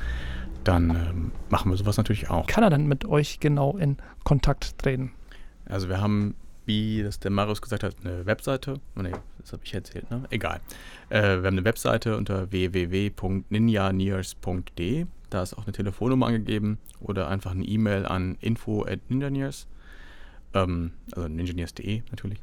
dann 0.63 0.89
ähm, 0.91 1.31
machen 1.49 1.71
wir 1.71 1.77
sowas 1.77 1.97
natürlich 1.97 2.29
auch. 2.29 2.45
Kann 2.47 2.63
er 2.63 2.69
dann 2.69 2.85
mit 2.87 3.05
euch 3.05 3.39
genau 3.39 3.75
in 3.77 3.97
Kontakt 4.23 4.77
treten? 4.77 5.11
Also 5.65 5.89
wir 5.89 5.99
haben, 6.01 6.35
wie 6.65 7.03
das 7.03 7.19
der 7.19 7.31
Marius 7.31 7.61
gesagt 7.61 7.83
hat, 7.83 7.95
eine 8.03 8.25
Webseite. 8.25 8.79
Oh 8.97 9.01
nee, 9.01 9.11
das 9.39 9.51
habe 9.53 9.63
ich 9.65 9.73
erzählt, 9.73 10.09
ne? 10.09 10.23
Egal. 10.29 10.61
Äh, 11.09 11.21
wir 11.21 11.47
haben 11.47 11.47
eine 11.47 11.65
Webseite 11.65 12.15
unter 12.17 12.49
www.ninjanears.de. 12.51 15.05
Da 15.29 15.43
ist 15.43 15.57
auch 15.57 15.65
eine 15.65 15.73
Telefonnummer 15.73 16.27
angegeben 16.27 16.77
oder 16.99 17.27
einfach 17.27 17.51
eine 17.51 17.65
E-Mail 17.65 18.05
an 18.05 18.37
info 18.39 18.85
at 18.85 18.99
ninjanears. 19.09 19.67
Ähm, 20.53 20.91
also 21.11 21.27
ninjanears.de 21.27 22.03
natürlich. 22.11 22.39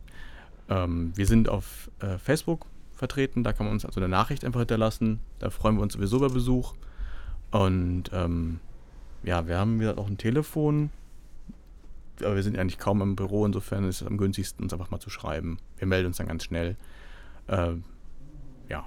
Ähm, 0.70 1.12
wir 1.16 1.26
sind 1.26 1.48
auf 1.48 1.90
äh, 1.98 2.16
Facebook 2.16 2.66
vertreten, 2.94 3.44
da 3.44 3.52
kann 3.52 3.66
man 3.66 3.74
uns 3.74 3.84
also 3.84 4.00
eine 4.00 4.08
Nachricht 4.08 4.44
einfach 4.44 4.60
hinterlassen. 4.60 5.20
Da 5.38 5.50
freuen 5.50 5.76
wir 5.76 5.82
uns 5.82 5.94
sowieso 5.94 6.16
über 6.18 6.30
Besuch. 6.30 6.74
Und 7.50 8.04
ähm, 8.12 8.60
ja, 9.24 9.46
wir 9.46 9.58
haben 9.58 9.80
wieder 9.80 9.98
auch 9.98 10.06
ein 10.06 10.16
Telefon, 10.16 10.90
aber 12.20 12.36
wir 12.36 12.42
sind 12.42 12.58
eigentlich 12.58 12.78
kaum 12.78 13.02
im 13.02 13.16
Büro, 13.16 13.44
insofern 13.44 13.84
ist 13.84 14.02
es 14.02 14.06
am 14.06 14.16
günstigsten, 14.16 14.62
uns 14.62 14.72
einfach 14.72 14.90
mal 14.90 15.00
zu 15.00 15.10
schreiben. 15.10 15.58
Wir 15.78 15.86
melden 15.86 16.06
uns 16.06 16.18
dann 16.18 16.28
ganz 16.28 16.44
schnell. 16.44 16.76
Äh, 17.48 17.72
ja, 18.68 18.86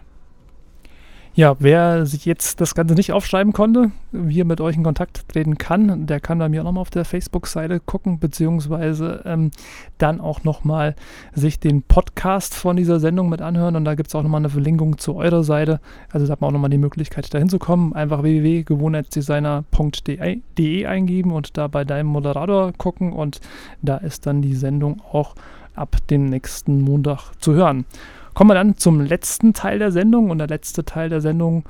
ja, 1.36 1.56
wer 1.58 2.06
sich 2.06 2.26
jetzt 2.26 2.62
das 2.62 2.76
Ganze 2.76 2.94
nicht 2.94 3.12
aufschreiben 3.12 3.54
konnte, 3.54 3.90
wie 4.12 4.42
er 4.42 4.46
mit 4.46 4.62
euch 4.62 4.76
in 4.76 4.84
Kontakt 4.84 5.28
treten 5.30 5.58
kann, 5.58 6.06
der 6.06 6.20
kann 6.20 6.38
bei 6.38 6.48
mir 6.48 6.62
auch 6.62 6.66
nochmal 6.66 6.82
auf 6.82 6.92
der 6.92 7.06
Facebook-Seite 7.06 7.80
gucken, 7.80 8.20
beziehungsweise 8.20 9.24
ähm, 9.26 9.50
dann 9.98 10.22
auch 10.22 10.44
nochmal 10.44 10.96
sich 11.34 11.60
den 11.60 11.82
Podcast 11.82 12.54
von 12.54 12.76
dieser 12.76 13.00
Sendung 13.00 13.30
mit 13.30 13.42
anhören 13.42 13.76
und 13.76 13.84
da 13.84 13.96
gibt 13.96 14.10
es 14.10 14.16
auch 14.16 14.22
nochmal 14.22 14.42
eine 14.42 14.50
Verlinkung 14.50 15.00
zu 15.00 15.16
eurer 15.16 15.44
Seite. 15.44 15.80
Also 16.12 16.28
da 16.28 16.34
hat 16.34 16.42
man 16.42 16.50
auch 16.50 16.54
nochmal 16.54 16.70
die 16.70 16.78
Möglichkeit, 16.78 17.34
da 17.34 17.40
hinzukommen. 17.40 17.94
Einfach 17.94 18.22
www.gewohnheitsdesigner.de 18.22 20.86
eingeben 20.86 21.32
und 21.32 21.58
da 21.58 21.68
bei 21.68 21.84
deinem 21.84 22.10
Moderator 22.10 22.74
gucken 22.74 23.12
und 23.12 23.42
da 23.82 23.98
ist 23.98 24.28
dann 24.28 24.44
die 24.44 24.54
Sendung 24.54 25.02
auch 25.12 25.34
ab 25.74 25.96
dem 26.12 26.26
nächsten 26.26 26.82
Montag 26.82 27.32
zu 27.40 27.54
hören. 27.54 27.86
Kommen 28.34 28.50
wir 28.50 28.56
dann 28.56 28.78
zum 28.78 29.02
letzten 29.02 29.54
Teil 29.54 29.80
der 29.80 29.92
Sendung 29.92 30.30
und 30.30 30.38
der 30.40 30.48
letzte 30.48 30.84
Teil 30.86 31.10
der 31.10 31.22
Sendung, 31.22 31.66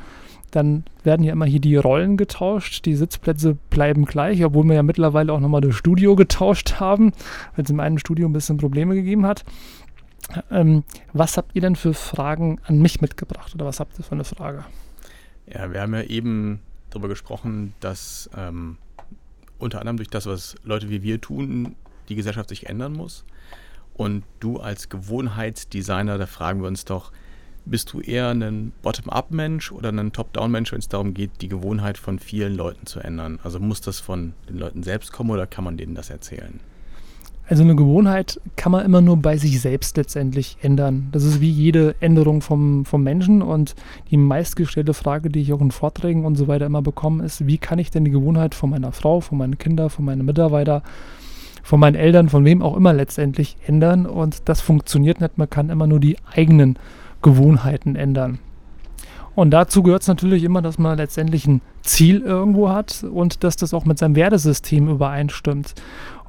dann 0.52 0.84
werden 1.04 1.23
ja 1.23 1.34
immer 1.34 1.45
hier 1.45 1.60
die 1.60 1.76
Rollen 1.76 2.15
getauscht, 2.15 2.86
die 2.86 2.95
Sitzplätze 2.95 3.58
bleiben 3.69 4.06
gleich, 4.06 4.43
obwohl 4.43 4.65
wir 4.65 4.76
ja 4.76 4.84
mittlerweile 4.84 5.34
auch 5.34 5.39
nochmal 5.39 5.62
das 5.62 5.76
Studio 5.76 6.15
getauscht 6.15 6.80
haben, 6.80 7.12
weil 7.55 7.66
es 7.66 7.72
im 7.72 7.80
einen 7.80 7.99
Studio 7.99 8.28
ein 8.28 8.34
bisschen 8.34 8.57
Probleme 8.57 8.95
gegeben 8.95 9.26
hat. 9.26 9.43
Ähm, 10.51 10.84
was 11.11 11.38
habt 11.38 11.55
ihr 11.55 11.61
denn 11.61 11.76
für 11.76 11.93
Fragen 11.93 12.59
an 12.66 12.80
mich 12.80 13.01
mitgebracht 13.01 13.53
oder 13.55 13.66
was 13.66 13.80
habt 13.80 13.97
ihr 13.99 14.03
für 14.03 14.14
eine 14.14 14.24
Frage? 14.24 14.64
Ja, 15.47 15.72
wir 15.72 15.82
haben 15.82 15.93
ja 15.93 16.03
eben 16.03 16.61
darüber 16.89 17.09
gesprochen, 17.09 17.74
dass 17.80 18.30
ähm, 18.38 18.78
unter 19.57 19.80
anderem 19.80 19.97
durch 19.97 20.09
das, 20.09 20.26
was 20.26 20.55
Leute 20.64 20.89
wie 20.89 21.03
wir 21.03 21.20
tun, 21.20 21.76
die 22.09 22.16
Gesellschaft 22.16 22.49
sich 22.49 22.68
ändern 22.68 22.93
muss. 22.93 23.26
Und 23.95 24.23
du 24.39 24.59
als 24.59 24.89
Gewohnheitsdesigner, 24.89 26.17
da 26.17 26.25
fragen 26.25 26.61
wir 26.61 26.67
uns 26.67 26.85
doch, 26.85 27.11
bist 27.65 27.93
du 27.93 28.01
eher 28.01 28.29
ein 28.29 28.73
Bottom-up-Mensch 28.81 29.71
oder 29.71 29.89
ein 29.89 30.11
Top-down-Mensch, 30.11 30.71
wenn 30.71 30.79
es 30.79 30.89
darum 30.89 31.13
geht, 31.13 31.31
die 31.41 31.47
Gewohnheit 31.47 31.97
von 31.97 32.19
vielen 32.19 32.55
Leuten 32.55 32.85
zu 32.85 32.99
ändern? 32.99 33.39
Also 33.43 33.59
muss 33.59 33.81
das 33.81 33.99
von 33.99 34.33
den 34.49 34.57
Leuten 34.57 34.83
selbst 34.83 35.13
kommen 35.13 35.31
oder 35.31 35.47
kann 35.47 35.63
man 35.63 35.77
denen 35.77 35.95
das 35.95 36.09
erzählen? 36.09 36.59
Also 37.45 37.63
eine 37.63 37.75
Gewohnheit 37.75 38.39
kann 38.55 38.71
man 38.71 38.85
immer 38.85 39.01
nur 39.01 39.17
bei 39.17 39.35
sich 39.35 39.59
selbst 39.59 39.97
letztendlich 39.97 40.57
ändern. 40.61 41.09
Das 41.11 41.25
ist 41.25 41.41
wie 41.41 41.49
jede 41.49 41.95
Änderung 41.99 42.41
vom, 42.41 42.85
vom 42.85 43.03
Menschen 43.03 43.41
und 43.41 43.75
die 44.11 44.17
meistgestellte 44.17 44.93
Frage, 44.93 45.29
die 45.29 45.41
ich 45.41 45.51
auch 45.51 45.59
in 45.59 45.71
Vorträgen 45.71 46.23
und 46.23 46.35
so 46.35 46.47
weiter 46.47 46.65
immer 46.65 46.81
bekomme, 46.81 47.25
ist, 47.25 47.45
wie 47.45 47.57
kann 47.57 47.79
ich 47.79 47.91
denn 47.91 48.05
die 48.05 48.11
Gewohnheit 48.11 48.55
von 48.55 48.69
meiner 48.69 48.93
Frau, 48.93 49.19
von 49.19 49.37
meinen 49.37 49.57
Kindern, 49.57 49.89
von 49.89 50.05
meinen 50.05 50.25
Mitarbeitern, 50.25 50.83
von 51.64 51.80
meinen 51.80 51.95
Eltern, 51.95 52.30
von 52.30 52.45
wem 52.45 52.61
auch 52.61 52.78
immer 52.78 52.93
letztendlich 52.93 53.57
ändern 53.66 54.05
und 54.05 54.47
das 54.49 54.61
funktioniert 54.61 55.22
nicht. 55.22 55.38
Man 55.38 55.49
kann 55.49 55.70
immer 55.70 55.88
nur 55.88 55.99
die 55.99 56.18
eigenen 56.36 56.78
Gewohnheiten 57.22 57.95
ändern. 57.95 58.38
Und 59.36 59.49
dazu 59.49 59.82
gehört 59.82 60.03
es 60.03 60.07
natürlich 60.07 60.43
immer, 60.43 60.61
dass 60.61 60.78
man 60.78 60.97
letztendlich 60.97 61.47
ein 61.47 61.61
Ziel 61.82 62.22
irgendwo 62.22 62.70
hat 62.70 63.03
und 63.03 63.43
dass 63.43 63.55
das 63.55 63.74
auch 63.74 63.86
mit 63.86 63.97
seinem 63.97 64.16
Wertesystem 64.16 64.88
übereinstimmt. 64.88 65.74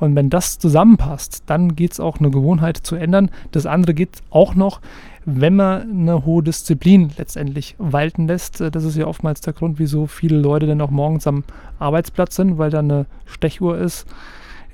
Und 0.01 0.17
wenn 0.17 0.31
das 0.31 0.59
zusammenpasst, 0.59 1.43
dann 1.47 1.77
geht 1.77 1.93
es 1.93 2.01
auch 2.01 2.19
eine 2.19 2.31
Gewohnheit 2.31 2.79
zu 2.79 2.97
ändern. 2.97 3.31
Das 3.53 3.67
andere 3.67 3.93
geht 3.93 4.23
auch 4.31 4.55
noch, 4.55 4.81
wenn 5.27 5.57
man 5.57 5.83
eine 5.83 6.25
hohe 6.25 6.43
Disziplin 6.43 7.11
letztendlich 7.19 7.75
walten 7.79 8.27
lässt. 8.27 8.61
Das 8.61 8.85
ist 8.85 8.97
ja 8.97 9.07
oftmals 9.07 9.43
der 9.43 9.53
Grund, 9.53 9.79
wieso 9.79 10.07
viele 10.07 10.39
Leute 10.39 10.67
dann 10.67 10.81
auch 10.81 10.91
morgens 10.91 11.27
am 11.27 11.45
Arbeitsplatz 11.79 12.37
sind, 12.37 12.57
weil 12.57 12.71
da 12.71 12.79
eine 12.79 13.07
Stechuhr 13.27 13.77
ist, 13.77 14.07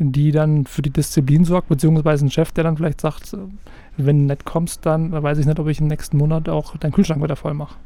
die 0.03 0.33
dann 0.33 0.65
für 0.65 0.81
die 0.81 0.91
Disziplin 0.91 1.45
sorgt, 1.45 1.69
beziehungsweise 1.69 2.25
ein 2.25 2.31
Chef, 2.31 2.53
der 2.53 2.65
dann 2.65 2.79
vielleicht 2.79 3.03
sagt, 3.03 3.37
wenn 3.99 4.21
du 4.21 4.25
nicht 4.33 4.47
kommst, 4.47 4.87
dann 4.87 5.13
weiß 5.13 5.39
ich 5.39 5.47
nicht, 5.47 5.59
ob 5.59 5.69
ich 5.69 5.81
im 5.81 5.89
nächsten 5.89 6.17
Monat 6.17 6.49
auch 6.49 6.77
deinen 6.79 6.93
Kühlschrank 6.93 7.23
wieder 7.23 7.37
voll 7.37 7.55
mache. 7.55 7.77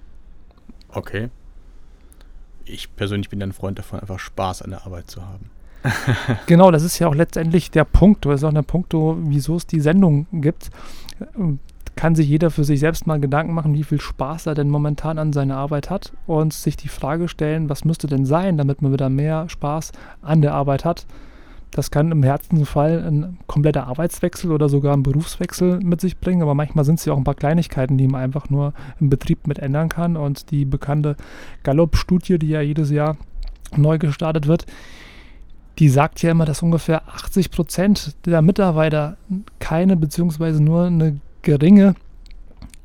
Okay. 0.90 1.28
Ich 2.64 2.94
persönlich 2.94 3.28
bin 3.28 3.42
ein 3.42 3.52
Freund 3.52 3.78
davon, 3.78 3.98
einfach 3.98 4.20
Spaß 4.20 4.62
an 4.62 4.70
der 4.70 4.86
Arbeit 4.86 5.10
zu 5.10 5.22
haben. 5.26 5.50
genau, 6.46 6.70
das 6.70 6.84
ist 6.84 6.98
ja 7.00 7.08
auch 7.08 7.14
letztendlich 7.14 7.70
der 7.72 7.84
Punkt, 7.84 8.24
das 8.24 8.40
ist 8.40 8.44
auch 8.44 8.52
der 8.52 8.62
Punkt, 8.62 8.94
wieso 8.94 9.56
es 9.56 9.66
die 9.66 9.80
Sendung 9.80 10.26
gibt. 10.32 10.70
Kann 11.96 12.14
sich 12.14 12.28
jeder 12.28 12.50
für 12.50 12.64
sich 12.64 12.80
selbst 12.80 13.06
mal 13.06 13.20
Gedanken 13.20 13.54
machen, 13.54 13.74
wie 13.74 13.84
viel 13.84 14.00
Spaß 14.00 14.46
er 14.46 14.54
denn 14.54 14.70
momentan 14.70 15.18
an 15.18 15.32
seiner 15.32 15.56
Arbeit 15.56 15.90
hat 15.90 16.12
und 16.26 16.52
sich 16.52 16.76
die 16.76 16.88
Frage 16.88 17.28
stellen, 17.28 17.68
was 17.68 17.84
müsste 17.84 18.06
denn 18.06 18.24
sein, 18.24 18.56
damit 18.56 18.82
man 18.82 18.92
wieder 18.92 19.10
mehr 19.10 19.48
Spaß 19.48 19.92
an 20.22 20.42
der 20.42 20.54
Arbeit 20.54 20.84
hat. 20.84 21.06
Das 21.74 21.90
kann 21.90 22.12
im 22.12 22.22
Herzensfall 22.22 23.04
ein 23.04 23.36
kompletter 23.48 23.88
Arbeitswechsel 23.88 24.52
oder 24.52 24.68
sogar 24.68 24.96
ein 24.96 25.02
Berufswechsel 25.02 25.80
mit 25.80 26.00
sich 26.00 26.18
bringen, 26.18 26.40
aber 26.40 26.54
manchmal 26.54 26.84
sind 26.84 27.00
es 27.00 27.04
ja 27.04 27.12
auch 27.12 27.16
ein 27.16 27.24
paar 27.24 27.34
Kleinigkeiten, 27.34 27.98
die 27.98 28.06
man 28.06 28.22
einfach 28.22 28.48
nur 28.48 28.74
im 29.00 29.10
Betrieb 29.10 29.48
mit 29.48 29.58
ändern 29.58 29.88
kann. 29.88 30.16
Und 30.16 30.52
die 30.52 30.66
bekannte 30.66 31.16
Gallup-Studie, 31.64 32.38
die 32.38 32.50
ja 32.50 32.60
jedes 32.60 32.90
Jahr 32.90 33.16
neu 33.76 33.98
gestartet 33.98 34.46
wird, 34.46 34.66
die 35.80 35.88
sagt 35.88 36.22
ja 36.22 36.30
immer, 36.30 36.44
dass 36.44 36.62
ungefähr 36.62 37.08
80 37.08 37.50
Prozent 37.50 38.14
der 38.24 38.40
Mitarbeiter 38.40 39.16
keine 39.58 39.96
beziehungsweise 39.96 40.62
nur 40.62 40.84
eine 40.84 41.18
geringe 41.42 41.96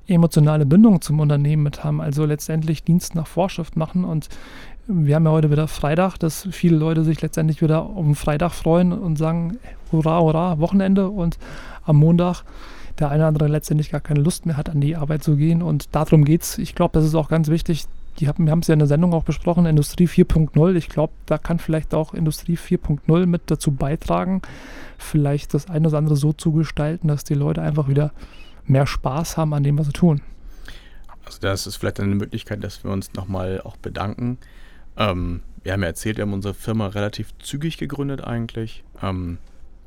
emotionale 0.07 0.65
Bindung 0.65 0.99
zum 1.01 1.19
Unternehmen 1.19 1.61
mit 1.61 1.83
haben, 1.83 2.01
also 2.01 2.25
letztendlich 2.25 2.83
Dienst 2.83 3.13
nach 3.13 3.27
Vorschrift 3.27 3.77
machen 3.77 4.03
und 4.03 4.29
wir 4.91 5.15
haben 5.15 5.25
ja 5.25 5.31
heute 5.31 5.51
wieder 5.51 5.67
Freitag, 5.67 6.17
dass 6.17 6.47
viele 6.51 6.75
Leute 6.75 7.03
sich 7.03 7.21
letztendlich 7.21 7.61
wieder 7.61 7.87
den 7.95 8.15
Freitag 8.15 8.53
freuen 8.53 8.91
und 8.91 9.17
sagen, 9.17 9.59
hurra, 9.91 10.19
hurra, 10.19 10.57
Wochenende 10.57 11.09
und 11.09 11.37
am 11.83 11.97
Montag 11.97 12.43
der 12.97 13.09
eine 13.09 13.19
oder 13.19 13.27
andere 13.27 13.47
letztendlich 13.47 13.91
gar 13.91 14.01
keine 14.01 14.21
Lust 14.21 14.47
mehr 14.47 14.57
hat, 14.57 14.67
an 14.67 14.81
die 14.81 14.95
Arbeit 14.95 15.23
zu 15.23 15.35
gehen 15.35 15.61
und 15.61 15.95
darum 15.95 16.25
geht 16.25 16.41
es. 16.41 16.57
Ich 16.57 16.73
glaube, 16.73 16.93
das 16.93 17.05
ist 17.05 17.13
auch 17.13 17.29
ganz 17.29 17.49
wichtig. 17.49 17.85
Die 18.19 18.27
haben, 18.27 18.45
wir 18.45 18.51
haben 18.51 18.59
es 18.59 18.67
ja 18.67 18.73
in 18.73 18.79
der 18.79 18.87
Sendung 18.87 19.13
auch 19.13 19.23
besprochen, 19.23 19.67
Industrie 19.67 20.07
4.0. 20.07 20.75
Ich 20.75 20.89
glaube, 20.89 21.13
da 21.27 21.37
kann 21.37 21.59
vielleicht 21.59 21.93
auch 21.93 22.15
Industrie 22.15 22.57
4.0 22.57 23.27
mit 23.27 23.43
dazu 23.45 23.71
beitragen, 23.71 24.41
vielleicht 24.97 25.53
das 25.53 25.69
eine 25.69 25.87
oder 25.87 25.99
andere 25.99 26.15
so 26.15 26.33
zu 26.33 26.51
gestalten, 26.51 27.09
dass 27.09 27.23
die 27.23 27.35
Leute 27.35 27.61
einfach 27.61 27.87
wieder 27.87 28.11
mehr 28.65 28.87
Spaß 28.87 29.37
haben 29.37 29.53
an 29.53 29.63
dem, 29.63 29.77
was 29.77 29.85
sie 29.85 29.93
tun. 29.93 30.21
Also 31.25 31.37
das 31.41 31.67
ist 31.67 31.75
vielleicht 31.75 31.99
eine 31.99 32.15
Möglichkeit, 32.15 32.63
dass 32.63 32.83
wir 32.83 32.91
uns 32.91 33.13
nochmal 33.13 33.61
auch 33.63 33.77
bedanken 33.77 34.39
ähm, 34.99 35.41
wir 35.63 35.73
haben 35.73 35.81
ja 35.81 35.87
erzählt, 35.87 36.17
wir 36.17 36.23
haben 36.23 36.33
unsere 36.33 36.53
Firma 36.53 36.87
relativ 36.87 37.33
zügig 37.39 37.77
gegründet 37.77 38.23
eigentlich. 38.23 38.83
Ähm, 39.01 39.39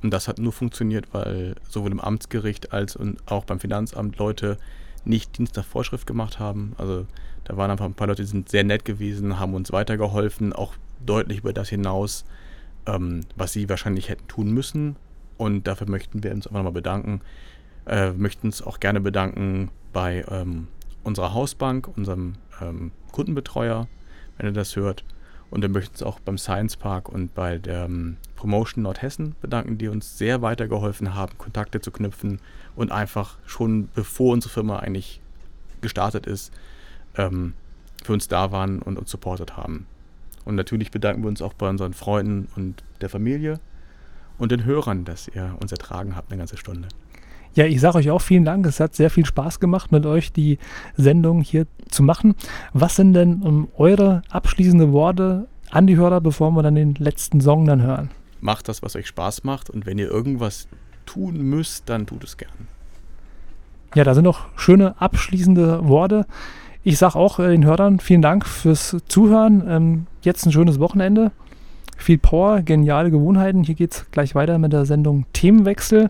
und 0.02 0.10
das 0.10 0.26
hat 0.26 0.38
nur 0.38 0.52
funktioniert, 0.52 1.06
weil 1.12 1.54
sowohl 1.68 1.92
im 1.92 2.00
Amtsgericht 2.00 2.72
als 2.72 2.98
auch 3.26 3.44
beim 3.44 3.60
Finanzamt 3.60 4.18
Leute 4.18 4.58
nicht 5.04 5.38
Dienst 5.38 5.56
nach 5.56 5.64
Vorschrift 5.64 6.06
gemacht 6.06 6.38
haben. 6.38 6.74
Also 6.78 7.06
da 7.44 7.56
waren 7.56 7.70
einfach 7.70 7.84
ein 7.84 7.94
paar 7.94 8.08
Leute, 8.08 8.22
die 8.22 8.28
sind 8.28 8.48
sehr 8.48 8.64
nett 8.64 8.84
gewesen, 8.84 9.38
haben 9.38 9.54
uns 9.54 9.72
weitergeholfen, 9.72 10.52
auch 10.52 10.74
deutlich 11.04 11.38
über 11.38 11.52
das 11.52 11.68
hinaus, 11.68 12.24
ähm, 12.86 13.20
was 13.36 13.52
sie 13.52 13.68
wahrscheinlich 13.68 14.08
hätten 14.08 14.26
tun 14.28 14.52
müssen. 14.52 14.96
Und 15.38 15.66
dafür 15.66 15.88
möchten 15.88 16.22
wir 16.22 16.32
uns 16.32 16.46
einfach 16.46 16.58
nochmal 16.58 16.72
bedanken. 16.72 17.20
Äh, 17.86 18.12
möchten 18.12 18.48
uns 18.48 18.62
auch 18.62 18.80
gerne 18.80 19.00
bedanken 19.00 19.70
bei 19.92 20.24
ähm, 20.28 20.68
unserer 21.02 21.34
Hausbank, 21.34 21.88
unserem 21.96 22.34
ähm, 22.60 22.92
Kundenbetreuer, 23.10 23.88
wenn 24.38 24.46
ihr 24.46 24.52
das 24.52 24.76
hört. 24.76 25.04
Und 25.50 25.60
wir 25.60 25.68
möchten 25.68 25.92
uns 25.92 26.02
auch 26.02 26.18
beim 26.20 26.38
Science 26.38 26.76
Park 26.76 27.10
und 27.10 27.34
bei 27.34 27.58
der 27.58 27.84
ähm, 27.84 28.16
Promotion 28.36 28.84
Nordhessen 28.84 29.34
bedanken, 29.42 29.76
die 29.76 29.88
uns 29.88 30.16
sehr 30.16 30.40
weitergeholfen 30.40 31.14
haben, 31.14 31.36
Kontakte 31.36 31.80
zu 31.80 31.90
knüpfen 31.90 32.40
und 32.74 32.90
einfach 32.90 33.36
schon 33.46 33.88
bevor 33.94 34.32
unsere 34.32 34.52
Firma 34.52 34.78
eigentlich 34.78 35.20
gestartet 35.82 36.26
ist, 36.26 36.52
ähm, 37.16 37.52
für 38.02 38.14
uns 38.14 38.28
da 38.28 38.50
waren 38.50 38.80
und 38.80 38.98
uns 38.98 39.10
supportet 39.10 39.56
haben. 39.56 39.86
Und 40.44 40.54
natürlich 40.54 40.90
bedanken 40.90 41.22
wir 41.22 41.28
uns 41.28 41.42
auch 41.42 41.52
bei 41.52 41.68
unseren 41.68 41.92
Freunden 41.92 42.48
und 42.56 42.82
der 43.00 43.10
Familie 43.10 43.60
und 44.38 44.52
den 44.52 44.64
Hörern, 44.64 45.04
dass 45.04 45.28
ihr 45.28 45.56
uns 45.60 45.70
ertragen 45.70 46.16
habt 46.16 46.30
eine 46.30 46.38
ganze 46.38 46.56
Stunde. 46.56 46.88
Ja, 47.55 47.66
ich 47.66 47.80
sage 47.80 47.98
euch 47.98 48.11
auch 48.11 48.20
vielen 48.20 48.44
Dank. 48.44 48.66
Es 48.66 48.80
hat 48.80 48.94
sehr 48.94 49.11
viel 49.11 49.26
Spaß 49.26 49.61
gemacht, 49.61 49.92
mit 49.92 50.07
euch 50.07 50.32
die 50.32 50.59
Sendung 50.96 51.42
hier 51.42 51.66
zu 51.90 52.03
machen. 52.03 52.34
Was 52.72 52.96
sind 52.96 53.12
denn 53.12 53.42
um, 53.42 53.68
eure 53.76 54.22
abschließende 54.30 54.92
Worte 54.92 55.48
an 55.70 55.86
die 55.86 55.96
Hörer, 55.96 56.20
bevor 56.20 56.50
wir 56.53 56.62
dann 56.62 56.74
den 56.74 56.94
letzten 56.94 57.40
Song 57.40 57.66
dann 57.66 57.82
hören? 57.82 58.11
Macht 58.40 58.68
das, 58.68 58.82
was 58.82 58.96
euch 58.96 59.07
Spaß 59.07 59.44
macht 59.44 59.68
und 59.68 59.86
wenn 59.86 59.98
ihr 59.98 60.11
irgendwas 60.11 60.66
tun 61.05 61.42
müsst, 61.42 61.88
dann 61.88 62.07
tut 62.07 62.24
es 62.24 62.36
gern. 62.36 62.50
Ja, 63.94 64.05
da 64.05 64.14
sind 64.14 64.24
noch 64.24 64.46
schöne 64.57 65.00
abschließende 65.00 65.86
Worte. 65.86 66.26
Ich 66.82 66.98
sage 66.98 67.16
auch 67.16 67.38
äh, 67.38 67.50
den 67.50 67.64
Hörern 67.64 68.00
vielen 68.00 68.22
Dank 68.22 68.46
fürs 68.46 68.96
Zuhören. 69.07 69.62
Ähm, 69.68 70.07
jetzt 70.22 70.46
ein 70.46 70.53
schönes 70.53 70.80
Wochenende. 70.80 71.30
Viel 71.98 72.18
Power, 72.18 72.62
geniale 72.62 73.11
Gewohnheiten. 73.11 73.62
Hier 73.62 73.74
geht 73.74 73.92
es 73.92 74.11
gleich 74.11 74.34
weiter 74.34 74.59
mit 74.59 74.72
der 74.72 74.86
Sendung 74.86 75.26
Themenwechsel. 75.34 76.09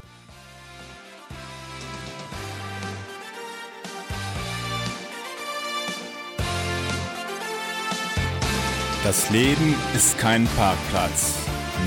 Das 9.05 9.31
Leben 9.31 9.75
ist 9.97 10.17
kein 10.17 10.47
Parkplatz 10.57 11.35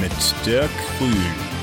mit 0.02 0.12
Dirk 0.46 0.70
Grün. 0.98 1.55